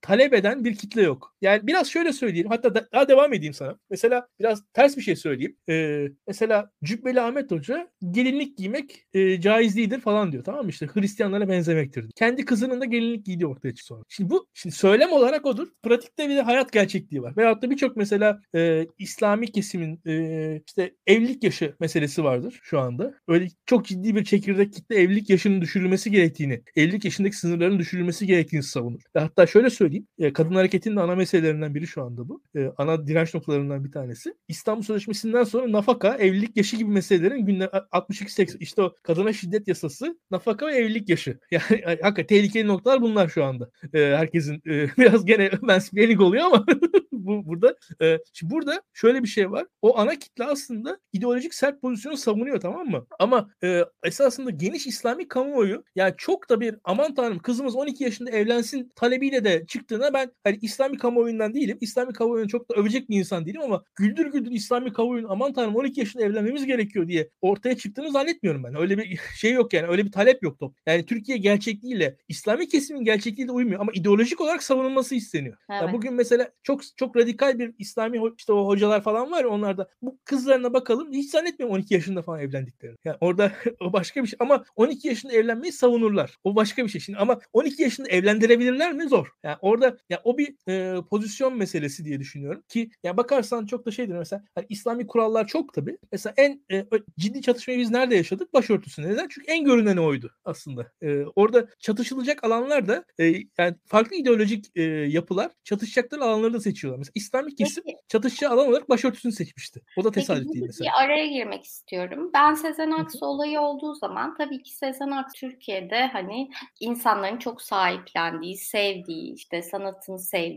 talep 0.00 0.34
eden 0.34 0.64
bir 0.64 0.74
kitle 0.74 1.01
yok. 1.02 1.34
Yani 1.40 1.66
biraz 1.66 1.88
şöyle 1.88 2.12
söyleyeyim. 2.12 2.48
Hatta 2.48 2.74
da, 2.74 2.88
daha 2.92 3.08
devam 3.08 3.32
edeyim 3.32 3.54
sana. 3.54 3.78
Mesela 3.90 4.26
biraz 4.40 4.62
ters 4.72 4.96
bir 4.96 5.02
şey 5.02 5.16
söyleyeyim. 5.16 5.56
E, 5.68 6.06
mesela 6.26 6.70
Cübbeli 6.84 7.20
Ahmet 7.20 7.50
Hoca 7.50 7.88
gelinlik 8.10 8.58
giymek 8.58 9.06
e, 9.14 9.40
caiz 9.40 9.76
değildir 9.76 10.00
falan 10.00 10.32
diyor. 10.32 10.44
Tamam 10.44 10.64
mı? 10.64 10.70
İşte 10.70 10.86
Hristiyanlara 10.86 11.48
benzemektir. 11.48 12.06
Kendi 12.14 12.44
kızının 12.44 12.80
da 12.80 12.84
gelinlik 12.84 13.26
giydiği 13.26 13.46
ortaya 13.46 13.74
çıktı 13.74 13.86
sonra. 13.86 14.02
Şimdi 14.08 14.30
bu 14.30 14.46
şimdi 14.54 14.74
söylem 14.74 15.12
olarak 15.12 15.46
odur. 15.46 15.68
Pratikte 15.82 16.28
bir 16.28 16.36
de 16.36 16.42
hayat 16.42 16.72
gerçekliği 16.72 17.22
var. 17.22 17.36
Veyahut 17.36 17.62
da 17.62 17.70
birçok 17.70 17.96
mesela 17.96 18.40
e, 18.54 18.86
İslami 18.98 19.52
kesimin 19.52 20.00
e, 20.06 20.62
işte 20.66 20.94
evlilik 21.06 21.44
yaşı 21.44 21.74
meselesi 21.80 22.24
vardır 22.24 22.60
şu 22.62 22.80
anda. 22.80 23.14
Öyle 23.28 23.48
çok 23.66 23.86
ciddi 23.86 24.16
bir 24.16 24.24
çekirdek 24.24 24.72
kitle 24.72 24.96
evlilik 24.96 25.30
yaşının 25.30 25.60
düşürülmesi 25.60 26.10
gerektiğini, 26.10 26.62
evlilik 26.76 27.04
yaşındaki 27.04 27.36
sınırların 27.36 27.78
düşürülmesi 27.78 28.26
gerektiğini 28.26 28.62
savunur. 28.62 29.02
Hatta 29.14 29.46
şöyle 29.46 29.70
söyleyeyim. 29.70 30.06
E, 30.18 30.32
kadın 30.32 30.54
hareketinin 30.92 30.96
de 30.96 31.00
ana 31.00 31.16
meselelerinden 31.16 31.74
biri 31.74 31.86
şu 31.86 32.02
anda 32.02 32.28
bu. 32.28 32.42
E, 32.56 32.72
ana 32.76 33.06
direnç 33.06 33.34
noktalarından 33.34 33.84
bir 33.84 33.92
tanesi. 33.92 34.34
İstanbul 34.48 34.82
Sözleşmesi'nden 34.82 35.44
sonra 35.44 35.72
nafaka, 35.72 36.16
evlilik 36.16 36.56
yaşı 36.56 36.76
gibi 36.76 36.90
meselelerin 36.90 37.46
gündem 37.46 37.68
62-80 37.92 38.58
işte 38.58 38.82
o 38.82 38.94
kadına 39.02 39.32
şiddet 39.32 39.68
yasası, 39.68 40.18
nafaka 40.30 40.66
ve 40.66 40.74
evlilik 40.74 41.08
yaşı. 41.08 41.38
Yani 41.52 41.82
hakikaten 42.02 42.26
tehlikeli 42.26 42.66
noktalar 42.66 43.00
bunlar 43.02 43.28
şu 43.28 43.44
anda. 43.44 43.70
E, 43.94 43.98
herkesin 43.98 44.62
e, 44.66 44.88
biraz 44.98 45.24
gene 45.24 45.50
mansplaining 45.62 46.20
oluyor 46.20 46.44
ama 46.44 46.64
bu 47.12 47.46
burada 47.46 47.76
e, 48.02 48.18
şimdi 48.32 48.54
burada 48.54 48.82
şöyle 48.92 49.22
bir 49.22 49.28
şey 49.28 49.50
var. 49.50 49.66
O 49.82 49.98
ana 49.98 50.18
kitle 50.18 50.44
aslında 50.44 50.98
ideolojik 51.12 51.54
sert 51.54 51.80
pozisyonu 51.80 52.16
savunuyor 52.16 52.60
tamam 52.60 52.86
mı? 52.86 53.06
Ama 53.18 53.50
e, 53.64 53.84
esasında 54.04 54.50
geniş 54.50 54.86
İslami 54.86 55.28
kamuoyu 55.28 55.84
yani 55.94 56.14
çok 56.16 56.48
da 56.50 56.60
bir 56.60 56.74
aman 56.84 57.14
tanrım 57.14 57.38
kızımız 57.38 57.76
12 57.76 58.04
yaşında 58.04 58.30
evlensin 58.30 58.92
talebiyle 58.96 59.44
de 59.44 59.66
çıktığına 59.66 60.12
ben 60.12 60.32
hani 60.44 60.58
İslami 60.82 60.98
kamuoyundan 60.98 61.54
değilim. 61.54 61.78
İslami 61.80 62.12
kamuoyunu 62.12 62.48
çok 62.48 62.70
da 62.70 62.74
övecek 62.74 63.10
bir 63.10 63.18
insan 63.18 63.46
değilim 63.46 63.60
ama 63.64 63.84
güldür 63.94 64.26
güldür 64.26 64.50
İslami 64.50 64.92
kamuoyunun 64.92 65.28
aman 65.28 65.52
tanrım 65.52 65.76
12 65.76 66.00
yaşında 66.00 66.24
evlenmemiz 66.24 66.66
gerekiyor 66.66 67.08
diye 67.08 67.28
ortaya 67.40 67.76
çıktığını 67.76 68.10
zannetmiyorum 68.10 68.64
ben. 68.64 68.74
Öyle 68.74 68.98
bir 68.98 69.20
şey 69.36 69.52
yok 69.52 69.72
yani. 69.72 69.86
Öyle 69.86 70.04
bir 70.04 70.12
talep 70.12 70.42
yok 70.42 70.58
top. 70.58 70.76
Yani 70.86 71.06
Türkiye 71.06 71.38
gerçekliğiyle 71.38 72.16
İslami 72.28 72.68
kesimin 72.68 73.04
gerçekliğiyle 73.04 73.52
uymuyor 73.52 73.80
ama 73.80 73.92
ideolojik 73.94 74.40
olarak 74.40 74.62
savunulması 74.62 75.14
isteniyor. 75.14 75.56
Evet. 75.70 75.82
Yani 75.82 75.92
bugün 75.92 76.14
mesela 76.14 76.50
çok 76.62 76.80
çok 76.96 77.16
radikal 77.16 77.58
bir 77.58 77.74
İslami 77.78 78.20
işte 78.38 78.52
o 78.52 78.66
hocalar 78.66 79.02
falan 79.02 79.30
var 79.30 79.44
ya 79.44 79.48
onlarda. 79.48 79.88
Bu 80.02 80.18
kızlarına 80.24 80.72
bakalım 80.72 81.12
hiç 81.12 81.30
zannetmiyorum 81.30 81.76
12 81.76 81.94
yaşında 81.94 82.22
falan 82.22 82.40
evlendiklerini. 82.40 82.96
Yani 83.04 83.16
orada 83.20 83.52
o 83.80 83.92
başka 83.92 84.22
bir 84.22 84.28
şey 84.28 84.36
ama 84.40 84.64
12 84.76 85.08
yaşında 85.08 85.32
evlenmeyi 85.32 85.72
savunurlar. 85.72 86.36
O 86.44 86.56
başka 86.56 86.84
bir 86.84 86.88
şey 86.88 87.00
şimdi 87.00 87.18
ama 87.18 87.40
12 87.52 87.82
yaşında 87.82 88.08
evlendirebilirler 88.08 88.92
mi? 88.92 89.08
Zor. 89.08 89.28
Yani 89.42 89.56
orada 89.60 89.96
ya 90.10 90.20
o 90.24 90.38
bir 90.38 90.56
e, 90.68 90.94
pozisyon 91.10 91.56
meselesi 91.56 92.04
diye 92.04 92.20
düşünüyorum 92.20 92.62
ki 92.68 92.90
ya 93.02 93.16
bakarsan 93.16 93.66
çok 93.66 93.86
da 93.86 93.90
şeydir 93.90 94.14
mesela 94.14 94.44
hani 94.54 94.66
İslami 94.68 95.06
kurallar 95.06 95.46
çok 95.46 95.74
tabii. 95.74 95.98
Mesela 96.12 96.34
en 96.36 96.64
e, 96.72 96.86
ciddi 97.18 97.42
çatışmayı 97.42 97.80
biz 97.80 97.90
nerede 97.90 98.16
yaşadık? 98.16 98.54
Başörtüsünde. 98.54 99.08
Neden? 99.08 99.28
Çünkü 99.28 99.50
en 99.50 99.64
görüneni 99.64 100.00
oydu 100.00 100.30
aslında. 100.44 100.92
E, 101.02 101.24
orada 101.36 101.66
çatışılacak 101.78 102.44
alanlar 102.44 102.88
da 102.88 103.04
e, 103.20 103.24
yani 103.58 103.76
farklı 103.86 104.16
ideolojik 104.16 104.66
e, 104.74 104.82
yapılar 104.82 105.50
çatışacakları 105.64 106.24
alanları 106.24 106.54
da 106.54 106.60
seçiyorlar. 106.60 106.98
Mesela 106.98 107.12
İslami 107.14 107.54
kesim 107.54 107.84
Peki. 107.86 107.98
çatışacağı 108.08 108.50
alan 108.50 108.68
olarak 108.68 108.88
başörtüsünü 108.88 109.32
seçmişti. 109.32 109.80
O 109.96 110.04
da 110.04 110.10
tesadüf 110.10 110.42
Peki, 110.42 110.54
değil 110.54 110.66
mesela. 110.66 110.90
Bir 110.90 111.04
araya 111.04 111.26
girmek 111.26 111.64
istiyorum. 111.64 112.30
Ben 112.34 112.54
Sezen 112.54 112.90
Aksu 112.90 113.26
olayı 113.26 113.60
olduğu 113.60 113.94
zaman 113.94 114.34
tabii 114.36 114.62
ki 114.62 114.76
Sezen 114.76 115.10
Aksu 115.10 115.40
Türkiye'de 115.40 116.06
hani 116.06 116.50
insanların 116.80 117.38
çok 117.38 117.62
sahiplendiği, 117.62 118.56
sevdiği, 118.56 119.34
işte 119.34 119.62
sanatını 119.62 120.18
sevdiği 120.18 120.51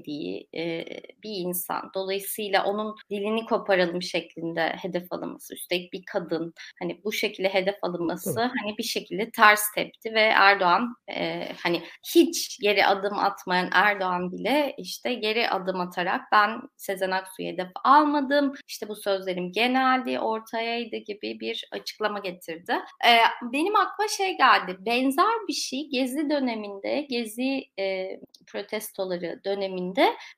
e, 0.56 0.86
bir 1.24 1.36
insan. 1.36 1.92
Dolayısıyla 1.96 2.66
onun 2.66 2.96
dilini 3.10 3.46
koparalım 3.46 4.02
şeklinde 4.02 4.76
hedef 4.82 5.14
alınması, 5.14 5.54
üstelik 5.54 5.94
bir 5.94 6.04
kadın 6.06 6.54
hani 6.80 7.02
bu 7.04 7.12
şekilde 7.12 7.50
hedef 7.50 7.76
alınması 7.82 8.36
Tabii. 8.36 8.52
hani 8.62 8.78
bir 8.78 8.84
şekilde 8.84 9.32
ters 9.32 9.62
tepti 9.76 10.14
ve 10.14 10.22
Erdoğan 10.22 10.96
e, 11.12 11.48
hani 11.64 11.84
hiç 12.16 12.60
geri 12.62 12.86
adım 12.86 13.18
atmayan 13.18 13.70
Erdoğan 13.74 14.32
bile 14.32 14.76
işte 14.78 15.14
geri 15.14 15.50
adım 15.50 15.80
atarak 15.80 16.22
ben 16.32 16.62
Sezen 16.78 17.12
Aksu'yu 17.12 17.48
hedef 17.48 17.68
almadım. 17.84 18.54
İşte 18.68 18.88
bu 18.88 18.96
sözlerim 18.96 19.52
geneldi, 19.52 20.20
ortayaydı 20.20 20.96
gibi 20.96 21.40
bir 21.40 21.68
açıklama 21.72 22.20
getirdi. 22.20 22.74
E, 23.08 23.12
benim 23.54 23.76
aklıma 23.76 24.08
şey 24.18 24.38
geldi. 24.38 24.78
Benzer 24.80 25.48
bir 25.48 25.54
şey 25.54 25.90
Gezi 25.90 26.30
döneminde, 26.30 27.02
Gezi 27.10 27.66
e, 27.80 28.20
protestoları 28.48 29.42
döneminde 29.46 29.85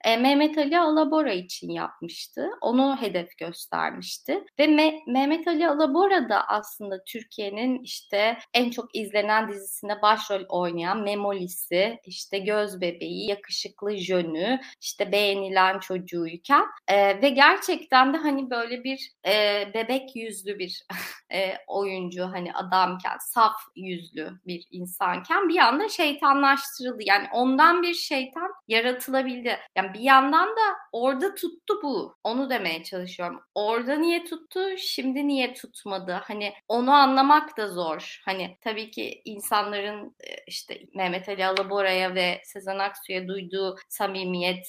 e, 0.06 0.18
Mehmet 0.18 0.58
Ali 0.58 0.80
Alabora 0.80 1.34
için 1.34 1.70
yapmıştı. 1.70 2.50
Onu 2.62 2.98
hedef 3.02 3.38
göstermişti. 3.38 4.44
Ve 4.60 4.66
Me- 4.66 5.00
Mehmet 5.08 5.48
Ali 5.48 5.68
Alabora 5.70 6.30
da 6.30 6.48
aslında 6.48 7.04
Türkiye'nin 7.04 7.84
işte 7.84 8.38
en 8.54 8.70
çok 8.72 8.96
izlenen 8.96 9.50
dizisinde 9.50 10.02
başrol 10.02 10.44
oynayan 10.50 11.02
Memolisi, 11.02 12.00
işte 12.06 12.40
göz 12.40 12.82
bebeği, 12.82 13.30
yakışıklı 13.30 13.98
jönü, 13.98 14.60
işte 14.82 15.12
beğenilen 15.12 15.80
çocuğuyken 15.80 16.66
e, 16.88 17.22
ve 17.22 17.30
gerçekten 17.30 18.14
de 18.14 18.18
hani 18.18 18.50
böyle 18.50 18.84
bir 18.84 19.12
e, 19.28 19.64
bebek 19.74 20.16
yüzlü 20.16 20.60
bir 20.60 20.84
e, 21.34 21.58
oyuncu 21.68 22.24
hani 22.24 22.54
adamken, 22.54 23.18
saf 23.20 23.56
yüzlü 23.76 24.32
bir 24.48 24.68
insanken 24.72 25.50
bir 25.50 25.58
anda 25.58 25.90
şeytanlaştırıldı. 25.90 27.04
Yani 27.06 27.28
ondan 27.34 27.84
bir 27.84 27.94
şeytan 27.94 28.52
yaratılabildi. 29.38 29.58
Yani 29.76 29.94
bir 29.94 30.00
yandan 30.00 30.48
da 30.48 30.76
orada 30.92 31.36
tuttu 31.36 31.80
bu. 31.84 32.16
Onu 32.24 32.50
demeye 32.50 32.84
çalışıyorum. 32.84 33.42
Orada 33.56 33.96
niye 33.96 34.26
tuttu, 34.26 34.78
şimdi 34.78 35.28
niye 35.28 35.54
tutmadı? 35.54 36.22
Hani 36.24 36.54
onu 36.68 36.92
anlamak 36.92 37.58
da 37.58 37.68
zor. 37.68 38.22
Hani 38.26 38.58
tabii 38.62 38.92
ki 38.92 39.22
insanların 39.26 40.16
işte 40.48 40.82
Mehmet 40.94 41.30
Ali 41.30 41.46
Alabora'ya 41.46 42.16
ve 42.16 42.42
Sezen 42.44 42.80
Aksu'ya 42.80 43.28
duyduğu 43.28 43.76
samimiyet, 43.90 44.68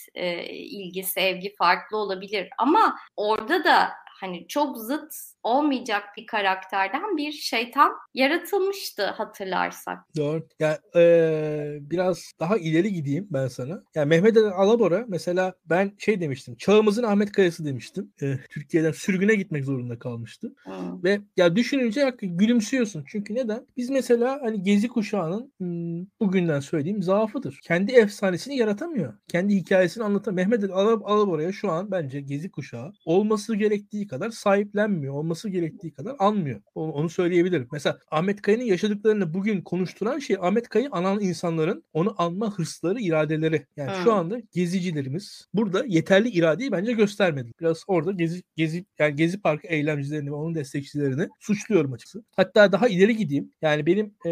ilgi, 0.51 1.03
sevgi 1.03 1.55
farklı 1.55 1.97
olabilir. 1.97 2.49
Ama 2.59 2.99
orada 3.17 3.65
da 3.65 3.89
hani 4.21 4.49
çok 4.49 4.79
zıt 4.79 5.15
olmayacak 5.43 6.03
bir 6.17 6.27
karakterden 6.27 7.17
bir 7.17 7.33
şeytan 7.33 7.93
yaratılmıştı 8.15 9.07
hatırlarsak. 9.07 9.99
Doğru. 10.17 10.47
Ya 10.59 10.69
yani, 10.69 10.79
e, 11.05 11.79
biraz 11.81 12.33
daha 12.41 12.57
ileri 12.57 12.93
gideyim 12.93 13.27
ben 13.31 13.49
sana. 13.49 13.83
Yani 13.95 14.09
Mehmet 14.09 14.37
Alabora 14.37 15.05
mesela 15.09 15.55
ben 15.67 15.93
şey 15.99 16.21
demiştim. 16.21 16.57
Çağımızın 16.57 17.03
Ahmet 17.03 17.33
Kayası 17.33 17.65
demiştim. 17.65 18.13
E, 18.23 18.39
Türkiye'den 18.51 18.93
sürgüne 18.93 19.35
gitmek 19.35 19.65
zorunda 19.65 19.99
kalmıştı. 19.99 20.55
Hmm. 20.65 21.03
Ve 21.05 21.21
ya 21.37 21.57
düşününce 21.57 22.13
gülümsüyorsun. 22.21 23.05
Çünkü 23.07 23.35
neden? 23.35 23.67
Biz 23.77 23.91
mesela 23.91 24.41
hani 24.43 24.63
Gezi 24.63 24.89
kuşağının 24.89 25.53
hmm, 25.59 26.07
bugünden 26.21 26.61
söyleyeyim 26.61 27.03
zaafıdır. 27.03 27.61
Kendi 27.63 27.93
efsanesini 27.93 28.57
yaratamıyor. 28.57 29.15
Kendi 29.29 29.55
hikayesini 29.55 30.05
anlatamıyor. 30.05 30.47
Mehmet 30.47 30.71
Alabora'ya 31.05 31.53
şu 31.53 31.71
an 31.71 31.91
bence 31.91 32.21
Gezi 32.21 32.51
kuşağı 32.51 32.93
olması 33.05 33.57
gerektiği 33.57 34.08
kadar 34.09 34.31
sahiplenmiyor. 34.31 35.15
Olması 35.15 35.49
gerektiği 35.49 35.93
kadar 35.93 36.17
anmıyor. 36.19 36.61
Onu, 36.75 37.09
söyleyebilirim. 37.09 37.69
Mesela 37.73 37.99
Ahmet 38.11 38.43
Kaya'nın 38.43 38.65
yaşadıklarını 38.65 39.35
bugün 39.35 39.61
konuşturan 39.61 40.19
şey 40.19 40.37
Ahmet 40.41 40.69
Kaya'yı 40.69 40.89
anan 40.93 41.21
insanların 41.21 41.85
onu 41.93 42.15
anma 42.19 42.59
hırsları, 42.59 43.01
iradeleri. 43.01 43.67
Yani 43.77 43.97
hmm. 43.97 44.05
şu 44.05 44.13
anda 44.13 44.41
gezicilerimiz 44.53 45.49
burada 45.55 45.85
yeterli 45.87 46.29
iradeyi 46.29 46.73
bence 46.73 46.93
göstermedi. 46.93 47.53
Biraz 47.61 47.85
orada 47.87 48.13
gezi 48.13 48.43
gezi 48.57 48.85
yani 48.99 49.17
Gezi 49.17 49.41
Parkı 49.41 49.67
eylemcilerini 49.67 50.31
ve 50.31 50.35
onun 50.35 50.55
destekçilerini 50.55 51.29
suçluyorum 51.41 51.93
açıkçası. 51.93 52.25
Hatta 52.37 52.73
daha 52.73 52.89
ileri 52.89 53.17
gideyim. 53.17 53.53
Yani 53.63 53.87
benim 53.87 54.15
e, 54.27 54.31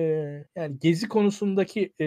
yani 0.57 0.79
gezi 0.81 1.09
konusundaki 1.09 1.93
e, 2.01 2.07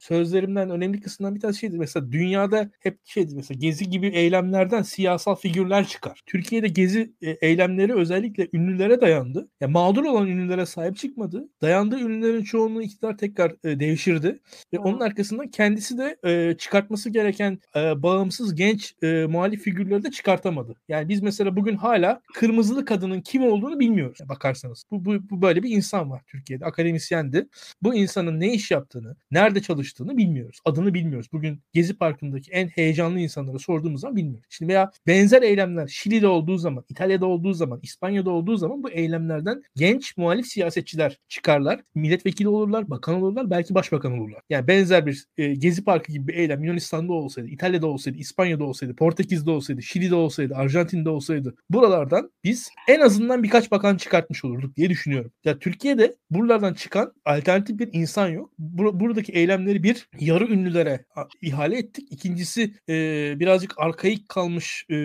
sözlerimden 0.00 0.70
önemli 0.70 1.00
kısımdan 1.00 1.34
bir 1.34 1.40
tanesi 1.40 1.58
şeydir. 1.58 1.78
Mesela 1.78 2.12
dünyada 2.12 2.70
hep 2.80 2.98
şeydir 3.04 3.36
mesela 3.36 3.58
gezi 3.58 3.90
gibi 3.90 4.06
eylemlerden 4.06 4.82
siyasal 4.82 5.34
figürler 5.34 5.86
çıkar. 5.86 6.22
Türkiye'de 6.26 6.68
gezi 6.72 7.12
e, 7.22 7.30
eylemleri 7.30 7.94
özellikle 7.94 8.48
ünlülere 8.52 9.00
dayandı. 9.00 9.48
Yani 9.60 9.72
mağdur 9.72 10.04
olan 10.04 10.26
ünlülere 10.26 10.66
sahip 10.66 10.96
çıkmadı. 10.96 11.48
Dayandığı 11.62 11.98
ünlülerin 11.98 12.42
çoğunluğu 12.42 12.82
iktidar 12.82 13.18
tekrar 13.18 13.52
e, 13.64 13.80
devşirdi. 13.80 14.40
Ve 14.72 14.76
hmm. 14.76 14.84
onun 14.84 15.00
arkasından 15.00 15.48
kendisi 15.48 15.98
de 15.98 16.16
e, 16.24 16.56
çıkartması 16.56 17.10
gereken 17.10 17.58
e, 17.76 18.02
bağımsız 18.02 18.54
genç 18.54 18.94
e, 19.02 19.26
muhalif 19.26 19.62
figürleri 19.62 20.04
de 20.04 20.10
çıkartamadı. 20.10 20.74
Yani 20.88 21.08
biz 21.08 21.22
mesela 21.22 21.56
bugün 21.56 21.76
hala 21.76 22.20
kırmızılı 22.34 22.84
kadının 22.84 23.20
kim 23.20 23.42
olduğunu 23.42 23.80
bilmiyoruz 23.80 24.18
bakarsanız. 24.28 24.84
Bu, 24.90 25.04
bu, 25.04 25.30
bu 25.30 25.42
böyle 25.42 25.62
bir 25.62 25.70
insan 25.70 26.10
var 26.10 26.22
Türkiye'de. 26.26 26.64
Akademisyendi. 26.64 27.48
Bu 27.82 27.94
insanın 27.94 28.40
ne 28.40 28.52
iş 28.54 28.70
yaptığını, 28.70 29.16
nerede 29.30 29.62
çalıştığını 29.62 30.16
bilmiyoruz. 30.16 30.58
Adını 30.64 30.94
bilmiyoruz. 30.94 31.28
Bugün 31.32 31.60
Gezi 31.72 31.98
Parkı'ndaki 31.98 32.50
en 32.50 32.68
heyecanlı 32.68 33.20
insanlara 33.20 33.58
sorduğumuz 33.58 34.00
zaman 34.00 34.16
bilmiyoruz. 34.16 34.46
Şimdi 34.50 34.72
veya 34.72 34.90
benzer 35.06 35.42
eylemler 35.42 35.88
Şili'de 35.88 36.26
olduğu 36.26 36.58
zaman, 36.60 36.84
İtalya'da 36.88 37.26
olduğu 37.26 37.52
zaman, 37.52 37.80
İspanya'da 37.82 38.30
olduğu 38.30 38.56
zaman 38.56 38.82
bu 38.82 38.90
eylemlerden 38.90 39.62
genç 39.76 40.16
muhalif 40.16 40.46
siyasetçiler 40.46 41.18
çıkarlar. 41.28 41.80
Milletvekili 41.94 42.48
olurlar, 42.48 42.90
bakan 42.90 43.14
olurlar, 43.14 43.50
belki 43.50 43.74
başbakan 43.74 44.12
olurlar. 44.18 44.42
Yani 44.50 44.68
benzer 44.68 45.06
bir 45.06 45.24
e, 45.36 45.54
Gezi 45.54 45.84
Parkı 45.84 46.12
gibi 46.12 46.28
bir 46.28 46.34
eylem 46.34 46.64
Yunanistan'da 46.64 47.12
olsaydı, 47.12 47.48
İtalya'da 47.48 47.86
olsaydı, 47.86 48.18
İspanya'da 48.18 48.64
olsaydı, 48.64 48.96
Portekiz'de 48.96 49.50
olsaydı, 49.50 49.82
Şili'de 49.82 50.14
olsaydı, 50.14 50.54
Arjantin'de 50.54 51.10
olsaydı 51.10 51.54
buralardan 51.70 52.30
biz 52.44 52.70
en 52.88 53.00
azından 53.00 53.42
birkaç 53.42 53.70
bakan 53.70 53.96
çıkartmış 53.96 54.44
olurduk 54.44 54.76
diye 54.76 54.90
düşünüyorum. 54.90 55.32
Ya 55.44 55.58
Türkiye'de 55.58 56.16
buralardan 56.30 56.74
çıkan 56.74 57.12
alternatif 57.24 57.78
bir 57.78 57.88
insan 57.92 58.28
yok. 58.28 58.52
Bur- 58.58 59.00
buradaki 59.00 59.32
eylemleri 59.32 59.82
bir 59.82 60.08
yarı 60.20 60.44
ünlülere 60.44 61.04
ihale 61.42 61.78
ettik. 61.78 62.08
İkincisi 62.12 62.74
e, 62.88 62.94
birazcık 63.40 63.74
arkaik 63.78 64.28
kalmış 64.28 64.86
e, 64.90 64.96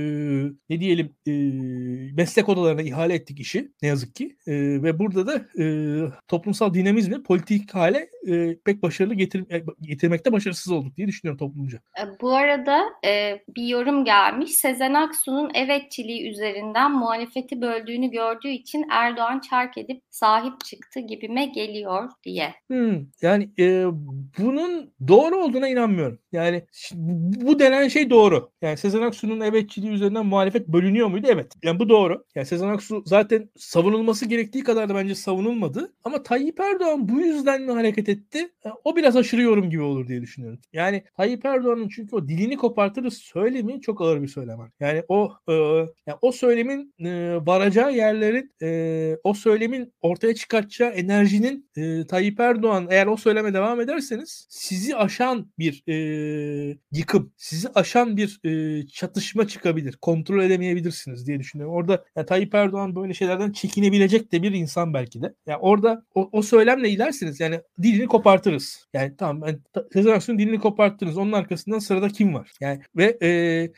ne 0.70 0.80
diyelim 0.80 1.14
e, 1.28 1.32
meslek 2.14 2.50
odalarına 2.50 2.82
ihale 2.82 3.14
ettik 3.14 3.39
işi 3.39 3.72
ne 3.82 3.88
yazık 3.88 4.16
ki. 4.16 4.38
E, 4.48 4.54
ve 4.84 5.00
burada 5.00 5.28
da 5.28 5.64
e, 5.64 5.66
toplumsal 6.28 6.74
dinamizmi 6.74 7.24
politik 7.24 7.76
hale 7.76 8.10
e, 8.28 8.57
pek 8.65 8.84
başarılı 8.84 9.13
getir, 9.13 9.45
e, 9.51 9.63
getirmekte 9.82 10.32
başarısız 10.32 10.71
olduk 10.71 10.97
diye 10.97 11.07
düşünüyorum 11.07 11.38
toplumca. 11.38 11.78
E, 11.78 12.03
bu 12.21 12.36
arada 12.36 12.84
e, 13.05 13.43
bir 13.55 13.67
yorum 13.67 14.05
gelmiş. 14.05 14.51
Sezen 14.51 14.93
Aksu'nun 14.93 15.51
evetçiliği 15.53 16.30
üzerinden 16.30 16.91
muhalefeti 16.91 17.61
böldüğünü 17.61 18.11
gördüğü 18.11 18.49
için 18.49 18.86
Erdoğan 18.91 19.39
çark 19.39 19.78
edip 19.78 20.01
sahip 20.09 20.53
çıktı 20.65 20.99
gibime 20.99 21.45
geliyor 21.45 22.09
diye. 22.23 22.53
Hmm, 22.67 23.05
yani 23.21 23.49
e, 23.59 23.86
bunun 24.39 24.93
doğru 25.07 25.36
olduğuna 25.36 25.67
inanmıyorum. 25.67 26.19
Yani 26.32 26.65
bu 27.41 27.59
denen 27.59 27.88
şey 27.88 28.09
doğru. 28.09 28.51
Yani 28.61 28.78
Sezen 28.78 29.01
Aksu'nun 29.01 29.41
evetçiliği 29.41 29.91
üzerinden 29.91 30.26
muhalefet 30.26 30.67
bölünüyor 30.67 31.07
muydu? 31.07 31.28
Evet. 31.30 31.53
Yani 31.63 31.80
bu 31.80 31.89
doğru. 31.89 32.26
Yani 32.36 32.45
Sezen 32.45 32.69
Aksu 32.69 33.03
zaten 33.05 33.49
savunulması 33.57 34.26
gerektiği 34.26 34.63
kadar 34.63 34.89
da 34.89 34.95
bence 34.95 35.15
savunulmadı. 35.15 35.93
Ama 36.03 36.23
Tayyip 36.23 36.59
Erdoğan 36.59 37.09
bu 37.09 37.21
yüzden 37.21 37.61
mi 37.61 37.71
hareket 37.71 38.09
etti? 38.16 38.49
O 38.84 38.95
biraz 38.95 39.16
aşırı 39.16 39.41
yorum 39.41 39.70
gibi 39.70 39.82
olur 39.82 40.07
diye 40.07 40.22
düşünüyorum. 40.22 40.59
Yani 40.74 41.03
Tayyip 41.18 41.45
Erdoğan'ın 41.45 41.89
çünkü 41.89 42.16
o 42.16 42.28
dilini 42.28 42.57
kopartırı 42.57 43.11
söylemi 43.11 43.82
çok 43.82 44.01
ağır 44.01 44.22
bir 44.22 44.28
söylem. 44.28 44.55
Yani 44.80 45.03
o 45.07 45.32
e, 45.49 45.53
yani 46.07 46.18
o 46.22 46.32
söylemin 46.32 46.93
e, 46.99 47.36
varacağı 47.45 47.93
yerlerin 47.93 48.51
e, 48.61 49.18
o 49.24 49.34
söylemin 49.34 49.93
ortaya 50.01 50.36
çıkartacağı 50.36 50.89
enerjinin 50.89 51.70
e, 51.78 52.07
Tayyip 52.07 52.39
Erdoğan 52.39 52.88
eğer 52.89 53.07
o 53.07 53.18
söyleme 53.18 53.53
devam 53.53 53.82
ederseniz 53.82 54.47
sizi 54.49 54.95
aşan 54.95 55.51
bir 55.59 55.84
e, 55.88 56.78
yıkım, 56.91 57.34
sizi 57.38 57.68
aşan 57.76 58.18
bir 58.18 58.39
e, 58.43 58.88
çatışma 58.88 59.47
çıkabilir. 59.47 59.97
Kontrol 60.01 60.43
edemeyebilirsiniz 60.43 61.28
diye 61.28 61.39
düşünüyorum. 61.39 61.76
Orada 61.76 62.05
yani 62.16 62.26
Tayyip 62.26 62.55
Erdoğan 62.55 62.95
böyle 62.95 63.13
şeylerden 63.13 63.51
çekinebilecek 63.51 64.32
de 64.32 64.43
bir 64.43 64.51
insan 64.51 64.93
belki 64.93 65.22
de. 65.22 65.34
Yani 65.47 65.57
orada 65.57 66.05
o, 66.16 66.30
o 66.32 66.41
söylemle 66.41 66.89
ilersiniz. 66.89 67.39
Yani 67.39 67.61
dilini 67.82 68.05
dilini 68.06 68.12
kopartırız. 68.12 68.88
Yani 68.93 69.18
tamam 69.18 69.41
ben 69.41 69.84
Sezen 69.93 70.12
Aksu'nun 70.12 70.39
dilini 70.39 70.60
koparttınız. 70.60 71.18
Onun 71.18 71.32
arkasından 71.32 71.80
sırada 71.80 72.08
kim 72.08 72.34
var? 72.34 72.51
Yani 72.62 72.82
ve 72.95 73.18
e, 73.22 73.30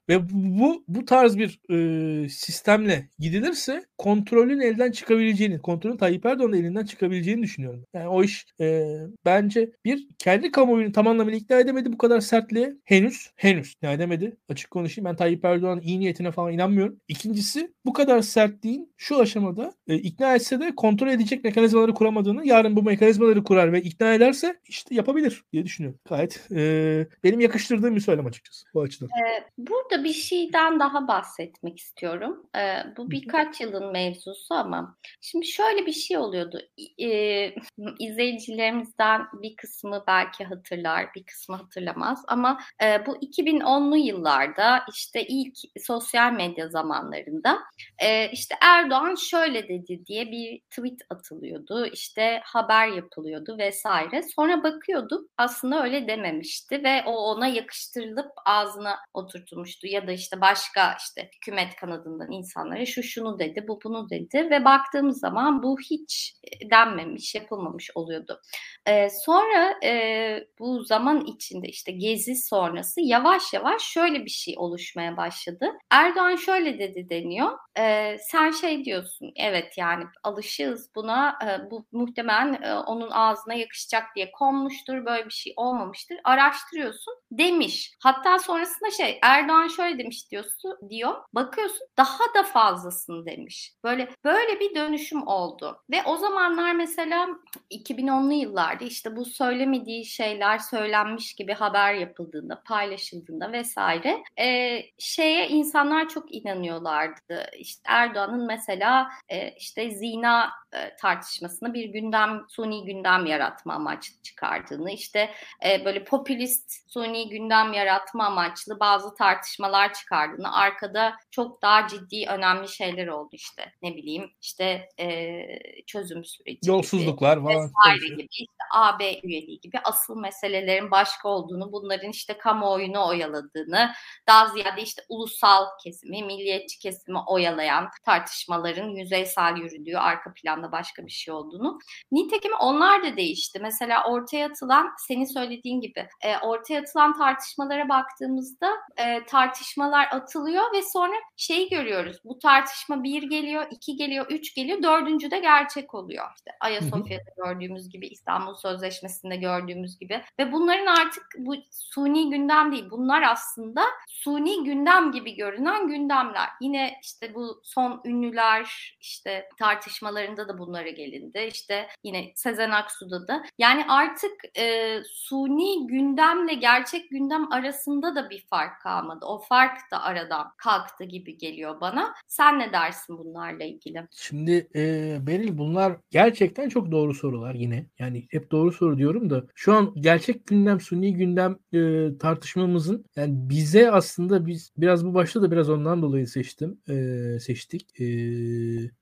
ve 0.09 0.29
bu 0.29 0.83
bu 0.87 1.05
tarz 1.05 1.37
bir 1.37 1.59
e, 1.69 2.29
sistemle 2.29 3.09
gidilirse 3.19 3.85
kontrolün 3.97 4.59
elden 4.59 4.91
çıkabileceğini, 4.91 5.59
kontrolün 5.59 5.97
Tayyip 5.97 6.25
Erdoğan'ın 6.25 6.53
elinden 6.53 6.85
çıkabileceğini 6.85 7.43
düşünüyorum. 7.43 7.83
Yani 7.93 8.07
o 8.07 8.23
iş 8.23 8.45
e, 8.61 8.83
bence 9.25 9.71
bir 9.85 10.07
kendi 10.17 10.51
kamuoyunu 10.51 10.91
tam 10.91 11.07
anlamıyla 11.07 11.39
ikna 11.39 11.59
edemedi 11.59 11.93
bu 11.93 11.97
kadar 11.97 12.19
sertliğe. 12.19 12.73
Henüz 12.83 13.31
henüz 13.35 13.71
ikna 13.71 13.91
edemedi. 13.91 14.37
Açık 14.49 14.71
konuşayım 14.71 15.05
ben 15.05 15.15
Tayyip 15.15 15.45
Erdoğan'ın 15.45 15.81
iyi 15.81 15.99
niyetine 15.99 16.31
falan 16.31 16.53
inanmıyorum. 16.53 16.99
İkincisi 17.07 17.71
bu 17.85 17.93
kadar 17.93 18.21
sertliğin 18.21 18.93
şu 18.97 19.19
aşamada 19.19 19.73
e, 19.87 19.95
ikna 19.95 20.35
etse 20.35 20.59
de 20.59 20.75
kontrol 20.75 21.07
edecek 21.07 21.43
mekanizmaları 21.43 21.93
kuramadığını 21.93 22.47
yarın 22.47 22.75
bu 22.75 22.83
mekanizmaları 22.83 23.43
kurar 23.43 23.73
ve 23.73 23.81
ikna 23.81 24.13
ederse 24.17 24.59
işte 24.65 24.95
yapabilir 24.95 25.43
diye 25.53 25.65
düşünüyorum. 25.65 25.99
Gayet 26.09 26.47
e, 26.51 27.07
benim 27.23 27.39
yakıştırdığım 27.39 27.95
bir 27.95 28.01
söylem 28.01 28.25
açıkçası 28.25 28.65
bu 28.73 28.81
açıdan. 28.81 29.09
Ee, 29.09 29.43
burada 29.57 30.03
bir 30.03 30.13
şeyden 30.13 30.79
daha 30.79 31.07
bahsetmek 31.07 31.79
istiyorum. 31.79 32.49
Ee, 32.57 32.77
bu 32.97 33.11
birkaç 33.11 33.61
yılın 33.61 33.91
mevzusu 33.91 34.53
ama 34.53 34.97
şimdi 35.21 35.47
şöyle 35.47 35.85
bir 35.85 35.91
şey 35.91 36.17
oluyordu. 36.17 36.61
Ee, 37.01 37.55
izleyicilerimizden 37.99 39.21
bir 39.33 39.55
kısmı 39.55 40.03
belki 40.07 40.43
hatırlar, 40.43 41.13
bir 41.15 41.23
kısmı 41.23 41.55
hatırlamaz 41.55 42.23
ama 42.27 42.59
e, 42.83 43.05
bu 43.05 43.17
2010'lu 43.17 43.97
yıllarda 43.97 44.83
işte 44.93 45.27
ilk 45.27 45.57
sosyal 45.81 46.31
medya 46.31 46.69
zamanlarında 46.69 47.59
e, 47.97 48.31
işte 48.31 48.55
Erdoğan 48.61 49.15
şöyle 49.15 49.67
dedi 49.67 50.05
diye 50.05 50.31
bir 50.31 50.59
tweet 50.59 50.99
atılıyordu. 51.09 51.85
İşte 51.85 52.41
haber 52.43 52.87
yapılıyordu 52.87 53.57
vesaire. 53.57 53.96
Sonra 54.35 54.63
bakıyorduk 54.63 55.29
aslında 55.37 55.83
öyle 55.83 56.07
dememişti 56.07 56.83
ve 56.83 57.03
o 57.05 57.11
ona 57.11 57.47
yakıştırılıp 57.47 58.31
ağzına 58.45 58.97
oturtulmuştu 59.13 59.87
ya 59.87 60.07
da 60.07 60.11
işte 60.11 60.41
başka 60.41 60.97
işte 60.99 61.29
hükümet 61.35 61.75
kanadından 61.75 62.31
insanlara 62.31 62.85
şu 62.85 63.03
şunu 63.03 63.39
dedi, 63.39 63.65
bu 63.67 63.79
bunu 63.83 64.09
dedi 64.09 64.47
ve 64.51 64.65
baktığımız 64.65 65.19
zaman 65.19 65.63
bu 65.63 65.77
hiç 65.79 66.33
denmemiş, 66.71 67.35
yapılmamış 67.35 67.91
oluyordu. 67.95 68.41
Ee, 68.87 69.09
sonra 69.09 69.75
e, 69.83 70.47
bu 70.59 70.83
zaman 70.83 71.25
içinde 71.25 71.67
işte 71.67 71.91
gezi 71.91 72.35
sonrası 72.35 73.01
yavaş 73.01 73.53
yavaş 73.53 73.81
şöyle 73.81 74.25
bir 74.25 74.29
şey 74.29 74.53
oluşmaya 74.57 75.17
başladı. 75.17 75.71
Erdoğan 75.91 76.35
şöyle 76.35 76.79
dedi 76.79 77.09
deniyor. 77.09 77.57
Ee, 77.77 78.17
sen 78.21 78.51
şey 78.51 78.85
diyorsun, 78.85 79.31
evet 79.35 79.77
yani 79.77 80.03
alışığız 80.23 80.95
buna, 80.95 81.39
e, 81.45 81.71
bu 81.71 81.85
muhtemelen 81.91 82.61
e, 82.61 82.73
onun 82.73 83.11
ağzına 83.11 83.53
yakışacak 83.53 84.03
diye 84.15 84.31
konmuştur, 84.31 85.05
böyle 85.05 85.25
bir 85.25 85.33
şey 85.33 85.53
olmamıştır. 85.55 86.17
Araştırıyorsun 86.23 87.13
demiş. 87.31 87.95
Hatta 88.03 88.39
sonrasında 88.39 88.91
şey 88.91 89.19
Erdoğan 89.21 89.67
şöyle 89.67 89.97
demiş 89.97 90.31
diyorsun 90.31 90.77
diyor. 90.89 91.15
Bakıyorsun 91.33 91.87
daha 91.97 92.23
da 92.35 92.43
fazlasını 92.43 93.25
demiş. 93.25 93.73
Böyle 93.83 94.09
böyle 94.23 94.59
bir 94.59 94.75
dönüşüm 94.75 95.27
oldu. 95.27 95.83
Ve 95.91 96.03
o 96.05 96.17
zamanlar 96.17 96.73
mesela 96.73 97.27
2010'lu 97.71 98.33
yıllarda 98.33 98.85
işte 98.85 99.15
bu 99.15 99.25
söylemediği 99.25 100.05
şeyler 100.05 100.57
söylenmiş 100.57 101.33
gibi 101.33 101.53
haber 101.53 101.93
yapıldığında, 101.93 102.63
paylaşıldığında 102.65 103.51
vesaire 103.51 104.23
e, 104.39 104.79
şeye 104.99 105.47
insanlar 105.47 106.09
çok 106.09 106.35
inanıyorlardı. 106.35 107.45
İşte 107.67 107.81
Erdoğan'ın 107.85 108.45
mesela 108.47 109.09
e, 109.29 109.51
işte 109.51 109.91
zina 109.91 110.49
e, 110.73 110.95
tartışmasını 110.95 111.73
bir 111.73 111.85
gündem, 111.85 112.45
suni 112.49 112.85
gündem 112.85 113.25
yaratma 113.25 113.73
amaçlı 113.73 114.21
çıkardığını, 114.23 114.91
işte 114.91 115.31
e, 115.65 115.85
böyle 115.85 116.03
popülist 116.03 116.91
suni 116.91 117.29
gündem 117.29 117.73
yaratma 117.73 118.25
amaçlı 118.25 118.79
bazı 118.79 119.15
tartışmalar 119.15 119.93
çıkardığını, 119.93 120.55
arkada 120.55 121.15
çok 121.31 121.61
daha 121.61 121.87
ciddi 121.87 122.25
önemli 122.29 122.67
şeyler 122.67 123.07
oldu 123.07 123.29
işte. 123.31 123.73
Ne 123.81 123.95
bileyim 123.95 124.31
işte 124.41 124.89
e, 124.99 125.37
çözüm 125.85 126.25
süreci 126.25 126.69
Yolsuzluklar 126.69 127.37
gibi, 127.37 127.47
vesaire 127.47 128.07
gibi, 128.07 128.27
işte 128.31 128.53
AB 128.73 129.19
üyeliği 129.23 129.59
gibi 129.59 129.79
asıl 129.83 130.19
meselelerin 130.19 130.91
başka 130.91 131.29
olduğunu, 131.29 131.71
bunların 131.71 132.09
işte 132.09 132.37
kamuoyunu 132.37 133.07
oyaladığını, 133.07 133.91
daha 134.27 134.47
ziyade 134.47 134.81
işte 134.81 135.01
ulusal 135.09 135.65
kesimi, 135.83 136.23
milliyetçi 136.23 136.79
kesimi 136.79 137.19
oyalayan 137.27 137.89
tartışmaların 138.05 138.89
yüzeysel 138.89 139.55
yürüdüğü, 139.57 139.97
arka 139.97 140.33
planda 140.57 140.71
başka 140.71 141.05
bir 141.05 141.11
şey 141.11 141.33
olduğunu. 141.33 141.79
Nitekim 142.11 142.51
onlar 142.59 143.03
da 143.03 143.17
değişti. 143.17 143.59
Mesela 143.61 144.03
ortaya 144.03 144.47
atılan, 144.47 144.89
senin 145.07 145.25
söylediğin 145.25 145.81
gibi, 145.81 146.07
e, 146.23 146.37
ortaya 146.37 146.79
atılan 146.79 147.17
tartışmalara 147.17 147.89
baktığımızda 147.89 148.71
e, 148.97 149.25
tartışmalar 149.25 150.07
atılıyor 150.11 150.63
ve 150.73 150.81
sonra 150.93 151.15
şeyi 151.37 151.69
görüyoruz. 151.69 152.17
Bu 152.23 152.39
tartışma 152.39 153.03
bir 153.03 153.23
geliyor, 153.23 153.67
iki 153.71 153.95
geliyor, 153.95 154.25
üç 154.29 154.55
geliyor, 154.55 154.83
dördüncü 154.83 155.31
de 155.31 155.39
gerçek 155.39 155.93
oluyor. 155.93 156.25
İşte 156.35 156.51
Ayasofya'da 156.59 157.31
gördüğümüz 157.45 157.89
gibi, 157.89 158.07
İstanbul 158.07 158.55
Sözleşmesi'nde 158.55 159.35
gördüğümüz 159.35 159.99
gibi. 159.99 160.21
Ve 160.39 160.51
bunların 160.51 160.85
artık 160.85 161.23
bu 161.37 161.55
suni 161.71 162.29
gündem 162.29 162.71
değil. 162.71 162.87
Bunlar 162.91 163.21
aslında 163.21 163.81
suni 164.07 164.63
gündem 164.63 165.11
gibi 165.11 165.35
görünen 165.35 165.87
gündemler. 165.87 166.49
Yine 166.61 166.99
işte 167.03 167.33
bu 167.33 167.61
son 167.63 168.01
ünlüler 168.05 168.97
işte 169.01 169.49
tartışmalarında 169.59 170.46
da 170.47 170.57
bunlara 170.57 170.89
gelindi. 170.89 171.39
İşte 171.51 171.87
yine 172.03 172.31
Sezen 172.35 172.71
Aksu'da 172.71 173.27
da. 173.27 173.43
Yani 173.57 173.85
artık 173.89 174.31
e, 174.59 174.97
suni 175.09 175.87
gündemle 175.87 176.53
gerçek 176.53 177.09
gündem 177.09 177.51
arasında 177.51 178.15
da 178.15 178.29
bir 178.29 178.45
fark 178.49 178.81
kalmadı. 178.81 179.25
O 179.25 179.39
fark 179.39 179.77
da 179.91 180.03
aradan 180.03 180.47
kalktı 180.57 181.03
gibi 181.03 181.37
geliyor 181.37 181.81
bana. 181.81 182.13
Sen 182.27 182.59
ne 182.59 182.71
dersin 182.71 183.17
bunlarla 183.17 183.63
ilgili? 183.63 184.07
Şimdi 184.11 184.67
e, 184.75 185.17
Beril 185.27 185.57
bunlar 185.57 185.97
gerçekten 186.11 186.69
çok 186.69 186.91
doğru 186.91 187.13
sorular 187.13 187.53
yine. 187.53 187.85
Yani 187.99 188.27
hep 188.29 188.51
doğru 188.51 188.71
soru 188.71 188.97
diyorum 188.97 189.29
da 189.29 189.43
şu 189.55 189.73
an 189.73 189.93
gerçek 189.95 190.47
gündem, 190.47 190.79
suni 190.79 191.13
gündem 191.13 191.57
e, 191.73 192.09
tartışmamızın 192.17 193.05
yani 193.15 193.33
bize 193.49 193.91
aslında 193.91 194.45
biz 194.45 194.71
biraz 194.77 195.05
bu 195.05 195.13
başta 195.13 195.41
da 195.41 195.51
biraz 195.51 195.69
ondan 195.69 196.01
dolayı 196.01 196.27
seçtim. 196.27 196.79
E, 196.89 197.39
seçtik. 197.39 198.01
E, 198.01 198.05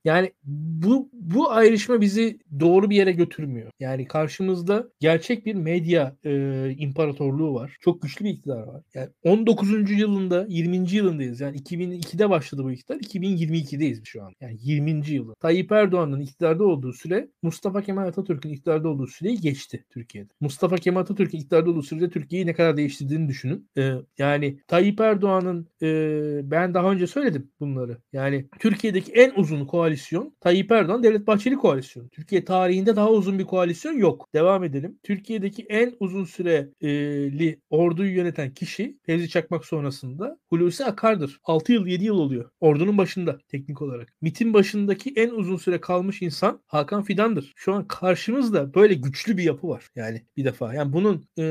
yani 0.03 0.33
bu 0.43 1.09
bu 1.13 1.34
ayrışma 1.43 2.01
bizi 2.01 2.39
doğru 2.59 2.89
bir 2.89 2.95
yere 2.95 3.11
götürmüyor. 3.11 3.71
Yani 3.79 4.05
karşımızda 4.07 4.89
gerçek 4.99 5.45
bir 5.45 5.55
medya 5.55 6.15
e, 6.23 6.71
imparatorluğu 6.77 7.53
var. 7.53 7.77
Çok 7.81 8.01
güçlü 8.01 8.25
bir 8.25 8.29
iktidar 8.29 8.67
var. 8.67 8.81
Yani 8.93 9.09
19. 9.23 9.91
yılında 9.91 10.45
20. 10.49 10.91
yılındayız. 10.91 11.41
Yani 11.41 11.57
2002'de 11.57 12.29
başladı 12.29 12.63
bu 12.63 12.71
iktidar. 12.71 12.99
2022'deyiz 12.99 14.05
şu 14.05 14.23
an. 14.23 14.33
Yani 14.41 14.57
20. 14.61 15.09
yılı. 15.09 15.35
Tayyip 15.35 15.71
Erdoğan'ın 15.71 16.21
iktidarda 16.21 16.63
olduğu 16.63 16.93
süre 16.93 17.29
Mustafa 17.41 17.81
Kemal 17.81 18.07
Atatürk'ün 18.07 18.49
iktidarda 18.49 18.89
olduğu 18.89 19.07
süreyi 19.07 19.41
geçti 19.41 19.85
Türkiye'de. 19.89 20.29
Mustafa 20.39 20.75
Kemal 20.75 21.01
Atatürk'ün 21.01 21.37
iktidarda 21.37 21.69
olduğu 21.69 21.83
sürede 21.83 22.09
Türkiye'yi 22.09 22.47
ne 22.47 22.53
kadar 22.53 22.77
değiştirdiğini 22.77 23.29
düşünün. 23.29 23.69
Ee, 23.77 23.93
yani 24.17 24.59
Tayyip 24.67 25.01
Erdoğan'ın 25.01 25.67
e, 25.81 26.51
ben 26.51 26.73
daha 26.73 26.91
önce 26.91 27.07
söyledim 27.07 27.51
bunları. 27.59 27.97
Yani 28.13 28.47
Türkiye'deki 28.59 29.11
en 29.11 29.31
uzun 29.35 29.65
koalisyon 29.65 30.35
Tayyip 30.39 30.71
Erdoğan 30.71 31.03
Devlet 31.03 31.24
Bahçeli 31.27 31.55
koalisyonu. 31.55 32.09
Türkiye 32.09 32.45
tarihinde 32.45 32.95
daha 32.95 33.11
uzun 33.11 33.39
bir 33.39 33.45
koalisyon 33.45 33.93
yok. 33.93 34.27
Devam 34.33 34.63
edelim. 34.63 34.99
Türkiye'deki 35.03 35.65
en 35.69 35.93
uzun 35.99 36.25
süreli 36.25 37.59
orduyu 37.69 38.15
yöneten 38.15 38.53
kişi 38.53 38.97
Fevzi 39.05 39.29
Çakmak 39.29 39.65
sonrasında 39.65 40.39
Hulusi 40.49 40.85
Akar'dır. 40.85 41.39
6 41.43 41.73
yıl 41.73 41.87
7 41.87 42.03
yıl 42.03 42.17
oluyor. 42.17 42.49
Ordunun 42.59 42.97
başında 42.97 43.37
teknik 43.47 43.81
olarak. 43.81 44.13
MIT'in 44.21 44.53
başındaki 44.53 45.13
en 45.15 45.29
uzun 45.29 45.57
süre 45.57 45.81
kalmış 45.81 46.21
insan 46.21 46.61
Hakan 46.67 47.03
Fidan'dır. 47.03 47.53
Şu 47.55 47.73
an 47.73 47.87
karşımızda 47.87 48.73
böyle 48.73 48.93
güçlü 48.93 49.37
bir 49.37 49.43
yapı 49.43 49.67
var. 49.67 49.89
Yani 49.95 50.21
bir 50.37 50.45
defa. 50.45 50.73
Yani 50.73 50.93
bunun 50.93 51.27
e, 51.39 51.43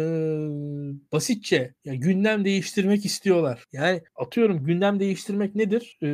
basitçe 1.13 1.75
yani 1.85 2.01
gündem 2.01 2.45
değiştirmek 2.45 3.05
istiyorlar. 3.05 3.65
Yani 3.73 4.03
atıyorum 4.17 4.65
gündem 4.65 5.01
değiştirmek 5.01 5.55
nedir? 5.55 5.99
E, 6.03 6.09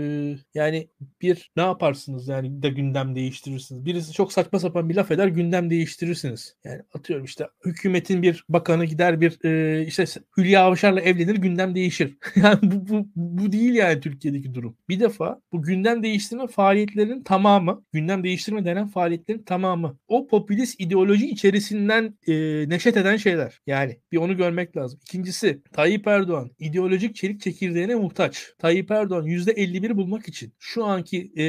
yani 0.54 0.88
bir 1.22 1.50
ne 1.56 1.62
yaparsınız 1.62 2.28
yani 2.28 2.62
de 2.62 2.68
gündem 2.68 3.14
değiştirirsiniz. 3.50 3.86
Birisi 3.86 4.12
çok 4.12 4.32
saçma 4.32 4.58
sapan 4.58 4.88
bir 4.88 4.94
laf 4.94 5.10
eder 5.10 5.28
gündem 5.28 5.70
değiştirirsiniz. 5.70 6.56
Yani 6.64 6.82
atıyorum 6.94 7.24
işte 7.24 7.46
hükümetin 7.64 8.22
bir 8.22 8.44
bakanı 8.48 8.84
gider 8.84 9.20
bir 9.20 9.44
e, 9.44 9.86
işte 9.86 10.04
Hülya 10.36 10.62
Avşar'la 10.62 11.00
evlenir 11.00 11.36
gündem 11.36 11.74
değişir. 11.74 12.16
yani 12.36 12.58
bu, 12.62 12.88
bu, 12.88 13.06
bu 13.16 13.52
değil 13.52 13.74
yani 13.74 14.00
Türkiye'deki 14.00 14.54
durum. 14.54 14.76
Bir 14.88 15.00
defa 15.00 15.40
bu 15.52 15.62
gündem 15.62 16.02
değiştirme 16.02 16.46
faaliyetlerinin 16.46 17.22
tamamı, 17.22 17.84
gündem 17.92 18.24
değiştirme 18.24 18.64
denen 18.64 18.88
faaliyetlerin 18.88 19.42
tamamı 19.42 19.98
o 20.08 20.26
popülist 20.26 20.80
ideoloji 20.80 21.30
içerisinde 21.30 21.50
içerisinden 21.50 22.18
e, 22.26 22.68
neşet 22.68 22.96
eden 22.96 23.16
şeyler. 23.16 23.60
Yani 23.66 23.98
bir 24.12 24.16
onu 24.16 24.36
görmek 24.36 24.76
lazım. 24.76 25.00
İkincisi 25.02 25.62
Tayyip 25.72 26.06
Erdoğan 26.06 26.50
ideolojik 26.58 27.16
çelik 27.16 27.40
çekirdeğine 27.40 27.94
muhtaç. 27.94 28.52
Tayyip 28.58 28.90
Erdoğan 28.90 29.26
%51'i 29.26 29.96
bulmak 29.96 30.28
için 30.28 30.52
şu 30.58 30.84
anki 30.84 31.32
e, 31.36 31.44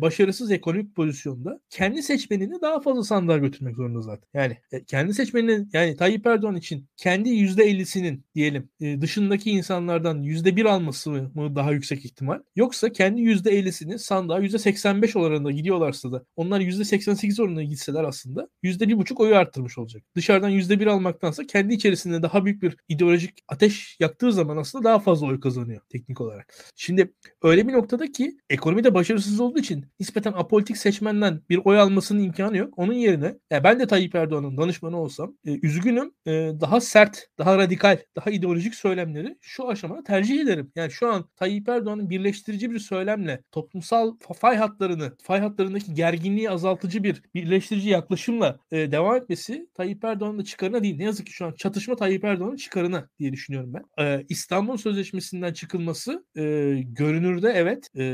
başarısız 0.00 0.50
ekonomik 0.50 0.96
pozisyonda 0.96 1.45
kendi 1.70 2.02
seçmenini 2.02 2.60
daha 2.62 2.80
fazla 2.80 3.02
sandığa 3.02 3.38
götürmek 3.38 3.76
zorunda 3.76 4.00
zaten. 4.00 4.28
Yani 4.34 4.56
e, 4.72 4.84
kendi 4.84 5.14
seçmeninin 5.14 5.70
yani 5.72 5.96
Tayyip 5.96 6.26
Erdoğan 6.26 6.56
için 6.56 6.88
kendi 6.96 7.28
%50'sinin 7.28 8.24
diyelim 8.34 8.68
e, 8.80 9.00
dışındaki 9.00 9.50
insanlardan 9.50 10.22
%1 10.22 10.68
alması 10.68 11.10
mı 11.10 11.56
daha 11.56 11.72
yüksek 11.72 12.04
ihtimal? 12.04 12.40
Yoksa 12.56 12.92
kendi 12.92 13.20
%50'sini 13.20 13.98
sandığa 13.98 14.40
%85 14.40 15.18
oranında 15.18 15.50
gidiyorlarsa 15.50 16.12
da 16.12 16.24
onlar 16.36 16.60
%88 16.60 17.42
oranında 17.42 17.62
gitseler 17.62 18.04
aslında 18.04 18.48
%1,5 18.62 19.22
oyu 19.22 19.36
arttırmış 19.36 19.78
olacak. 19.78 20.02
Dışarıdan 20.16 20.50
%1 20.50 20.86
almaktansa 20.86 21.46
kendi 21.46 21.74
içerisinde 21.74 22.22
daha 22.22 22.44
büyük 22.44 22.62
bir 22.62 22.76
ideolojik 22.88 23.38
ateş 23.48 23.96
yaktığı 24.00 24.32
zaman 24.32 24.56
aslında 24.56 24.84
daha 24.84 24.98
fazla 24.98 25.26
oy 25.26 25.40
kazanıyor 25.40 25.80
teknik 25.88 26.20
olarak. 26.20 26.54
Şimdi 26.76 27.12
öyle 27.42 27.68
bir 27.68 27.72
noktada 27.72 28.12
ki 28.12 28.36
ekonomide 28.50 28.94
başarısız 28.94 29.40
olduğu 29.40 29.58
için 29.58 29.86
nispeten 30.00 30.32
apolitik 30.32 30.76
seçmenden 30.76 31.35
bir 31.50 31.60
oy 31.64 31.78
almasının 31.78 32.22
imkanı 32.22 32.56
yok. 32.56 32.74
Onun 32.76 32.92
yerine 32.92 33.34
yani 33.50 33.64
ben 33.64 33.80
de 33.80 33.86
Tayyip 33.86 34.14
Erdoğan'ın 34.14 34.56
danışmanı 34.56 35.00
olsam 35.00 35.34
e, 35.46 35.58
üzgünüm 35.62 36.12
e, 36.26 36.30
daha 36.60 36.80
sert, 36.80 37.26
daha 37.38 37.58
radikal, 37.58 37.98
daha 38.16 38.30
ideolojik 38.30 38.74
söylemleri 38.74 39.36
şu 39.40 39.68
aşamada 39.68 40.02
tercih 40.02 40.40
ederim. 40.40 40.72
Yani 40.76 40.90
şu 40.90 41.08
an 41.08 41.28
Tayyip 41.36 41.68
Erdoğan'ın 41.68 42.10
birleştirici 42.10 42.70
bir 42.70 42.78
söylemle 42.78 43.42
toplumsal 43.52 44.16
fay 44.40 44.56
hatlarını, 44.56 45.16
fay 45.22 45.40
hatlarındaki 45.40 45.94
gerginliği 45.94 46.50
azaltıcı 46.50 47.02
bir 47.02 47.22
birleştirici 47.34 47.88
yaklaşımla 47.88 48.58
e, 48.70 48.92
devam 48.92 49.16
etmesi 49.16 49.68
Tayyip 49.74 50.04
Erdoğan'ın 50.04 50.38
da 50.38 50.44
çıkarına 50.44 50.82
değil. 50.82 50.96
Ne 50.96 51.04
yazık 51.04 51.26
ki 51.26 51.32
şu 51.32 51.46
an 51.46 51.52
çatışma 51.52 51.96
Tayyip 51.96 52.24
Erdoğan'ın 52.24 52.56
çıkarına 52.56 53.08
diye 53.18 53.32
düşünüyorum 53.32 53.72
ben. 53.74 54.04
E, 54.04 54.24
İstanbul 54.28 54.76
Sözleşmesi'nden 54.76 55.52
çıkılması 55.52 56.24
e, 56.36 56.42
görünürde 56.86 57.52
evet 57.56 57.90
e, 57.96 58.04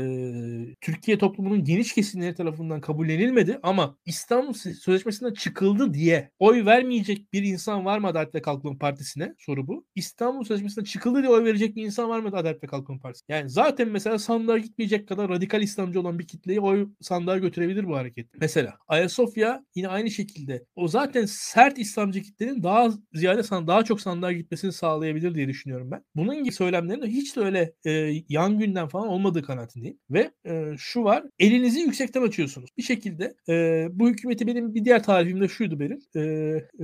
Türkiye 0.81 1.17
toplumunun 1.17 1.63
geniş 1.63 1.93
kesimleri 1.93 2.35
tarafından 2.35 2.81
kabullenilmedi 3.13 3.59
ama 3.63 3.97
İstanbul 4.05 4.53
Sözleşmesi'nden 4.53 5.33
çıkıldı 5.33 5.93
diye 5.93 6.31
oy 6.39 6.65
vermeyecek 6.65 7.33
bir 7.33 7.43
insan 7.43 7.85
var 7.85 7.99
mı 7.99 8.07
Adalet 8.07 8.35
ve 8.35 8.41
Kalkınma 8.41 8.77
Partisi'ne? 8.77 9.35
Soru 9.37 9.67
bu. 9.67 9.85
İstanbul 9.95 10.43
Sözleşmesi'nden 10.43 10.85
çıkıldı 10.85 11.21
diye 11.21 11.31
oy 11.31 11.43
verecek 11.43 11.75
bir 11.75 11.83
insan 11.83 12.09
var 12.09 12.19
mı 12.19 12.27
Adalet 12.27 12.63
ve 12.63 12.67
Kalkınma 12.67 13.01
Partisi? 13.01 13.25
Yani 13.29 13.49
zaten 13.49 13.89
mesela 13.89 14.19
sandığa 14.19 14.57
gitmeyecek 14.57 15.07
kadar 15.07 15.29
radikal 15.29 15.61
İslamcı 15.61 15.99
olan 15.99 16.19
bir 16.19 16.27
kitleyi 16.27 16.59
oy 16.59 16.89
sandığa 17.01 17.37
götürebilir 17.37 17.87
bu 17.87 17.95
hareket. 17.95 18.27
Mesela 18.39 18.77
Ayasofya 18.87 19.65
yine 19.75 19.87
aynı 19.87 20.11
şekilde 20.11 20.65
o 20.75 20.87
zaten 20.87 21.25
sert 21.25 21.77
İslamcı 21.77 22.21
kitlenin 22.21 22.63
daha 22.63 22.89
ziyade 23.13 23.43
san 23.43 23.67
daha 23.67 23.83
çok 23.83 24.01
sandığa 24.01 24.31
gitmesini 24.31 24.73
sağlayabilir 24.73 25.35
diye 25.35 25.47
düşünüyorum 25.47 25.91
ben. 25.91 26.03
Bunun 26.15 26.43
gibi 26.43 26.53
söylemlerin 26.53 27.05
hiç 27.05 27.35
de 27.35 27.41
öyle 27.41 27.73
e, 27.85 27.91
yan 28.29 28.59
günden 28.59 28.87
falan 28.87 29.07
olmadığı 29.07 29.41
kanaatindeyim. 29.43 29.99
Ve 30.09 30.31
e, 30.45 30.75
şu 30.77 31.03
var 31.03 31.23
elinizi 31.39 31.79
yüksekten 31.79 32.21
açıyorsunuz. 32.21 32.69
Bir 32.77 32.83
şekilde 32.93 33.35
e, 33.49 33.87
bu 33.91 34.09
hükümeti 34.09 34.47
benim 34.47 34.75
bir 34.75 34.85
diğer 34.85 35.03
tarifimde 35.03 35.47
şuydu 35.47 35.79
benim. 35.79 35.99
E, 36.15 36.21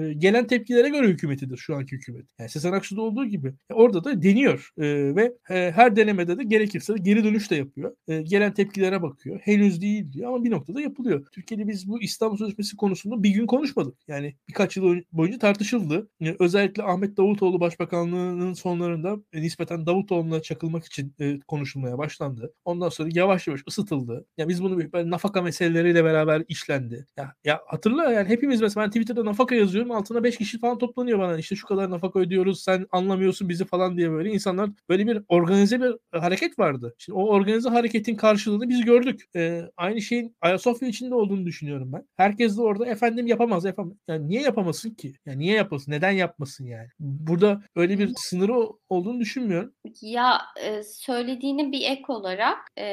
e, 0.01 0.13
gelen 0.13 0.47
tepkilere 0.47 0.89
göre 0.89 1.07
hükümetidir 1.07 1.57
şu 1.57 1.75
anki 1.75 1.95
hükümet. 1.95 2.25
Yani 2.39 2.49
Sezen 2.49 2.71
Aksu'da 2.71 3.01
olduğu 3.01 3.25
gibi. 3.25 3.53
E, 3.69 3.73
orada 3.73 4.03
da 4.03 4.21
deniyor 4.21 4.69
e, 4.77 5.15
ve 5.15 5.33
e, 5.49 5.71
her 5.71 5.95
denemede 5.95 6.37
de 6.37 6.43
gerekirse 6.43 6.93
de 6.93 6.97
geri 7.01 7.23
dönüş 7.23 7.51
de 7.51 7.55
yapıyor. 7.55 7.95
E, 8.07 8.21
gelen 8.21 8.53
tepkilere 8.53 9.01
bakıyor. 9.01 9.39
Henüz 9.39 9.81
değil 9.81 10.13
diyor 10.13 10.29
ama 10.29 10.43
bir 10.43 10.51
noktada 10.51 10.81
yapılıyor. 10.81 11.25
Türkiye'de 11.31 11.67
biz 11.67 11.87
bu 11.87 12.01
İstanbul 12.01 12.37
Sözleşmesi 12.37 12.77
konusunda 12.77 13.23
bir 13.23 13.29
gün 13.29 13.47
konuşmadık. 13.47 13.95
Yani 14.07 14.35
birkaç 14.47 14.77
yıl 14.77 14.95
boyunca 15.11 15.39
tartışıldı. 15.39 16.09
Yani 16.19 16.35
özellikle 16.39 16.83
Ahmet 16.83 17.17
Davutoğlu 17.17 17.59
Başbakanlığı'nın 17.59 18.53
sonlarında 18.53 19.17
e, 19.33 19.41
nispeten 19.41 19.85
Davutoğlu'na 19.85 20.41
çakılmak 20.41 20.85
için 20.85 21.13
e, 21.19 21.39
konuşulmaya 21.39 21.97
başlandı. 21.97 22.53
Ondan 22.65 22.89
sonra 22.89 23.09
yavaş 23.13 23.47
yavaş 23.47 23.61
ısıtıldı. 23.67 24.25
Ya 24.37 24.47
biz 24.47 24.63
bunu 24.63 24.77
böyle 24.93 25.09
nafaka 25.09 25.41
meseleleriyle 25.41 25.98
beraber 26.05 26.43
işlendi. 26.47 27.05
Ya, 27.17 27.33
ya 27.43 27.61
hatırla 27.67 28.11
yani 28.11 28.29
hepimiz 28.29 28.61
mesela 28.61 28.83
ben 28.85 28.89
Twitter'da 28.89 29.25
nafaka 29.25 29.55
yazıyorum 29.55 29.91
altına 29.91 30.23
5 30.23 30.37
kişi 30.37 30.59
falan 30.59 30.77
toplanıyor 30.77 31.19
bana 31.19 31.37
işte 31.37 31.55
şu 31.55 31.67
kadar 31.67 31.89
nafaka 31.89 32.19
ödüyoruz 32.19 32.63
sen 32.63 32.87
anlamıyorsun 32.91 33.49
bizi 33.49 33.65
falan 33.65 33.97
diye 33.97 34.11
böyle 34.11 34.29
insanlar 34.29 34.69
böyle 34.89 35.07
bir 35.07 35.21
organize 35.29 35.81
bir 35.81 36.19
hareket 36.19 36.59
vardı. 36.59 36.95
Şimdi 36.97 37.19
o 37.19 37.27
organize 37.27 37.69
hareketin 37.69 38.15
karşılığını 38.15 38.69
biz 38.69 38.85
gördük. 38.85 39.25
Ee, 39.35 39.61
aynı 39.77 40.01
şeyin 40.01 40.35
Ayasofya 40.41 40.89
içinde 40.89 41.15
olduğunu 41.15 41.45
düşünüyorum 41.45 41.93
ben. 41.93 42.07
Herkes 42.15 42.57
de 42.57 42.61
orada 42.61 42.85
efendim 42.85 43.27
yapamaz 43.27 43.65
yapamaz. 43.65 43.97
Yani 44.07 44.29
niye 44.29 44.41
yapamasın 44.41 44.89
ki? 44.89 45.13
Yani 45.25 45.39
niye 45.39 45.55
yapmasın? 45.55 45.91
Neden 45.91 46.11
yapmasın 46.11 46.65
yani? 46.65 46.87
Burada 46.99 47.61
öyle 47.75 47.99
bir 47.99 48.11
sınırı 48.15 48.53
olduğunu 48.89 49.19
düşünmüyorum. 49.19 49.73
Ya 50.01 50.41
e, 50.63 50.83
söylediğini 50.83 51.71
bir 51.71 51.81
ek 51.81 52.03
olarak 52.07 52.57
e, 52.77 52.85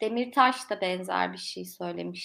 Demirtaş 0.00 0.70
da 0.70 0.80
benzer 0.80 1.32
bir 1.32 1.38
şey 1.38 1.64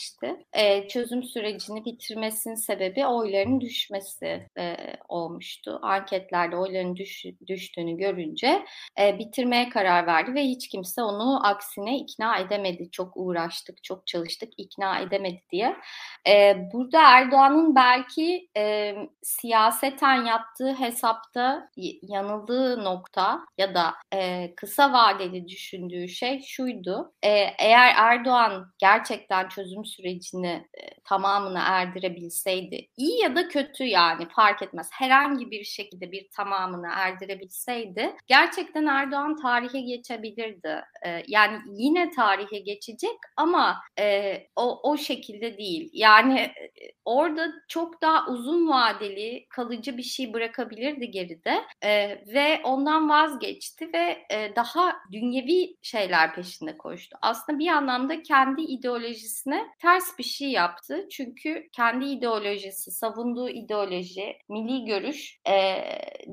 söylemişti. 0.07 0.45
E, 0.53 0.87
çözüm 0.87 1.23
sürecini 1.23 1.85
bitirmesinin 1.85 2.55
sebebi 2.55 3.05
oyların 3.05 3.61
düşmesi 3.61 4.47
e, 4.57 4.77
olmuştu. 5.09 5.79
Anketlerde 5.81 6.55
oyların 6.57 6.95
düş, 6.95 7.25
düştüğünü 7.47 7.97
görünce 7.97 8.65
e, 8.99 9.19
bitirmeye 9.19 9.69
karar 9.69 10.07
verdi 10.07 10.33
ve 10.35 10.43
hiç 10.43 10.67
kimse 10.67 11.01
onu 11.03 11.47
aksine 11.47 11.97
ikna 11.97 12.37
edemedi. 12.37 12.91
Çok 12.91 13.11
uğraştık, 13.15 13.83
çok 13.83 14.07
çalıştık, 14.07 14.53
ikna 14.57 14.99
edemedi 14.99 15.41
diye. 15.51 15.75
E, 16.27 16.55
burada 16.73 17.01
Erdoğan'ın 17.01 17.75
belki 17.75 18.49
e, 18.57 18.95
siyaseten 19.23 20.25
yaptığı 20.25 20.73
hesapta 20.73 21.69
yanıldığı 22.01 22.83
nokta 22.83 23.39
ya 23.57 23.75
da 23.75 23.93
e, 24.13 24.53
kısa 24.55 24.93
vadeli 24.93 25.47
düşündüğü 25.47 26.09
şey 26.09 26.41
şuydu. 26.41 27.13
E, 27.23 27.29
eğer 27.59 27.93
Erdoğan 27.97 28.71
gerçekten 28.77 29.49
çözüm 29.49 29.85
sürecini 29.97 30.67
e, 30.73 30.99
tamamını 31.03 31.59
erdirebilseydi, 31.61 32.87
iyi 32.97 33.21
ya 33.21 33.35
da 33.35 33.47
kötü 33.47 33.83
yani 33.83 34.27
fark 34.35 34.61
etmez. 34.61 34.89
Herhangi 34.91 35.51
bir 35.51 35.63
şekilde 35.63 36.11
bir 36.11 36.29
tamamını 36.29 36.87
erdirebilseydi 36.91 38.15
gerçekten 38.27 38.85
Erdoğan 38.85 39.35
tarihe 39.35 39.81
geçebilirdi. 39.81 40.81
E, 41.05 41.23
yani 41.27 41.57
yine 41.77 42.09
tarihe 42.09 42.59
geçecek 42.59 43.17
ama 43.37 43.77
e, 43.99 44.37
o, 44.55 44.91
o 44.91 44.97
şekilde 44.97 45.57
değil. 45.57 45.89
Yani 45.93 46.39
e, 46.39 46.71
orada 47.05 47.53
çok 47.67 48.01
daha 48.01 48.27
uzun 48.27 48.69
vadeli 48.69 49.45
kalıcı 49.49 49.97
bir 49.97 50.03
şey 50.03 50.33
bırakabilirdi 50.33 51.11
geride 51.11 51.63
ve 52.33 52.61
ondan 52.63 53.09
vazgeçti 53.09 53.93
ve 53.93 54.27
daha 54.55 54.95
dünyevi 55.11 55.75
şeyler 55.81 56.35
peşinde 56.35 56.77
koştu. 56.77 57.17
Aslında 57.21 57.59
bir 57.59 57.67
anlamda 57.67 58.21
kendi 58.21 58.61
ideolojisine 58.61 59.67
ters 59.87 60.17
bir 60.17 60.23
şey 60.23 60.51
yaptı. 60.51 61.07
Çünkü 61.11 61.69
kendi 61.71 62.05
ideolojisi, 62.05 62.91
savunduğu 62.91 63.49
ideoloji, 63.49 64.37
milli 64.49 64.85
görüş 64.85 65.39
e, 65.49 65.83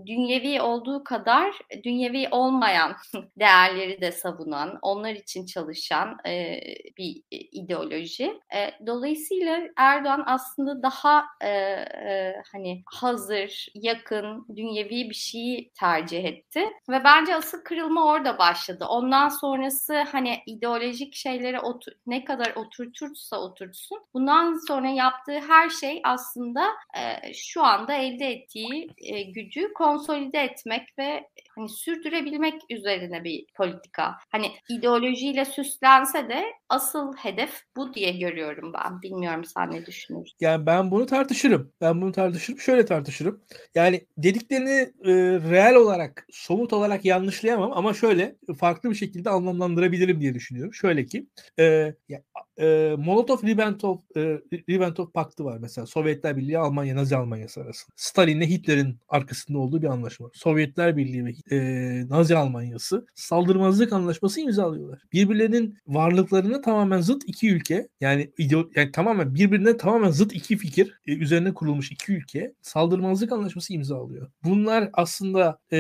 dünyevi 0.06 0.62
olduğu 0.62 1.04
kadar 1.04 1.58
dünyevi 1.84 2.28
olmayan 2.30 2.96
değerleri 3.38 4.00
de 4.00 4.12
savunan, 4.12 4.78
onlar 4.82 5.12
için 5.12 5.46
çalışan 5.46 6.16
e, 6.26 6.60
bir 6.98 7.22
ideoloji. 7.30 8.40
E, 8.54 8.86
dolayısıyla 8.86 9.60
Erdoğan 9.76 10.22
aslında 10.26 10.82
daha 10.82 11.24
e, 11.40 11.48
e, 11.48 12.34
hani 12.52 12.82
hazır, 12.86 13.66
yakın, 13.74 14.46
dünyevi 14.56 15.10
bir 15.10 15.14
şeyi 15.14 15.72
tercih 15.80 16.24
etti 16.24 16.64
ve 16.88 17.04
bence 17.04 17.34
asıl 17.34 17.64
kırılma 17.64 18.04
orada 18.06 18.38
başladı. 18.38 18.84
Ondan 18.88 19.28
sonrası 19.28 19.98
hani 20.12 20.38
ideolojik 20.46 21.14
şeylere 21.14 21.60
otur 21.60 21.92
ne 22.06 22.24
kadar 22.24 22.52
oturtursa 22.56 23.43
oturtsun 23.44 23.98
bundan 24.14 24.58
sonra 24.68 24.88
yaptığı 24.88 25.40
her 25.48 25.70
şey 25.70 26.00
aslında 26.04 26.66
e, 26.96 27.34
şu 27.34 27.62
anda 27.64 27.94
elde 27.94 28.26
ettiği 28.26 28.88
e, 28.98 29.22
gücü 29.22 29.72
konsolide 29.72 30.38
etmek 30.38 30.98
ve 30.98 31.28
hani 31.54 31.68
sürdürebilmek 31.68 32.54
üzerine 32.70 33.24
bir 33.24 33.46
politika. 33.56 34.16
Hani 34.32 34.46
ideolojiyle 34.68 35.44
süslense 35.44 36.28
de 36.28 36.44
asıl 36.68 37.12
hedef 37.16 37.62
bu 37.76 37.94
diye 37.94 38.12
görüyorum 38.12 38.72
ben. 38.72 39.02
Bilmiyorum 39.02 39.44
sen 39.44 39.70
ne 39.70 39.86
düşünürsün? 39.86 40.36
Yani 40.40 40.66
ben 40.66 40.90
bunu 40.90 41.06
tartışırım. 41.06 41.72
Ben 41.80 42.02
bunu 42.02 42.12
tartışırım. 42.12 42.60
Şöyle 42.60 42.84
tartışırım. 42.84 43.40
Yani 43.74 44.06
dediklerini 44.18 44.92
e, 45.04 45.12
reel 45.50 45.74
olarak, 45.74 46.26
somut 46.30 46.72
olarak 46.72 47.04
yanlışlayamam 47.04 47.72
ama 47.72 47.94
şöyle 47.94 48.36
farklı 48.58 48.90
bir 48.90 48.94
şekilde 48.94 49.30
anlamlandırabilirim 49.30 50.20
diye 50.20 50.34
düşünüyorum. 50.34 50.74
Şöyle 50.74 51.06
ki 51.06 51.26
e, 51.58 51.94
ya, 52.08 52.22
e, 52.58 52.64
Molotov-Ribbentrop 52.98 54.00
e, 54.16 54.40
Ribbentrop 54.68 55.14
paktı 55.14 55.44
var 55.44 55.58
mesela. 55.58 55.86
Sovyetler 55.86 56.36
Birliği, 56.36 56.58
Almanya, 56.58 56.96
Nazi 56.96 57.16
Almanyası 57.16 57.60
arasında. 57.60 57.94
Stalin'le 57.96 58.46
Hitler'in 58.46 58.98
arkasında 59.08 59.58
olduğu 59.58 59.82
bir 59.82 59.86
anlaşma. 59.86 60.30
Sovyetler 60.34 60.96
Birliği 60.96 61.24
ve 61.24 61.32
e, 61.50 62.08
Nazi 62.08 62.36
Almanyası 62.36 63.06
saldırmazlık 63.14 63.92
anlaşması 63.92 64.40
imzalıyorlar. 64.40 65.02
Birbirlerinin 65.12 65.78
varlıklarını 65.86 66.62
tamamen 66.62 67.00
zıt 67.00 67.22
iki 67.26 67.50
ülke 67.50 67.88
yani, 68.00 68.30
yani 68.76 68.92
tamamen 68.92 69.34
birbirine 69.34 69.76
tamamen 69.76 70.10
zıt 70.10 70.34
iki 70.34 70.56
fikir 70.56 71.00
e, 71.06 71.12
üzerine 71.12 71.54
kurulmuş 71.54 71.92
iki 71.92 72.12
ülke 72.12 72.54
saldırmazlık 72.62 73.32
anlaşması 73.32 73.72
imzalıyor. 73.72 74.30
Bunlar 74.44 74.90
aslında 74.92 75.58
e, 75.72 75.78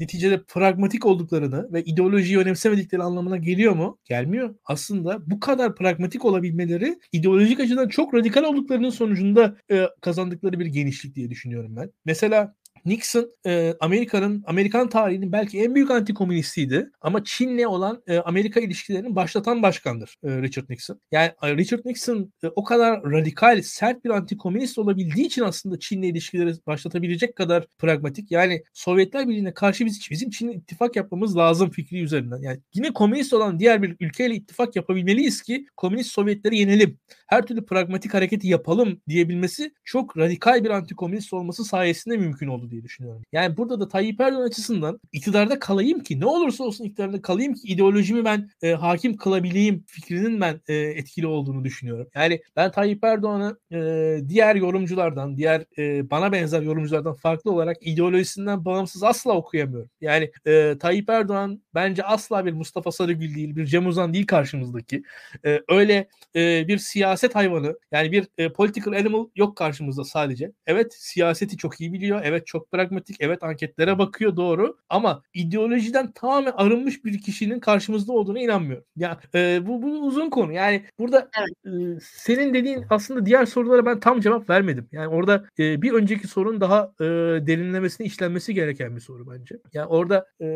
neticede 0.00 0.42
pragmatik 0.42 1.06
olduklarını 1.06 1.72
ve 1.72 1.84
ideolojiyi 1.84 2.38
önemsemedikleri 2.38 3.02
anlamına 3.02 3.36
geliyor 3.36 3.74
mu? 3.74 3.98
Gelmiyor. 4.04 4.54
Aslında 4.64 5.30
bu 5.30 5.40
kadar 5.40 5.69
pragmatik 5.74 6.24
olabilmeleri 6.24 6.98
ideolojik 7.12 7.60
açıdan 7.60 7.88
çok 7.88 8.14
radikal 8.14 8.44
olduklarının 8.44 8.90
sonucunda 8.90 9.56
e, 9.70 9.86
kazandıkları 10.00 10.60
bir 10.60 10.66
genişlik 10.66 11.14
diye 11.14 11.30
düşünüyorum 11.30 11.76
ben. 11.76 11.90
Mesela 12.04 12.54
Nixon 12.84 13.30
e, 13.46 13.74
Amerika'nın 13.80 14.44
Amerikan 14.46 14.88
tarihinin 14.88 15.32
belki 15.32 15.60
en 15.60 15.74
büyük 15.74 15.90
antikomünistiydi 15.90 16.90
ama 17.00 17.24
Çin'le 17.24 17.66
olan 17.66 18.02
e, 18.06 18.18
Amerika 18.18 18.60
ilişkilerini 18.60 19.16
başlatan 19.16 19.62
başkandır 19.62 20.16
e, 20.24 20.42
Richard 20.42 20.70
Nixon. 20.70 21.00
Yani 21.12 21.32
Richard 21.42 21.80
Nixon 21.84 22.32
e, 22.42 22.46
o 22.46 22.64
kadar 22.64 23.02
radikal, 23.02 23.62
sert 23.62 24.04
bir 24.04 24.10
antikomünist 24.10 24.78
olabildiği 24.78 25.26
için 25.26 25.42
aslında 25.42 25.78
Çin'le 25.78 26.02
ilişkileri 26.02 26.52
başlatabilecek 26.66 27.36
kadar 27.36 27.66
pragmatik. 27.78 28.30
Yani 28.30 28.62
Sovyetler 28.74 29.28
Birliği'ne 29.28 29.54
karşı 29.54 29.86
biz, 29.86 30.00
bizim 30.10 30.30
Çin'le 30.30 30.50
ittifak 30.52 30.96
yapmamız 30.96 31.36
lazım 31.36 31.70
fikri 31.70 32.02
üzerinden. 32.02 32.42
Yani 32.42 32.60
yine 32.74 32.92
komünist 32.92 33.32
olan 33.32 33.58
diğer 33.58 33.82
bir 33.82 33.96
ülkeyle 34.00 34.34
ittifak 34.34 34.76
yapabilmeliyiz 34.76 35.42
ki 35.42 35.66
komünist 35.76 36.10
Sovyetleri 36.12 36.58
yenelim. 36.58 36.98
Her 37.30 37.46
türlü 37.46 37.66
pragmatik 37.66 38.14
hareketi 38.14 38.48
yapalım 38.48 39.00
diyebilmesi 39.08 39.74
çok 39.84 40.16
radikal 40.18 40.64
bir 40.64 40.70
antikomünist 40.70 41.32
olması 41.32 41.64
sayesinde 41.64 42.16
mümkün 42.16 42.48
oldu 42.48 42.70
diye 42.70 42.82
düşünüyorum. 42.82 43.22
Yani 43.32 43.56
burada 43.56 43.80
da 43.80 43.88
Tayyip 43.88 44.20
Erdoğan 44.20 44.42
açısından 44.42 45.00
iktidarda 45.12 45.58
kalayım 45.58 46.00
ki 46.00 46.20
ne 46.20 46.26
olursa 46.26 46.64
olsun 46.64 46.84
iktidarda 46.84 47.22
kalayım 47.22 47.54
ki 47.54 47.68
ideolojimi 47.68 48.24
ben 48.24 48.50
e, 48.62 48.72
hakim 48.72 49.16
kılabileyim 49.16 49.84
fikrinin 49.86 50.40
ben 50.40 50.60
e, 50.68 50.74
etkili 50.74 51.26
olduğunu 51.26 51.64
düşünüyorum. 51.64 52.06
Yani 52.14 52.42
ben 52.56 52.70
Tayyip 52.70 53.04
Erdoğan'ı 53.04 53.58
e, 53.72 54.28
diğer 54.28 54.56
yorumculardan, 54.56 55.36
diğer 55.36 55.64
e, 55.78 56.10
bana 56.10 56.32
benzer 56.32 56.62
yorumculardan 56.62 57.14
farklı 57.14 57.52
olarak 57.52 57.76
ideolojisinden 57.80 58.64
bağımsız 58.64 59.02
asla 59.02 59.32
okuyamıyorum. 59.32 59.90
Yani 60.00 60.30
e, 60.46 60.78
Tayyip 60.80 61.10
Erdoğan 61.10 61.62
bence 61.74 62.02
asla 62.02 62.46
bir 62.46 62.52
Mustafa 62.52 62.92
Sarıgül 62.92 63.34
değil, 63.34 63.56
bir 63.56 63.66
Cem 63.66 63.86
Uzan 63.86 64.14
değil 64.14 64.26
karşımızdaki. 64.26 65.02
E, 65.44 65.60
öyle 65.68 66.08
e, 66.36 66.68
bir 66.68 66.78
siyaset 67.20 67.36
hayvanı, 67.36 67.78
yani 67.92 68.12
bir 68.12 68.28
e, 68.38 68.52
political 68.52 68.92
animal 68.92 69.26
yok 69.36 69.56
karşımızda 69.56 70.04
sadece. 70.04 70.52
Evet 70.66 70.94
siyaseti 70.94 71.56
çok 71.56 71.80
iyi 71.80 71.92
biliyor. 71.92 72.20
Evet 72.24 72.46
çok 72.46 72.70
pragmatik. 72.70 73.16
Evet 73.20 73.42
anketlere 73.42 73.98
bakıyor 73.98 74.36
doğru 74.36 74.76
ama 74.88 75.22
ideolojiden 75.34 76.12
tamamen 76.12 76.52
arınmış 76.52 77.04
bir 77.04 77.22
kişinin 77.22 77.60
karşımızda 77.60 78.12
olduğuna 78.12 78.40
inanmıyorum. 78.40 78.84
Ya 78.96 79.20
e, 79.34 79.66
bu, 79.66 79.82
bu 79.82 80.06
uzun 80.06 80.30
konu. 80.30 80.52
Yani 80.52 80.84
burada 80.98 81.30
evet. 81.38 81.96
e, 81.96 82.00
senin 82.02 82.54
dediğin 82.54 82.84
aslında 82.90 83.26
diğer 83.26 83.46
sorulara 83.46 83.86
ben 83.86 84.00
tam 84.00 84.20
cevap 84.20 84.50
vermedim. 84.50 84.88
Yani 84.92 85.08
orada 85.08 85.44
e, 85.58 85.82
bir 85.82 85.92
önceki 85.92 86.28
sorun 86.28 86.60
daha 86.60 86.92
e, 87.00 87.04
derinlemesine 87.46 88.06
işlenmesi 88.06 88.54
gereken 88.54 88.96
bir 88.96 89.00
soru 89.00 89.30
bence. 89.30 89.58
Yani 89.72 89.86
orada 89.86 90.26
e, 90.40 90.46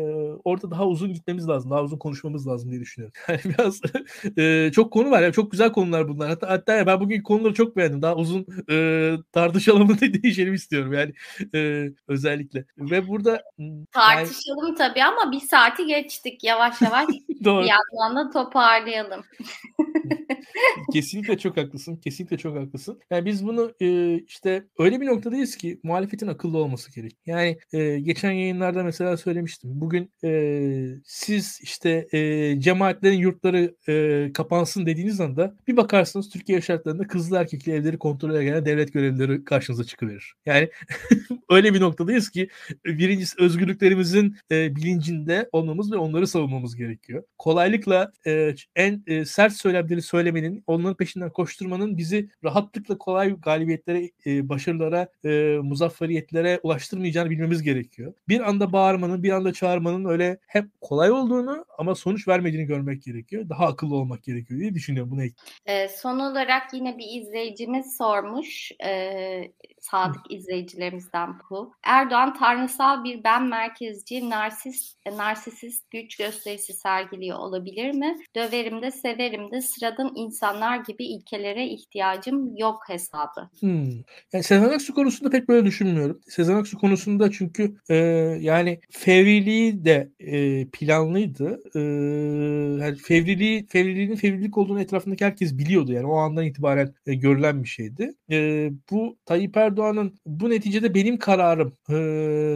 orada 0.43 0.71
daha 0.71 0.87
uzun 0.87 1.13
gitmemiz 1.13 1.47
lazım. 1.47 1.71
Daha 1.71 1.83
uzun 1.83 1.97
konuşmamız 1.97 2.47
lazım 2.47 2.71
diye 2.71 2.81
düşünüyorum. 2.81 3.13
Yani 3.35 3.41
biraz 3.43 3.81
e, 4.37 4.71
çok 4.71 4.93
konu 4.93 5.11
var. 5.11 5.21
Yani 5.21 5.33
çok 5.33 5.51
güzel 5.51 5.71
konular 5.71 6.07
bunlar. 6.07 6.29
Hatta 6.29 6.47
hatta 6.55 6.87
ben 6.87 6.99
bugün 6.99 7.23
konuları 7.23 7.53
çok 7.53 7.77
beğendim. 7.77 8.01
Daha 8.01 8.15
uzun 8.15 8.47
e, 8.69 9.15
tartışalım 9.31 9.89
da 9.89 9.99
değişelim 10.23 10.53
istiyorum. 10.53 10.93
Yani 10.93 11.13
e, 11.55 11.89
özellikle. 12.07 12.65
Ve 12.77 13.07
burada 13.07 13.43
tartışalım 13.91 14.67
yani... 14.67 14.75
tabii 14.77 15.03
ama 15.03 15.31
bir 15.31 15.39
saati 15.39 15.85
geçtik 15.85 16.43
yavaş 16.43 16.81
yavaş. 16.81 17.05
Doğru. 17.43 17.63
Bir 17.63 17.69
yandan 17.69 18.15
da 18.15 18.31
toparlayalım. 18.31 19.23
kesinlikle 20.93 21.37
çok 21.37 21.57
haklısın. 21.57 21.95
Kesinlikle 21.95 22.37
çok 22.37 22.57
haklısın. 22.57 22.99
Yani 23.09 23.25
biz 23.25 23.45
bunu 23.45 23.73
e, 23.81 24.17
işte 24.17 24.67
öyle 24.79 25.01
bir 25.01 25.05
noktadayız 25.05 25.57
ki 25.57 25.79
muhalefetin 25.83 26.27
akıllı 26.27 26.57
olması 26.57 26.95
gerek. 26.95 27.17
Yani 27.25 27.57
e, 27.73 27.99
geçen 27.99 28.31
yayınlarda 28.31 28.83
mesela 28.83 29.17
söylemiştim. 29.17 29.69
Bugün 29.73 30.11
e, 30.23 31.01
siz 31.05 31.59
işte 31.63 32.07
e, 32.11 32.59
cemaatlerin 32.59 33.17
yurtları 33.17 33.75
e, 33.87 34.33
kapansın 34.33 34.85
dediğiniz 34.85 35.21
anda 35.21 35.55
bir 35.67 35.77
bakarsınız 35.77 36.29
Türkiye 36.29 36.61
şartlarında 36.61 37.07
kızlı 37.07 37.37
erkekli 37.37 37.71
evleri 37.71 37.97
kontrol 37.97 38.35
eden 38.35 38.65
devlet 38.65 38.93
görevlileri 38.93 39.43
karşınıza 39.43 39.83
çıkıverir. 39.83 40.33
Yani 40.45 40.69
öyle 41.49 41.73
bir 41.73 41.81
noktadayız 41.81 42.29
ki 42.29 42.49
birincisi 42.85 43.41
özgürlüklerimizin 43.41 44.37
e, 44.51 44.75
bilincinde 44.75 45.49
olmamız 45.51 45.91
ve 45.91 45.97
onları 45.97 46.27
savunmamız 46.27 46.75
gerekiyor. 46.75 47.23
Kolaylıkla 47.37 48.11
e, 48.27 48.55
en 48.75 49.03
e, 49.07 49.25
sert 49.25 49.53
söylemleri 49.53 50.01
söylemenin, 50.01 50.63
onların 50.67 50.97
peşinden 50.97 51.29
koşturmanın 51.29 51.97
bizi 51.97 52.29
rahatlıkla 52.43 52.97
kolay 52.97 53.35
galibiyetlere, 53.39 54.09
e, 54.25 54.49
başarılara, 54.49 55.07
e, 55.25 55.59
muzafferiyetlere 55.63 56.59
ulaştırmayacağını 56.63 57.29
bilmemiz 57.29 57.63
gerekiyor. 57.63 58.13
Bir 58.27 58.49
anda 58.49 58.73
bağırmanın, 58.73 59.23
bir 59.23 59.31
anda 59.31 59.53
çağırmanın 59.53 60.05
öyle 60.05 60.37
hep 60.47 60.65
kolay 60.81 61.11
olduğunu 61.11 61.65
ama 61.77 61.95
sonuç 61.95 62.27
vermediğini 62.27 62.65
görmek 62.65 63.03
gerekiyor. 63.03 63.49
Daha 63.49 63.65
akıllı 63.65 63.95
olmak 63.95 64.23
gerekiyor 64.23 64.59
diye 64.59 64.73
düşünüyorum. 64.73 65.11
Bunu 65.11 65.21
e, 65.65 65.87
son 65.87 66.19
olarak 66.19 66.73
yine 66.73 66.97
bir 66.97 67.21
izleyicimiz 67.21 67.97
sormuş. 67.97 68.71
E, 68.85 69.51
sadık 69.91 70.21
izleyicilerimizden 70.29 71.29
bu. 71.49 71.73
Erdoğan 71.83 72.33
tanrısal 72.33 73.03
bir 73.03 73.23
ben 73.23 73.47
merkezci, 73.47 74.29
narsist, 74.29 74.97
e, 75.05 75.17
narsisist 75.17 75.91
güç 75.91 76.17
gösterisi 76.17 76.73
sergiliyor 76.73 77.37
olabilir 77.37 77.91
mi? 77.91 78.17
Döverim 78.35 78.81
de 78.81 78.91
severim 78.91 79.51
de 79.51 79.61
sıradan 79.61 80.11
insanlar 80.15 80.77
gibi 80.77 81.05
ilkelere 81.05 81.65
ihtiyacım 81.65 82.57
yok 82.57 82.83
hesabı. 82.87 83.49
Hmm. 83.59 83.89
Yani 84.33 84.43
Sezen 84.43 84.69
Aksu 84.69 84.93
konusunda 84.93 85.29
pek 85.29 85.49
böyle 85.49 85.65
düşünmüyorum. 85.65 86.21
Sezen 86.27 86.55
Aksu 86.55 86.77
konusunda 86.77 87.31
çünkü 87.31 87.75
e, 87.89 87.95
yani 88.41 88.79
fevriliği 88.89 89.85
de 89.85 90.09
e, 90.19 90.65
planlıydı. 90.67 91.59
E, 91.75 91.79
yani 92.83 92.95
fevriliği, 92.95 93.67
fevriliğinin 93.67 94.15
fevrilik 94.15 94.57
olduğunu 94.57 94.81
etrafındaki 94.81 95.25
herkes 95.25 95.57
biliyordu. 95.57 95.93
Yani 95.93 96.07
o 96.07 96.15
andan 96.15 96.45
itibaren 96.45 96.93
e, 97.05 97.15
görülen 97.15 97.63
bir 97.63 97.69
şeydi. 97.69 98.11
E, 98.31 98.69
bu 98.91 99.17
Tayyip 99.25 99.57
Erdoğan'ın 99.75 100.19
bu 100.25 100.49
neticede 100.49 100.93
benim 100.93 101.17
kararım 101.17 101.73
e, 101.89 101.95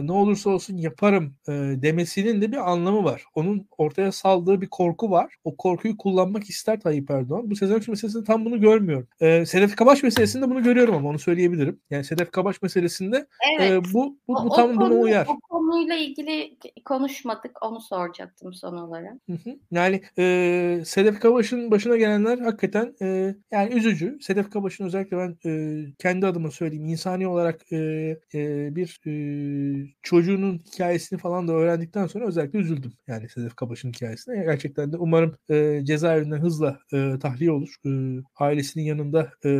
ne 0.06 0.12
olursa 0.12 0.50
olsun 0.50 0.76
yaparım 0.76 1.34
e, 1.48 1.52
demesinin 1.52 2.42
de 2.42 2.52
bir 2.52 2.70
anlamı 2.70 3.04
var. 3.04 3.24
Onun 3.34 3.66
ortaya 3.78 4.12
saldığı 4.12 4.60
bir 4.60 4.66
korku 4.66 5.10
var. 5.10 5.34
O 5.44 5.56
korkuyu 5.56 5.96
kullanmak 5.96 6.50
ister 6.50 6.80
Tayyip 6.80 7.10
Erdoğan. 7.10 7.50
Bu 7.50 7.56
Sezen 7.56 7.76
Aksu 7.76 7.90
meselesinde 7.92 8.24
tam 8.24 8.44
bunu 8.44 8.60
görmüyorum. 8.60 9.08
E, 9.20 9.46
Sedef 9.46 9.76
Kabaş 9.76 10.02
meselesinde 10.02 10.50
bunu 10.50 10.62
görüyorum 10.62 10.94
ama 10.94 11.08
onu 11.08 11.18
söyleyebilirim. 11.18 11.80
Yani 11.90 12.04
Sedef 12.04 12.30
Kabaş 12.30 12.62
meselesinde 12.62 13.26
evet. 13.58 13.72
e, 13.72 13.84
bu, 13.84 14.18
bu, 14.28 14.34
bu 14.34 14.34
o, 14.34 14.56
tam 14.56 14.70
o 14.70 14.74
buna 14.74 14.88
konu, 14.88 15.00
uyar. 15.00 15.26
O 15.28 15.40
konuyla 15.40 15.96
ilgili 15.96 16.56
konuşmadık. 16.84 17.64
Onu 17.64 17.80
soracaktım 17.80 18.52
son 18.54 18.76
olarak. 18.76 19.14
Hı 19.26 19.32
hı. 19.32 19.56
Yani 19.70 20.02
e, 20.18 20.82
Sedef 20.84 21.20
Kabaş'ın 21.20 21.70
başına 21.70 21.96
gelenler 21.96 22.38
hakikaten 22.38 22.94
e, 23.02 23.34
yani 23.50 23.74
üzücü. 23.74 24.18
Sedef 24.20 24.50
Kabaş'ın 24.50 24.84
özellikle 24.84 25.16
ben 25.16 25.36
e, 25.46 25.84
kendi 25.98 26.26
adıma 26.26 26.50
söyleyeyim 26.50 26.84
insani 27.10 27.26
olarak 27.28 27.72
e, 27.72 27.76
e, 28.34 28.76
bir 28.76 29.00
e, 29.06 29.12
çocuğunun 30.02 30.58
hikayesini 30.58 31.18
falan 31.18 31.48
da 31.48 31.52
öğrendikten 31.52 32.06
sonra 32.06 32.26
özellikle 32.26 32.58
üzüldüm. 32.58 32.92
Yani 33.06 33.28
Sedef 33.28 33.54
Kabaş'ın 33.56 33.88
hikayesine. 33.88 34.44
Gerçekten 34.44 34.92
de 34.92 34.96
umarım 34.96 35.36
e, 35.50 35.80
cezaevinden 35.84 36.38
hızla 36.38 36.78
e, 36.92 37.18
tahliye 37.22 37.50
olur. 37.50 37.74
E, 37.86 37.90
ailesinin 38.36 38.84
yanında 38.84 39.32
e, 39.44 39.50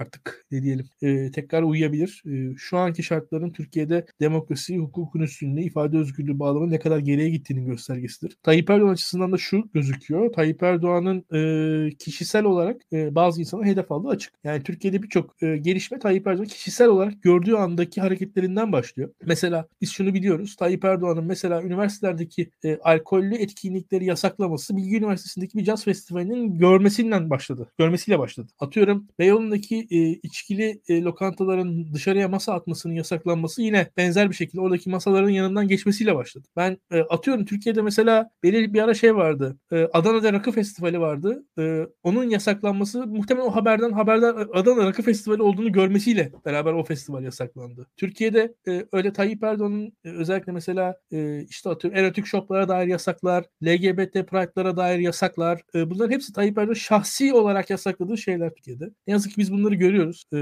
artık 0.00 0.46
ne 0.50 0.62
diyelim 0.62 0.86
e, 1.02 1.30
tekrar 1.30 1.62
uyuyabilir. 1.62 2.22
E, 2.26 2.56
şu 2.56 2.78
anki 2.78 3.02
şartların 3.02 3.52
Türkiye'de 3.52 4.06
demokrasi, 4.20 4.78
hukukun 4.78 5.20
üstünlüğü, 5.20 5.62
ifade 5.62 5.98
özgürlüğü 5.98 6.38
bağlamında 6.38 6.70
ne 6.70 6.78
kadar 6.78 6.98
geriye 6.98 7.30
gittiğinin 7.30 7.66
göstergesidir. 7.66 8.36
Tayyip 8.42 8.70
Erdoğan 8.70 8.92
açısından 8.92 9.32
da 9.32 9.38
şu 9.38 9.70
gözüküyor. 9.74 10.32
Tayyip 10.32 10.62
Erdoğan'ın 10.62 11.24
e, 11.34 11.90
kişisel 11.96 12.44
olarak 12.44 12.80
e, 12.92 13.14
bazı 13.14 13.40
insana 13.40 13.64
hedef 13.64 13.92
aldığı 13.92 14.08
açık. 14.08 14.34
Yani 14.44 14.62
Türkiye'de 14.62 15.02
birçok 15.02 15.42
e, 15.42 15.56
gelişme 15.56 15.98
Tayyip 15.98 16.26
Erdoğan 16.26 16.46
kişisel 16.46 16.69
olarak 16.88 17.22
gördüğü 17.22 17.54
andaki 17.54 18.00
hareketlerinden 18.00 18.72
başlıyor. 18.72 19.10
Mesela 19.24 19.66
biz 19.80 19.92
şunu 19.92 20.14
biliyoruz. 20.14 20.56
Tayyip 20.56 20.84
Erdoğan'ın 20.84 21.24
mesela 21.24 21.62
üniversitelerdeki 21.62 22.50
e, 22.64 22.76
alkollü 22.76 23.34
etkinlikleri 23.34 24.04
yasaklaması 24.04 24.76
Bilgi 24.76 24.96
Üniversitesi'ndeki 24.96 25.58
bir 25.58 25.64
caz 25.64 25.84
festivalinin 25.84 26.58
görmesinden 26.58 27.30
başladı. 27.30 27.72
Görmesiyle 27.78 28.18
başladı. 28.18 28.48
Atıyorum 28.58 29.08
Beyoğlu'ndaki 29.18 29.86
e, 29.90 29.98
içkili 30.10 30.80
e, 30.88 31.02
lokantaların 31.02 31.94
dışarıya 31.94 32.28
masa 32.28 32.54
atmasının 32.54 32.94
yasaklanması 32.94 33.62
yine 33.62 33.86
benzer 33.96 34.30
bir 34.30 34.34
şekilde 34.34 34.60
oradaki 34.60 34.90
masaların 34.90 35.28
yanından 35.28 35.68
geçmesiyle 35.68 36.14
başladı. 36.14 36.48
Ben 36.56 36.78
e, 36.90 37.00
atıyorum 37.00 37.44
Türkiye'de 37.44 37.82
mesela 37.82 38.30
belirli 38.42 38.74
bir 38.74 38.80
ara 38.80 38.94
şey 38.94 39.16
vardı. 39.16 39.58
E, 39.72 39.88
Adana'da 39.92 40.32
Rakı 40.32 40.52
Festivali 40.52 41.00
vardı. 41.00 41.44
E, 41.58 41.86
onun 42.02 42.24
yasaklanması 42.24 43.06
muhtemelen 43.06 43.46
o 43.46 43.56
haberden 43.56 43.92
haberden 43.92 44.48
Adana 44.54 44.86
Rakı 44.86 45.02
Festivali 45.02 45.42
olduğunu 45.42 45.72
görmesiyle 45.72 46.32
beraber 46.46 46.59
o 46.64 46.84
festival 46.84 47.22
yasaklandı. 47.22 47.86
Türkiye'de 47.96 48.54
e, 48.68 48.84
öyle 48.92 49.12
Tayyip 49.12 49.44
Erdoğan'ın 49.44 49.92
e, 50.04 50.08
özellikle 50.10 50.52
mesela 50.52 50.96
e, 51.12 51.44
işte 51.44 51.70
atıyorum 51.70 52.00
erotik 52.00 52.26
shoplara 52.26 52.68
dair 52.68 52.86
yasaklar, 52.86 53.44
LGBT 53.64 54.12
pride'lara 54.12 54.76
dair 54.76 54.98
yasaklar. 54.98 55.62
E, 55.74 55.90
bunların 55.90 56.12
hepsi 56.14 56.32
Tayyip 56.32 56.58
Erdoğan 56.58 56.74
şahsi 56.74 57.34
olarak 57.34 57.70
yasakladığı 57.70 58.18
şeyler 58.18 58.50
Türkiye'de. 58.54 58.84
Ne 59.06 59.12
yazık 59.12 59.32
ki 59.32 59.38
biz 59.38 59.52
bunları 59.52 59.74
görüyoruz. 59.74 60.24
E, 60.34 60.38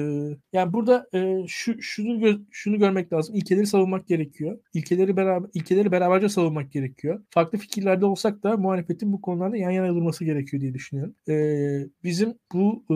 yani 0.52 0.72
burada 0.72 1.06
e, 1.14 1.44
şu 1.48 1.82
şunu 1.82 2.08
gö- 2.08 2.44
şunu 2.50 2.78
görmek 2.78 3.12
lazım. 3.12 3.34
İlkeleri 3.34 3.66
savunmak 3.66 4.08
gerekiyor. 4.08 4.58
İlkeleri 4.74 5.16
beraber 5.16 5.50
ilkeleri 5.54 5.92
beraberce 5.92 6.28
savunmak 6.28 6.72
gerekiyor. 6.72 7.22
Farklı 7.30 7.58
fikirlerde 7.58 8.06
olsak 8.06 8.42
da 8.42 8.56
muhalefetin 8.56 9.12
bu 9.12 9.20
konularda 9.20 9.56
yan 9.56 9.70
yana 9.70 9.88
durması 9.88 10.24
gerekiyor 10.24 10.60
diye 10.60 10.74
düşünüyorum. 10.74 11.14
E, 11.28 11.34
bizim 12.04 12.34
bu 12.52 12.84
e, 12.90 12.94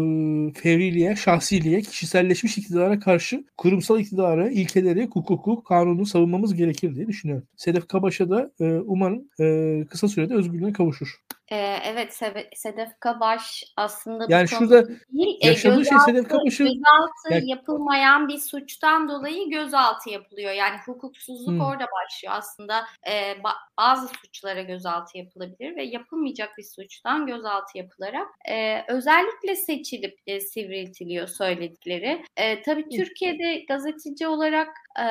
fevriliğe, 0.61 1.17
şahsiliğe, 1.17 1.81
kişiselleşmiş 1.81 2.59
iktidara 2.59 3.01
karşı 3.01 3.12
kurumsal 3.57 4.01
iktidarı, 4.01 4.53
ilkeleri, 4.53 5.09
hukuku, 5.13 5.65
kanunu 5.65 6.07
savunmamız 6.07 6.55
gerekir 6.55 6.95
diye 6.95 7.07
düşünüyorum. 7.07 7.47
Sedef 7.57 7.89
Kabaş'a 7.89 8.31
da 8.31 8.53
e, 8.61 8.65
umarım 8.65 9.25
e, 9.41 9.85
kısa 9.91 10.09
sürede 10.09 10.35
özgürlüğüne 10.35 10.73
kavuşur. 10.73 11.17
Ee, 11.53 11.79
evet 11.85 12.21
Sedef 12.55 13.01
Kabaş 13.01 13.65
aslında 13.77 14.27
yani 14.29 14.45
bu 14.45 14.49
şurada 14.49 14.89
değil, 14.89 15.39
e, 15.41 15.49
yaşadığı 15.49 15.79
gözaltı, 15.79 16.05
şey 16.05 16.15
Sedef 16.15 16.29
Kabaş'ın 16.29 16.67
gözaltı 16.67 17.35
yani, 17.35 17.51
yapılmayan 17.51 18.29
bir 18.29 18.39
suçtan 18.39 19.09
dolayı 19.09 19.51
gözaltı 19.51 20.11
yapılıyor. 20.11 20.53
Yani 20.53 20.77
hukuksuzluk 20.87 21.49
hmm. 21.49 21.61
orada 21.61 21.85
başlıyor. 21.85 22.35
Aslında 22.37 22.85
e, 23.09 23.37
bazı 23.79 24.09
suçlara 24.09 24.63
gözaltı 24.63 25.19
yapılabilir 25.19 25.77
ve 25.77 25.85
yapılmayacak 25.85 26.59
bir 26.59 26.63
suçtan 26.63 27.27
gözaltı 27.27 27.79
yapılarak 27.79 28.29
e, 28.49 28.85
özellikle 28.89 29.57
seçilip 29.57 30.19
e, 30.27 30.41
sivriltiliyor 30.41 31.27
söyledikleri. 31.27 32.25
E, 32.37 32.63
tabii 32.63 32.85
hmm. 32.85 32.91
Türkiye'de 32.91 33.65
gazeteci 33.69 34.27
olarak 34.27 34.69
e, 34.99 35.05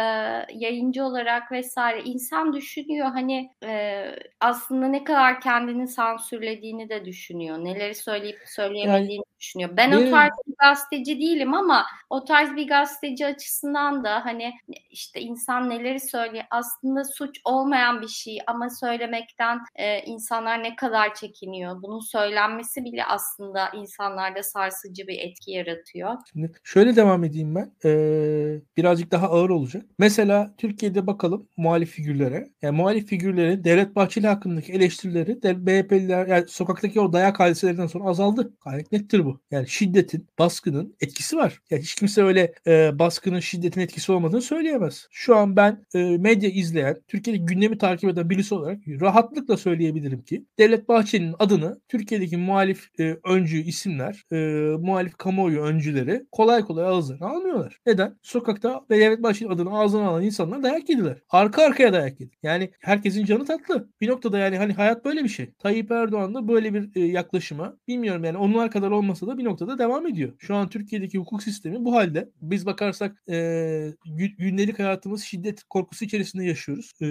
yayıncı 0.54 1.04
olarak 1.04 1.52
vesaire 1.52 2.04
insan 2.04 2.54
düşünüyor 2.54 3.08
hani 3.08 3.52
e, 3.64 4.06
aslında 4.40 4.88
ne 4.88 5.04
kadar 5.04 5.42
kendini 5.42 5.88
sansürlediğini 5.88 6.90
de 6.90 7.06
düşünüyor. 7.06 7.58
Neleri 7.58 7.96
söyleyip 7.96 8.40
söyleyemediğini 8.46 9.14
yani, 9.14 9.40
düşünüyor. 9.40 9.70
Ben 9.78 9.92
benim... 9.92 10.08
o 10.08 10.12
tarz 10.12 10.32
bir 10.48 10.56
gazeteci 10.60 11.20
değilim 11.20 11.54
ama 11.54 11.86
o 12.10 12.26
tarz 12.26 12.56
bir 12.56 12.68
gazeteci 12.68 13.26
açısından 13.26 14.04
da 14.04 14.26
hani 14.26 14.54
işte 14.90 15.22
insan 15.22 15.70
neleri 15.70 16.00
söylüyor 16.00 16.44
aslında 16.50 17.04
suç 17.04 17.42
olmayan 17.46 18.02
bir 18.02 18.08
şey 18.08 18.38
ama 18.48 18.70
söylemekten 18.70 19.60
e, 19.76 20.00
insanlar 20.00 20.64
ne 20.64 20.76
kadar 20.76 21.16
çekiniyor. 21.16 21.82
Bunun 21.82 22.00
söylenmesi 22.00 22.84
bile 22.84 23.06
aslında 23.06 23.70
insanlarda 23.70 24.44
sarsıcı 24.44 25.08
bir 25.08 25.20
etki 25.20 25.52
yaratıyor. 25.52 26.14
Şimdi 26.32 26.52
şöyle 26.64 26.96
devam 26.96 27.24
edeyim 27.24 27.56
ben. 27.56 27.72
Ee, 27.86 28.62
birazcık 28.78 29.12
daha 29.12 29.28
ağır 29.28 29.50
olacak 29.50 29.71
olacak. 29.76 29.92
Mesela 30.00 30.54
Türkiye'de 30.58 31.08
bakalım 31.08 31.48
muhalif 31.58 31.90
figürlere. 31.90 32.50
Yani 32.62 32.78
muhalif 32.78 33.08
figürlerin 33.08 33.64
Devlet 33.64 33.96
Bahçeli 33.96 34.28
hakkındaki 34.28 34.74
eleştirileri 34.74 35.44
de 35.44 35.66
BHP'liler 35.66 36.28
yani 36.28 36.46
sokaktaki 36.48 37.00
o 37.00 37.14
dayak 37.14 37.40
hadiselerinden 37.40 37.88
sonra 37.88 38.04
azaldı. 38.04 38.54
Gayet 38.66 38.92
nettir 38.92 39.26
bu. 39.26 39.40
Yani 39.52 39.68
şiddetin, 39.68 40.28
baskının 40.40 40.96
etkisi 41.02 41.38
var. 41.38 41.62
Yani 41.70 41.82
hiç 41.82 41.96
kimse 41.96 42.24
öyle 42.24 42.54
e, 42.68 43.00
baskının, 43.00 43.40
şiddetin 43.40 43.82
etkisi 43.82 44.12
olmadığını 44.12 44.42
söyleyemez. 44.42 45.08
Şu 45.12 45.36
an 45.36 45.56
ben 45.56 45.86
e, 45.94 46.18
medya 46.18 46.50
izleyen, 46.50 47.02
Türkiye'de 47.08 47.44
gündemi 47.44 47.78
takip 47.78 48.10
eden 48.10 48.30
birisi 48.30 48.56
olarak 48.56 48.80
rahatlıkla 48.88 49.58
söyleyebilirim 49.58 50.22
ki 50.22 50.46
Devlet 50.60 50.88
Bahçeli'nin 50.88 51.36
adını 51.40 51.82
Türkiye'deki 51.88 52.38
muhalif 52.38 52.90
e, 53.00 53.18
öncü 53.24 53.58
isimler, 53.62 54.24
e, 54.32 54.38
muhalif 54.78 55.18
kamuoyu 55.18 55.62
öncüleri 55.62 56.26
kolay 56.32 56.62
kolay 56.62 56.86
ağızlarına 56.86 57.28
almıyorlar. 57.28 57.80
Neden? 57.86 58.20
Sokakta 58.22 58.86
Devlet 58.90 59.24
Bahçeli'nin 59.24 59.54
adını 59.54 59.61
ağzına 59.66 60.08
alan 60.08 60.24
insanlar 60.24 60.64
dayak 60.64 60.90
yediler. 60.90 61.18
Arka 61.30 61.64
arkaya 61.64 61.94
dayak 61.94 62.22
yedi. 62.22 62.32
Yani 62.44 62.72
herkesin 62.80 63.26
canı 63.26 63.46
tatlı. 63.46 63.90
Bir 64.02 64.08
noktada 64.08 64.38
yani 64.38 64.58
hani 64.58 64.74
hayat 64.74 65.06
böyle 65.06 65.24
bir 65.24 65.30
şey. 65.30 65.52
Tayyip 65.60 65.92
Erdoğan 65.92 66.34
da 66.34 66.48
böyle 66.48 66.74
bir 66.74 66.90
e, 66.96 67.06
yaklaşıma 67.06 67.78
bilmiyorum 67.88 68.24
yani 68.24 68.38
onlar 68.38 68.72
kadar 68.72 68.92
olmasa 68.92 69.28
da 69.28 69.38
bir 69.38 69.44
noktada 69.44 69.78
devam 69.80 70.08
ediyor. 70.08 70.34
Şu 70.40 70.56
an 70.56 70.70
Türkiye'deki 70.70 71.18
hukuk 71.18 71.44
sistemi 71.44 71.86
bu 71.86 71.96
halde. 71.96 72.30
Biz 72.42 72.66
bakarsak 72.66 73.24
e, 73.30 73.94
gündelik 74.38 74.80
hayatımız 74.80 75.24
şiddet 75.24 75.64
korkusu 75.64 76.06
içerisinde 76.06 76.46
yaşıyoruz. 76.46 76.92
E, 77.02 77.08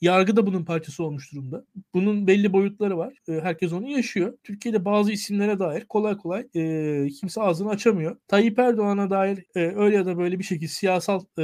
yargı 0.00 0.36
da 0.36 0.46
bunun 0.46 0.64
parçası 0.64 1.04
olmuş 1.04 1.32
durumda. 1.32 1.64
Bunun 1.94 2.26
belli 2.26 2.52
boyutları 2.52 2.98
var. 2.98 3.14
E, 3.28 3.32
herkes 3.32 3.72
onu 3.72 3.88
yaşıyor. 3.88 4.38
Türkiye'de 4.44 4.84
bazı 4.84 5.12
isimlere 5.12 5.58
dair 5.58 5.84
kolay 5.84 6.16
kolay 6.16 6.46
e, 6.54 7.08
kimse 7.08 7.40
ağzını 7.40 7.70
açamıyor. 7.70 8.16
Tayyip 8.28 8.58
Erdoğan'a 8.58 9.10
dair 9.10 9.44
e, 9.54 9.60
öyle 9.60 9.96
ya 9.96 10.06
da 10.06 10.18
böyle 10.18 10.38
bir 10.38 10.44
şekilde 10.44 10.68
siyasal 10.68 11.20
e, 11.38 11.42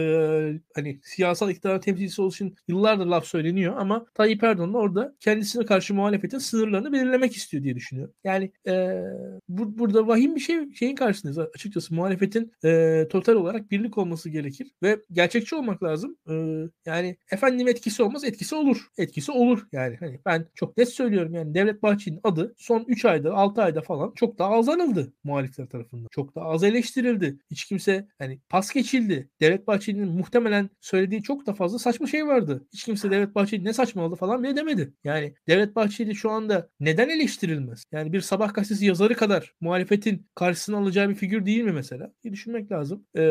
hani 0.75 1.01
siyasal 1.03 1.51
iktidar 1.51 1.81
temsilcisi 1.81 2.23
olduğu 2.23 2.35
yıllardır 2.69 3.07
laf 3.07 3.27
söyleniyor 3.27 3.75
ama 3.77 4.07
Tayyip 4.15 4.45
Erdoğan 4.45 4.75
orada 4.75 5.15
kendisine 5.21 5.67
karşı 5.67 5.95
muhalefetin 5.95 6.39
sınırlarını 6.39 6.93
belirlemek 6.93 7.37
istiyor 7.37 7.63
diye 7.63 7.75
düşünüyorum. 7.75 8.15
Yani 8.25 8.53
e, 8.67 9.03
bu, 9.49 9.79
burada 9.79 10.07
vahim 10.07 10.37
bir 10.37 10.41
şey 10.41 10.73
şeyin 10.75 10.97
karşısındayız 10.97 11.39
açıkçası. 11.55 11.95
Muhalefetin 11.95 12.53
e, 12.65 13.07
total 13.11 13.35
olarak 13.35 13.71
birlik 13.71 13.99
olması 13.99 14.31
gerekir 14.31 14.71
ve 14.83 15.01
gerçekçi 15.13 15.55
olmak 15.55 15.83
lazım. 15.83 16.17
E, 16.31 16.35
yani 16.87 17.17
efendim 17.31 17.69
etkisi 17.69 18.03
olmaz, 18.03 18.25
etkisi 18.25 18.55
olur. 18.55 18.89
Etkisi 18.99 19.33
olur 19.33 19.67
yani. 19.73 19.97
Hani 20.01 20.21
ben 20.27 20.47
çok 20.55 20.77
net 20.77 20.89
söylüyorum 20.89 21.35
yani 21.35 21.55
Devlet 21.55 21.83
Bahçeli'nin 21.83 22.21
adı 22.25 22.55
son 22.59 22.85
3 22.89 23.05
ayda, 23.05 23.35
6 23.35 23.63
ayda 23.63 23.81
falan 23.81 24.13
çok 24.17 24.39
daha 24.39 24.51
az 24.51 24.69
anıldı 24.69 25.13
muhalifler 25.25 25.67
tarafından. 25.67 26.09
Çok 26.11 26.35
daha 26.35 26.45
az 26.45 26.65
eleştirildi. 26.65 27.39
Hiç 27.51 27.65
kimse 27.65 28.09
hani 28.19 28.41
pas 28.49 28.73
geçildi. 28.73 29.29
Devlet 29.41 29.67
Bahçeli'nin 29.67 30.09
muhtemelen 30.21 30.71
söylediği 30.81 31.23
çok 31.23 31.47
da 31.47 31.53
fazla 31.53 31.79
saçma 31.79 32.07
şey 32.07 32.27
vardı. 32.27 32.67
Hiç 32.73 32.85
kimse 32.85 33.11
Devlet 33.11 33.35
Bahçeli 33.35 33.65
ne 33.65 33.73
saçmaladı 33.73 34.17
falan 34.17 34.43
bile 34.43 34.57
demedi. 34.57 34.93
Yani 35.05 35.35
Devlet 35.49 35.77
Bahçeli 35.77 36.15
şu 36.15 36.31
anda 36.31 36.69
neden 36.81 37.09
eleştirilmez? 37.09 37.85
Yani 37.93 38.13
bir 38.13 38.21
sabah 38.21 38.55
gazetesi 38.55 38.87
yazarı 38.87 39.15
kadar 39.15 39.55
muhalefetin 39.61 40.27
karşısına 40.35 40.79
alacağı 40.79 41.09
bir 41.09 41.15
figür 41.15 41.47
değil 41.47 41.63
mi 41.63 41.73
mesela? 41.73 42.13
Bir 42.25 42.33
düşünmek 42.33 42.73
lazım. 42.73 43.07
Ee, 43.17 43.23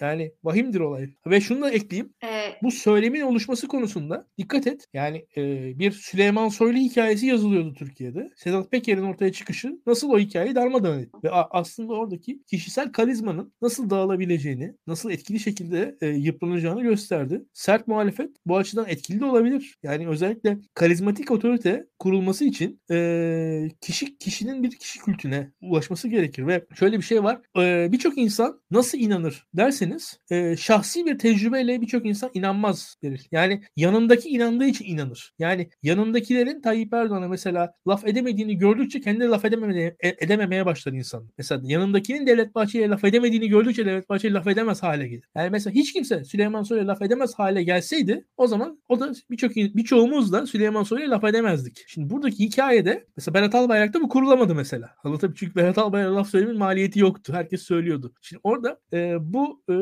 yani 0.00 0.32
vahimdir 0.44 0.80
olay. 0.80 1.10
Ve 1.26 1.40
şunu 1.40 1.62
da 1.62 1.70
ekleyeyim. 1.70 2.14
Ee, 2.24 2.28
bu 2.62 2.70
söylemin 2.70 3.20
oluşması 3.20 3.68
konusunda 3.68 4.26
dikkat 4.38 4.66
et. 4.66 4.86
Yani 4.92 5.26
e, 5.36 5.42
bir 5.78 5.92
Süleyman 5.92 6.48
Soylu 6.48 6.78
hikayesi 6.78 7.26
yazılıyordu 7.26 7.74
Türkiye'de. 7.74 8.28
Sedat 8.36 8.70
Peker'in 8.70 9.02
ortaya 9.02 9.32
çıkışı 9.32 9.80
nasıl 9.86 10.10
o 10.10 10.18
hikayeyi 10.18 10.54
darmadağın 10.54 10.98
etti. 10.98 11.18
Ve 11.24 11.30
aslında 11.30 11.92
oradaki 11.92 12.42
kişisel 12.42 12.92
karizmanın 12.92 13.52
nasıl 13.62 13.90
dağılabileceğini, 13.90 14.74
nasıl 14.86 15.10
etkili 15.10 15.40
şekilde 15.40 15.96
e, 16.00 16.06
yıpranacağını 16.14 16.82
gösterdi. 16.82 17.44
Sert 17.52 17.88
muhalefet 17.88 18.30
bu 18.46 18.56
açıdan 18.56 18.88
etkili 18.88 19.20
de 19.20 19.24
olabilir. 19.24 19.76
Yani 19.82 20.08
özellikle 20.08 20.58
karizmatik 20.74 21.30
otorite 21.30 21.86
kurulması 21.98 22.44
için 22.44 22.80
e, 22.90 23.68
kişi 23.80 24.18
kişinin 24.18 24.62
bir 24.62 24.70
kişi 24.70 24.98
kültüne 24.98 25.50
ulaşması 25.60 26.08
gerekir 26.08 26.46
ve 26.46 26.64
şöyle 26.74 26.98
bir 26.98 27.02
şey 27.02 27.24
var. 27.24 27.40
E, 27.58 27.92
birçok 27.92 28.18
insan 28.18 28.60
nasıl 28.70 28.98
inanır 28.98 29.46
derseniz 29.54 30.18
e, 30.30 30.56
şahsi 30.56 31.06
bir 31.06 31.18
tecrübeyle 31.18 31.80
birçok 31.80 32.06
insan 32.06 32.30
inanmaz 32.34 32.96
verir. 33.04 33.28
Yani 33.32 33.62
yanındaki 33.76 34.28
inandığı 34.28 34.64
için 34.66 34.84
inanır. 34.84 35.32
Yani 35.38 35.68
yanındakilerin 35.82 36.60
Tayyip 36.60 36.94
Erdoğan'a 36.94 37.28
mesela 37.28 37.74
laf 37.88 38.06
edemediğini 38.06 38.58
gördükçe 38.58 39.00
kendi 39.00 39.24
laf 39.24 39.44
edememeye, 39.44 39.96
edememeye 40.00 40.66
başlar 40.66 40.92
insan. 40.92 41.28
Mesela 41.38 41.60
yanındakinin 41.64 42.26
Devlet 42.26 42.54
Bahçeli'ye 42.54 42.88
laf 42.88 43.04
edemediğini 43.04 43.48
gördükçe 43.48 43.86
Devlet 43.86 44.08
Bahçeli 44.08 44.34
laf 44.34 44.46
edemez 44.46 44.82
hale 44.82 45.08
gelir. 45.08 45.24
Yani 45.36 45.50
mesela 45.50 45.74
hiç 45.74 45.92
kimse 45.92 46.01
Süleyman 46.04 46.62
Soylu'ya 46.62 46.88
laf 46.88 47.02
edemez 47.02 47.34
hale 47.34 47.62
gelseydi 47.62 48.24
o 48.36 48.46
zaman 48.46 48.82
o 48.88 49.00
da 49.00 49.12
birçok 49.30 49.56
birçoğumuz 49.56 50.32
da 50.32 50.46
Süleyman 50.46 50.82
Soylu'ya 50.82 51.10
laf 51.10 51.24
edemezdik. 51.24 51.84
Şimdi 51.86 52.10
buradaki 52.10 52.44
hikayede 52.44 53.06
mesela 53.16 53.34
Berat 53.34 53.54
Albayrak'ta 53.54 54.00
bu 54.00 54.08
kurulamadı 54.08 54.54
mesela. 54.54 54.90
Anlatabiliyor 55.04 55.38
çünkü 55.38 55.54
Berat 55.54 55.78
Albayrak'a 55.78 56.16
laf 56.16 56.28
söylemenin 56.28 56.58
maliyeti 56.58 57.00
yoktu. 57.00 57.32
Herkes 57.32 57.62
söylüyordu. 57.62 58.14
Şimdi 58.20 58.40
orada 58.44 58.80
e, 58.92 59.16
bu 59.20 59.62
e, 59.70 59.74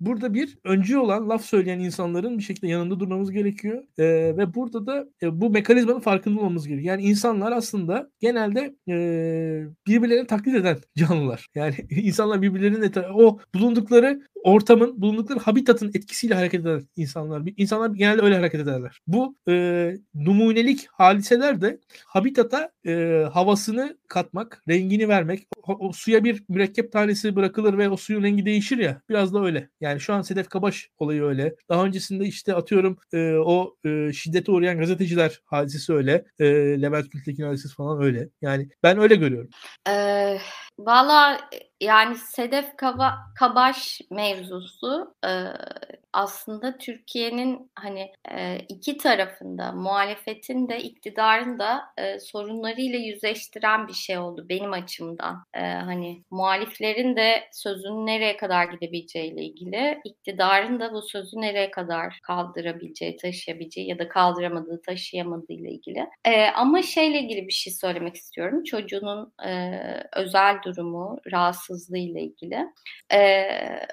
burada 0.00 0.34
bir 0.34 0.58
öncü 0.64 0.98
olan 0.98 1.28
laf 1.28 1.44
söyleyen 1.44 1.78
insanların 1.78 2.38
bir 2.38 2.42
şekilde 2.42 2.66
yanında 2.68 3.00
durmamız 3.00 3.30
gerekiyor. 3.30 3.84
E, 3.98 4.04
ve 4.36 4.54
burada 4.54 4.86
da 4.86 5.06
e, 5.22 5.40
bu 5.40 5.50
mekanizmanın 5.50 6.00
farkında 6.00 6.40
olmamız 6.40 6.68
gerekiyor. 6.68 6.92
Yani 6.92 7.08
insanlar 7.08 7.52
aslında 7.52 8.10
genelde 8.20 8.76
e, 8.88 8.96
birbirlerini 9.86 10.26
taklit 10.26 10.54
eden 10.54 10.78
canlılar. 10.96 11.46
Yani 11.54 11.74
insanlar 11.90 12.42
birbirlerinin 12.42 12.92
o 13.14 13.38
bulundukları 13.54 14.22
ortamın, 14.46 15.02
bulundukları 15.02 15.38
habitatın 15.38 15.88
etkisiyle 15.88 16.34
hareket 16.34 16.60
eden 16.60 16.82
insanlar. 16.96 17.42
İnsanlar 17.56 17.90
genelde 17.90 18.22
öyle 18.22 18.36
hareket 18.36 18.60
ederler. 18.60 19.00
Bu 19.06 19.36
e, 19.48 19.94
numunelik 20.14 20.86
hadiseler 20.92 21.60
de 21.60 21.80
habitata 22.06 22.70
e, 22.86 23.24
havasını 23.32 23.98
katmak, 24.08 24.62
rengini 24.68 25.08
vermek. 25.08 25.46
O, 25.62 25.88
o 25.88 25.92
suya 25.92 26.24
bir 26.24 26.44
mürekkep 26.48 26.92
tanesi 26.92 27.36
bırakılır 27.36 27.78
ve 27.78 27.88
o 27.90 27.96
suyun 27.96 28.22
rengi 28.22 28.46
değişir 28.46 28.78
ya. 28.78 29.02
Biraz 29.08 29.34
da 29.34 29.44
öyle. 29.44 29.68
Yani 29.80 29.85
Yani 29.86 30.00
şu 30.00 30.14
an 30.14 30.22
Sedef 30.22 30.48
Kabaş 30.48 30.90
olayı 30.98 31.22
öyle. 31.22 31.54
Daha 31.68 31.84
öncesinde 31.84 32.24
işte 32.24 32.54
atıyorum 32.54 32.98
e, 33.12 33.32
o 33.32 33.76
e, 33.84 34.12
şiddete 34.12 34.52
uğrayan 34.52 34.78
gazeteciler 34.78 35.40
hadisesi 35.44 35.92
öyle. 35.92 36.24
E, 36.38 36.44
Levent 36.82 37.12
Gültekin 37.12 37.42
hadisesi 37.42 37.74
falan 37.74 38.02
öyle. 38.02 38.28
Yani 38.42 38.68
ben 38.82 38.98
öyle 38.98 39.14
görüyorum. 39.14 39.50
Ee, 39.88 40.38
Valla 40.78 41.40
yani 41.80 42.16
Sedef 42.16 42.76
Kaba, 42.76 43.18
Kabaş 43.38 44.00
mevzusu 44.10 45.14
e, 45.26 45.30
aslında 46.12 46.78
Türkiye'nin 46.78 47.70
hani 47.74 48.12
e, 48.32 48.58
iki 48.68 48.96
tarafında 48.96 49.72
muhalefetin 49.72 50.68
de 50.68 50.78
iktidarın 50.78 51.58
da 51.58 51.80
e, 51.98 52.20
sorunlarıyla 52.20 52.98
yüzleştiren 52.98 53.88
bir 53.88 53.92
şey 53.92 54.18
oldu 54.18 54.46
benim 54.48 54.72
açımdan. 54.72 55.44
E, 55.54 55.60
hani 55.60 56.22
muhaliflerin 56.30 57.16
de 57.16 57.48
sözün 57.52 58.06
nereye 58.06 58.36
kadar 58.36 58.64
gidebileceğiyle 58.64 59.42
ilgili, 59.44 60.00
iktidarın 60.04 60.80
da 60.80 60.92
bu 60.92 61.02
sözü 61.02 61.40
nereye 61.40 61.70
kadar 61.70 62.18
kaldırabileceği, 62.22 63.16
taşıyabileceği 63.16 63.88
ya 63.88 63.98
da 63.98 64.08
kaldıramadığı, 64.08 64.82
taşıyamadığı 64.82 65.52
ile 65.52 65.70
ilgili. 65.70 66.06
E, 66.24 66.46
ama 66.46 66.82
şeyle 66.82 67.20
ilgili 67.20 67.46
bir 67.46 67.52
şey 67.52 67.72
söylemek 67.72 68.16
istiyorum. 68.16 68.64
Çocuğunun 68.64 69.32
e, 69.46 69.80
özel 70.12 70.62
durumu, 70.66 71.18
rahatsızlığı 71.32 71.98
ile 71.98 72.22
ilgili. 72.22 72.66
E, 73.12 73.46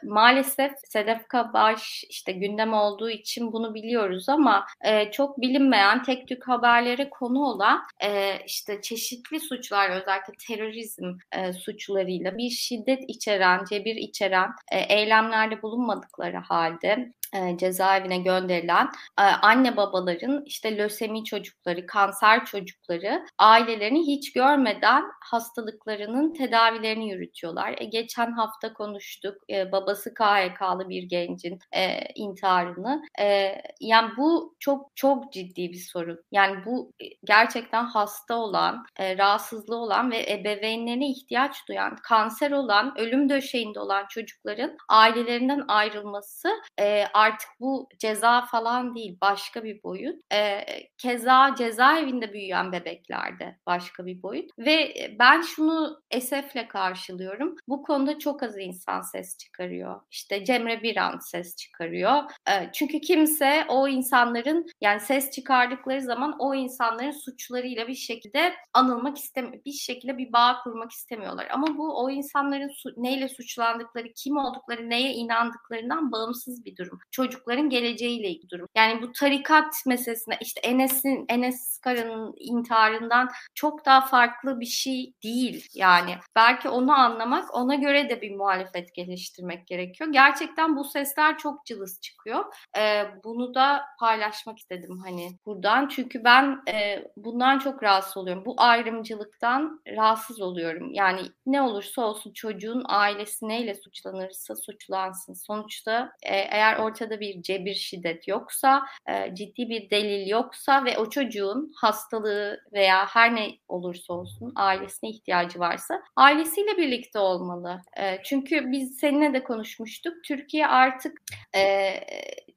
maalesef 0.04 0.72
Sedef 0.84 1.28
Kabaş 1.28 2.04
işte 2.10 2.32
gündem 2.32 2.74
olduğu 2.74 3.10
için 3.10 3.54
bunu 3.54 3.74
biliyoruz 3.74 4.30
ama 4.30 4.66
e, 4.86 5.12
çok 5.12 5.42
bilinmeyen 5.42 6.04
tek 6.04 6.28
tük 6.28 6.48
haberlere 6.48 7.10
konu 7.10 7.40
olan 7.40 7.82
e, 8.04 8.38
işte 8.46 8.82
çeşitli 8.82 9.40
suçlar 9.40 9.90
özellikle 9.90 10.34
terörizm 10.48 11.18
e, 11.32 11.54
suçlarıyla 11.54 12.38
bir 12.38 12.50
şiddet 12.50 13.04
içeren, 13.08 13.66
cebir 13.70 13.96
içeren 13.96 14.50
e, 14.72 14.80
eylemlerde 14.80 15.62
bulunmadıkları 15.62 16.38
halde 16.38 17.14
e, 17.34 17.58
cezaevine 17.58 18.18
gönderilen 18.18 18.90
e, 19.20 19.22
anne 19.22 19.78
babaların 19.78 20.44
işte 20.46 20.78
lösemi 20.78 21.24
çocukları, 21.24 21.86
kanser 21.86 22.46
çocukları 22.46 23.26
ailelerini 23.38 24.08
hiç 24.08 24.34
görmeden 24.34 25.04
hastalıklarının 25.22 26.34
tedavilerini 26.34 27.10
yürütüyorlar. 27.10 27.76
E, 27.78 27.86
geçen 27.86 28.32
hafta 28.32 28.74
konuştuk 28.74 29.36
e, 29.50 29.72
babası 29.72 30.14
KHK'lı 30.14 30.90
bir 30.90 31.04
gencin 31.04 31.60
e, 31.72 32.00
intiharını. 32.16 33.02
E, 33.20 33.56
yani 33.80 34.12
bu 34.18 34.56
çok 34.60 34.96
çok 34.96 35.34
ciddi 35.34 35.72
bir 35.72 35.88
sorun. 35.92 36.20
Yani 36.32 36.66
bu 36.66 36.94
gerçekten 37.24 37.86
hasta 37.86 38.36
olan, 38.36 38.86
e, 39.00 39.18
rahatsızlığı 39.18 39.78
olan 39.78 40.12
ve 40.12 40.32
ebeveynlerine 40.32 41.10
ihtiyaç 41.10 41.68
duyan, 41.68 41.96
kanser 42.04 42.52
olan, 42.52 42.94
ölüm 42.98 43.30
döşeğinde 43.30 43.80
olan 43.80 44.06
çocukların 44.10 44.78
ailelerinden 44.90 45.66
ayrılması 45.68 46.50
e, 46.80 47.06
artık 47.24 47.50
bu 47.60 47.90
ceza 48.00 48.42
falan 48.42 48.96
değil 48.96 49.18
başka 49.22 49.64
bir 49.64 49.84
boyut. 49.84 50.16
E, 50.34 50.66
keza 50.98 51.56
cezaevinde 51.58 52.34
büyüyen 52.34 52.72
bebeklerde 52.72 53.58
başka 53.66 54.06
bir 54.06 54.24
boyut 54.24 54.50
ve 54.58 54.94
ben 55.20 55.42
şunu 55.42 56.02
esefle 56.12 56.68
karşılıyorum. 56.68 57.56
Bu 57.68 57.84
konuda 57.84 58.20
çok 58.20 58.44
az 58.44 58.58
insan 58.58 59.02
ses 59.02 59.38
çıkarıyor. 59.38 60.02
İşte 60.12 60.46
Cemre 60.46 60.84
Biran 60.84 61.20
ses 61.20 61.56
çıkarıyor. 61.56 62.24
E, 62.50 62.72
çünkü 62.74 63.02
kimse 63.02 63.66
o 63.68 63.88
insanların 63.88 64.68
yani 64.82 65.00
ses 65.00 65.32
çıkardıkları 65.32 66.02
zaman 66.02 66.36
o 66.40 66.56
insanların 66.56 67.12
suçlarıyla 67.12 67.88
bir 67.88 67.96
şekilde 67.96 68.54
anılmak 68.74 69.18
istemiyor. 69.18 69.66
Bir 69.66 69.72
şekilde 69.72 70.18
bir 70.18 70.34
bağ 70.34 70.60
kurmak 70.64 70.92
istemiyorlar. 70.92 71.48
Ama 71.52 71.78
bu 71.78 72.04
o 72.04 72.10
insanların 72.10 72.70
su- 72.70 72.94
neyle 72.98 73.30
suçlandıkları, 73.30 74.14
kim 74.16 74.38
oldukları, 74.38 74.90
neye 74.90 75.14
inandıklarından 75.14 76.12
bağımsız 76.12 76.66
bir 76.66 76.78
durum. 76.78 77.00
Çocukların 77.14 77.70
geleceğiyle 77.70 78.30
ilgili 78.30 78.50
durum. 78.50 78.68
Yani 78.76 79.02
bu 79.02 79.12
tarikat 79.12 79.74
meselesine 79.86 80.38
işte 80.42 80.62
Enes'in 80.62 81.26
Enes 81.30 81.80
Kara'nın 81.80 82.34
intiharından 82.38 83.30
çok 83.56 83.86
daha 83.86 84.02
farklı 84.02 84.60
bir 84.60 84.66
şey 84.66 85.14
değil. 85.24 85.68
Yani 85.74 86.16
belki 86.36 86.70
onu 86.70 86.92
anlamak, 86.92 87.56
ona 87.56 87.76
göre 87.76 88.10
de 88.10 88.22
bir 88.22 88.36
muhalefet 88.36 88.94
geliştirmek 88.96 89.68
gerekiyor. 89.68 90.10
Gerçekten 90.14 90.76
bu 90.76 90.84
sesler 90.84 91.38
çok 91.38 91.66
cılız 91.66 92.02
çıkıyor. 92.02 92.46
Ee, 92.78 93.04
bunu 93.24 93.56
da 93.56 93.82
paylaşmak 94.00 94.60
istedim 94.60 95.00
hani 95.06 95.30
buradan. 95.46 95.88
Çünkü 95.88 96.24
ben 96.24 96.62
e, 96.74 97.04
bundan 97.18 97.60
çok 97.60 97.84
rahatsız 97.84 98.18
oluyorum. 98.18 98.46
Bu 98.46 98.56
ayrımcılıktan 98.58 99.82
rahatsız 99.88 100.42
oluyorum. 100.42 100.94
Yani 100.94 101.22
ne 101.46 101.62
olursa 101.62 102.02
olsun 102.02 102.34
çocuğun 102.34 102.84
ailesi 102.86 103.48
neyle 103.48 103.76
suçlanırsa 103.76 104.56
suçlansın. 104.56 105.34
Sonuçta 105.34 106.12
e, 106.24 106.36
eğer 106.36 106.78
ortada 106.94 107.20
bir 107.20 107.42
cebir 107.42 107.76
şiddet 107.76 108.28
yoksa, 108.28 108.86
e, 109.10 109.36
ciddi 109.36 109.70
bir 109.70 109.90
delil 109.90 110.28
yoksa 110.28 110.86
ve 110.86 110.98
o 110.98 111.10
çocuğun 111.10 111.72
hastalığı 111.76 112.60
veya 112.74 113.06
her 113.06 113.36
ne 113.36 113.48
olursa 113.68 114.14
olsun 114.14 114.54
ailesine 114.56 115.10
ihtiyacı 115.10 115.60
varsa 115.60 116.02
ailesiyle 116.16 116.78
birlikte 116.78 117.20
olmalı. 117.20 117.82
E, 118.00 118.24
çünkü 118.24 118.72
biz 118.72 118.98
seninle 119.00 119.34
de 119.34 119.44
konuşmuştuk. 119.44 120.14
Türkiye 120.24 120.68
artık 120.68 121.22
e, 121.56 121.94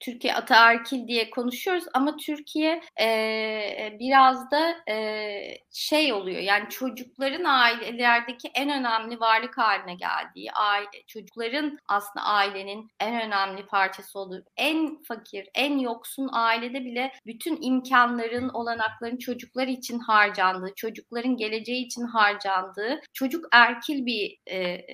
Türkiye 0.01 0.35
ataerkil 0.35 1.09
diye 1.09 1.31
konuşuyoruz 1.31 1.85
ama 1.95 2.17
Türkiye 2.17 2.83
e, 3.01 3.97
biraz 4.01 4.51
da 4.51 4.93
e, 4.93 5.59
şey 5.73 6.13
oluyor. 6.13 6.41
Yani 6.41 6.69
çocukların 6.69 7.45
ailelerdeki 7.45 8.49
en 8.55 8.71
önemli 8.71 9.21
varlık 9.21 9.59
haline 9.59 9.95
geldiği, 9.95 10.53
aile, 10.53 11.03
çocukların 11.07 11.79
aslında 11.89 12.25
ailenin 12.25 12.91
en 13.01 13.21
önemli 13.23 13.67
parçası 13.67 14.19
olduğu, 14.19 14.45
en 14.57 15.03
fakir, 15.03 15.49
en 15.55 15.79
yoksun 15.79 16.29
ailede 16.33 16.85
bile 16.85 17.13
bütün 17.27 17.63
imkanların, 17.63 18.49
olanakların 18.49 19.17
çocuklar 19.17 19.67
için 19.67 19.99
harcandığı, 19.99 20.73
çocukların 20.77 21.37
geleceği 21.37 21.87
için 21.87 22.03
harcandığı, 22.03 23.01
çocuk 23.13 23.45
erkil 23.53 24.07
bir 24.07 24.39
e, 24.51 24.87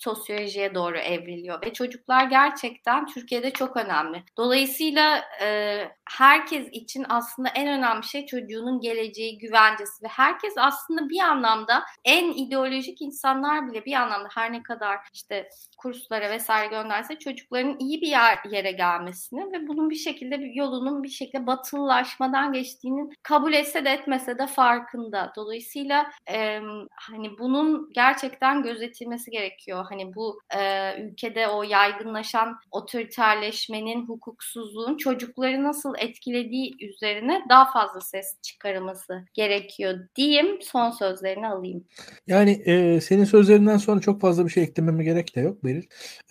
sosyolojiye 0.00 0.74
doğru 0.74 0.98
evriliyor 0.98 1.62
ve 1.66 1.72
çocuklar 1.72 2.24
gerçekten 2.24 3.06
Türkiye'de 3.06 3.50
çok 3.50 3.76
önemli. 3.76 4.24
Dolayısıyla 4.36 5.24
e, 5.42 5.88
herkes 6.18 6.68
için 6.72 7.06
aslında 7.08 7.48
en 7.48 7.68
önemli 7.68 8.04
şey 8.04 8.26
çocuğunun 8.26 8.80
geleceği, 8.80 9.38
güvencesi 9.38 10.04
ve 10.04 10.08
herkes 10.08 10.54
aslında 10.56 11.08
bir 11.08 11.20
anlamda 11.20 11.84
en 12.04 12.32
ideolojik 12.32 13.02
insanlar 13.02 13.70
bile 13.70 13.84
bir 13.84 13.92
anlamda 13.92 14.28
her 14.34 14.52
ne 14.52 14.62
kadar 14.62 14.98
işte 15.12 15.48
kurslara 15.78 16.30
vesaire 16.30 16.66
gönderse 16.66 17.18
çocukların 17.18 17.76
iyi 17.78 18.00
bir 18.00 18.08
yer, 18.08 18.38
yere 18.50 18.72
gelmesini 18.72 19.52
ve 19.52 19.68
bunun 19.68 19.90
bir 19.90 19.96
şekilde 19.96 20.40
bir 20.40 20.54
yolunun 20.54 21.02
bir 21.02 21.08
şekilde 21.08 21.46
batılılaşmadan 21.46 22.52
geçtiğini 22.52 23.10
kabul 23.22 23.52
etse 23.52 23.84
de 23.84 23.90
etmese 23.90 24.38
de 24.38 24.46
farkında. 24.46 25.32
Dolayısıyla 25.36 26.10
e, 26.30 26.60
hani 26.94 27.38
bunun 27.38 27.90
gerçekten 27.92 28.62
gözetilmesi 28.62 29.30
gerekiyor 29.30 29.86
hani 29.88 30.14
bu 30.14 30.40
e, 30.56 30.94
ülkede 31.02 31.48
o 31.48 31.62
yaygınlaşan 31.62 32.56
otoriterleşmenin, 32.70 34.06
hukuksuzluğun 34.06 34.96
çocukları 34.96 35.64
nasıl 35.64 35.94
etkilediği 36.00 36.76
üzerine 36.84 37.42
daha 37.48 37.72
fazla 37.72 38.00
ses 38.00 38.40
çıkarılması 38.42 39.24
gerekiyor 39.34 39.98
diyeyim. 40.16 40.46
Son 40.62 40.90
sözlerini 40.90 41.48
alayım. 41.48 41.84
Yani 42.26 42.50
e, 42.50 43.00
senin 43.00 43.24
sözlerinden 43.24 43.76
sonra 43.76 44.00
çok 44.00 44.20
fazla 44.20 44.44
bir 44.44 44.50
şey 44.50 44.62
eklememe 44.62 45.04
gerek 45.04 45.36
de 45.36 45.40
yok 45.40 45.64
Beril. 45.64 45.82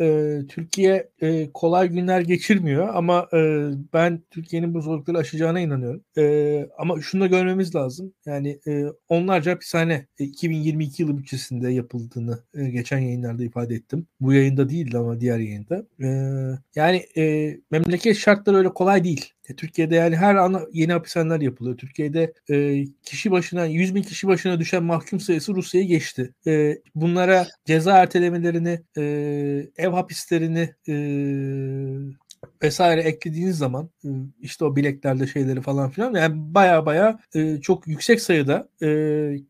E, 0.02 0.38
Türkiye 0.48 1.10
e, 1.22 1.52
kolay 1.54 1.88
günler 1.88 2.22
geçirmiyor 2.22 2.96
ama 2.96 3.28
e, 3.34 3.38
ben 3.94 4.22
Türkiye'nin 4.32 4.74
bu 4.74 4.82
zorlukları 4.82 5.18
aşacağına 5.18 5.60
inanıyorum. 5.60 6.04
E, 6.18 6.70
ama 6.78 7.02
şunu 7.02 7.22
da 7.22 7.28
görmemiz 7.28 7.76
lazım. 7.76 8.14
Yani 8.26 8.60
e, 8.68 8.86
onlarca 9.10 9.52
hapishane 9.52 10.08
2022 10.20 11.02
yılı 11.02 11.18
bütçesinde 11.18 11.72
yapıldığını 11.72 12.44
e, 12.54 12.70
geçen 12.70 13.00
yayınlarda 13.00 13.44
ifade 13.44 13.76
ettim. 13.76 14.08
Bu 14.20 14.34
yayında 14.34 14.70
değildi 14.70 14.98
ama 14.98 15.22
diğer 15.22 15.40
yayında. 15.40 15.86
Ee, 16.04 16.08
yani 16.76 17.06
e, 17.18 17.58
memleket 17.72 18.18
şartları 18.18 18.58
öyle 18.58 18.70
kolay 18.70 19.04
değil. 19.04 19.34
E, 19.50 19.56
Türkiye'de 19.56 19.96
yani 19.96 20.16
her 20.16 20.36
an 20.36 20.68
yeni 20.74 20.92
hapishaneler 20.92 21.42
yapılıyor. 21.42 21.78
Türkiye'de 21.78 22.34
e, 22.50 22.86
kişi 23.04 23.32
başına 23.32 23.66
100 23.66 23.96
bin 23.96 24.04
kişi 24.04 24.28
başına 24.28 24.60
düşen 24.60 24.84
mahkum 24.84 25.20
sayısı 25.20 25.56
Rusya'ya 25.56 25.88
geçti. 25.88 26.34
E, 26.48 26.78
bunlara 26.96 27.48
ceza 27.66 27.98
ertelemelerini, 27.98 28.82
e, 28.98 29.02
ev 29.78 29.90
hapislerini 29.90 30.74
e, 30.90 30.94
vesaire 32.64 33.02
eklediğiniz 33.02 33.57
zaman 33.57 33.90
e, 34.06 34.10
işte 34.40 34.65
o 34.65 34.76
bileklerde 34.76 35.27
şeyleri 35.27 35.61
falan 35.61 35.90
filan 35.90 36.14
yani 36.14 36.36
baya 36.36 36.86
baya 36.86 37.19
e, 37.36 37.61
çok 37.61 37.88
yüksek 37.88 38.22
sayıda 38.22 38.69
e, 38.84 38.90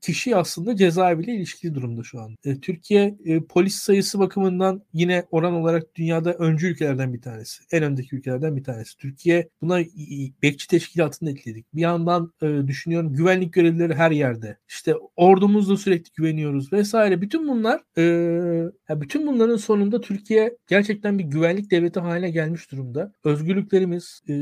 kişi 0.01 0.35
aslında 0.35 0.75
cezaeviyle 0.75 1.33
ilişkili 1.33 1.75
durumda 1.75 2.03
şu 2.03 2.21
an. 2.21 2.35
Türkiye 2.61 3.17
polis 3.49 3.75
sayısı 3.75 4.19
bakımından 4.19 4.83
yine 4.93 5.23
oran 5.31 5.53
olarak 5.53 5.95
dünyada 5.95 6.33
öncü 6.33 6.67
ülkelerden 6.67 7.13
bir 7.13 7.21
tanesi. 7.21 7.63
En 7.71 7.83
öndeki 7.83 8.15
ülkelerden 8.15 8.55
bir 8.55 8.63
tanesi. 8.63 8.97
Türkiye 8.97 9.49
buna 9.61 9.79
bekçi 10.43 10.67
teşkilatını 10.67 11.31
ekledik. 11.31 11.65
Bir 11.73 11.81
yandan 11.81 12.33
düşünüyorum 12.67 13.13
güvenlik 13.13 13.53
görevlileri 13.53 13.95
her 13.95 14.11
yerde. 14.11 14.57
İşte 14.67 14.93
ordumuzla 15.15 15.77
sürekli 15.77 16.11
güveniyoruz 16.15 16.73
vesaire. 16.73 17.21
Bütün 17.21 17.47
bunlar 17.47 17.81
bütün 18.89 19.27
bunların 19.27 19.55
sonunda 19.55 20.01
Türkiye 20.01 20.57
gerçekten 20.67 21.19
bir 21.19 21.23
güvenlik 21.23 21.71
devleti 21.71 21.99
haline 21.99 22.31
gelmiş 22.31 22.71
durumda. 22.71 22.98
Özgürlüklerimiz 23.23 24.21
e, 24.27 24.33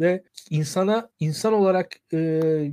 ve 0.00 0.22
insana 0.50 1.08
insan 1.20 1.52
olarak 1.52 1.96
e, 2.12 2.18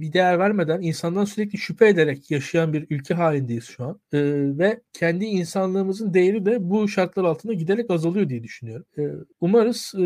bir 0.02 0.14
değer 0.14 0.40
vermeden 0.40 0.82
insandan 0.82 1.26
sürekli 1.26 1.58
şüphe 1.58 1.88
ederek 1.88 2.32
yaşayan 2.32 2.74
bir 2.74 2.88
ülke 2.90 3.14
halindeyiz 3.14 3.66
şu 3.66 3.84
an. 3.84 3.99
E, 4.14 4.20
ve 4.58 4.82
kendi 4.94 5.26
insanlığımızın 5.26 6.14
değeri 6.14 6.45
de 6.45 6.70
bu 6.70 6.88
şartlar 6.88 7.24
altında 7.24 7.53
giderek 7.53 7.91
azalıyor 7.91 8.30
diye 8.30 8.44
düşünüyorum. 8.44 8.86
E, 8.98 9.02
umarız 9.41 9.94
e, 9.95 10.02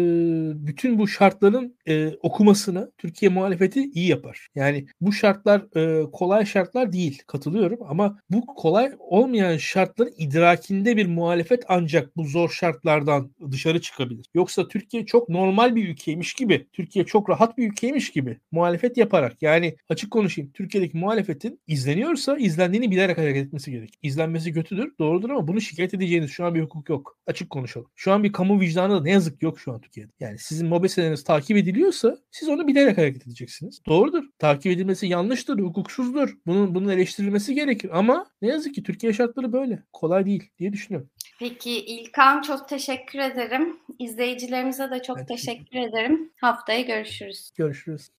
bütün 0.68 0.99
bu 0.99 1.07
şartların 1.07 1.77
e, 1.88 2.11
okumasını 2.22 2.91
Türkiye 2.97 3.31
muhalefeti 3.31 3.91
iyi 3.91 4.07
yapar. 4.07 4.47
Yani 4.56 4.85
bu 5.02 5.14
şartlar 5.14 5.77
e, 5.77 6.11
kolay 6.11 6.45
şartlar 6.45 6.91
değil 6.91 7.23
katılıyorum 7.27 7.80
ama 7.88 8.19
bu 8.30 8.45
kolay 8.45 8.91
olmayan 8.99 9.57
şartların 9.57 10.14
idrakinde 10.18 10.97
bir 10.97 11.06
muhalefet 11.07 11.64
ancak 11.68 12.18
bu 12.18 12.26
zor 12.26 12.49
şartlardan 12.49 13.31
dışarı 13.52 13.81
çıkabilir. 13.81 14.26
Yoksa 14.34 14.68
Türkiye 14.68 15.06
çok 15.15 15.29
normal 15.29 15.75
bir 15.75 15.89
ülkeymiş 15.89 16.33
gibi, 16.33 16.67
Türkiye 16.73 17.05
çok 17.05 17.29
rahat 17.29 17.57
bir 17.57 17.71
ülkeymiş 17.71 18.11
gibi 18.11 18.39
muhalefet 18.51 18.97
yaparak 18.97 19.41
yani 19.41 19.75
açık 19.89 20.11
konuşayım 20.11 20.51
Türkiye'deki 20.53 20.97
muhalefetin 20.97 21.59
izleniyorsa 21.67 22.37
izlendiğini 22.37 22.91
bilerek 22.91 23.17
hareket 23.17 23.47
etmesi 23.47 23.71
gerek. 23.71 23.93
İzlenmesi 24.01 24.53
kötüdür, 24.53 24.93
doğrudur 24.99 25.29
ama 25.29 25.47
bunu 25.47 25.61
şikayet 25.61 25.93
edeceğiniz 25.93 26.31
şu 26.31 26.45
an 26.45 26.55
bir 26.55 26.61
hukuk 26.61 26.89
yok. 26.89 27.17
Açık 27.27 27.49
konuşalım. 27.49 27.87
Şu 27.95 28.11
an 28.11 28.23
bir 28.23 28.31
kamu 28.31 28.59
vicdanı 28.59 28.93
da 28.93 29.01
ne 29.01 29.11
yazık 29.11 29.43
yok 29.43 29.59
şu 29.59 29.71
an 29.73 29.81
Türkiye'de. 29.81 30.11
Yani 30.19 30.37
sizin 30.39 30.67
mobeseleriniz 30.67 31.23
takip 31.23 31.57
ediliyorsa 31.57 32.17
siz 32.31 32.49
onu 32.49 32.67
bilerek 32.67 32.97
hareket 32.97 33.27
edeceksiniz. 33.27 33.81
Doğrudur. 33.87 34.23
Takip 34.39 34.71
edilmesi 34.71 35.07
yanlıştır, 35.07 35.59
hukuksuzdur. 35.59 36.37
Bunun 36.45 36.75
bunun 36.75 36.89
eleştirilmesi 36.89 37.55
gerekir 37.55 37.89
ama 37.93 38.25
ne 38.41 38.47
yazık 38.47 38.75
ki 38.75 38.83
Türkiye 38.83 39.13
şartları 39.13 39.53
böyle. 39.53 39.83
Kolay 39.93 40.25
değil 40.25 40.49
diye 40.59 40.73
düşünüyorum. 40.73 41.09
Peki 41.39 41.85
İlkan 41.85 42.41
çok 42.41 42.69
teşekkür 42.69 43.19
ederim. 43.19 43.80
İzleyicilerimize 43.99 44.91
de 44.91 45.02
çok 45.02 45.18
evet. 45.18 45.27
teşekkür 45.27 45.80
ederim. 45.80 46.31
Haftaya 46.41 46.81
görüşürüz. 46.81 47.52
Görüşürüz. 47.57 48.10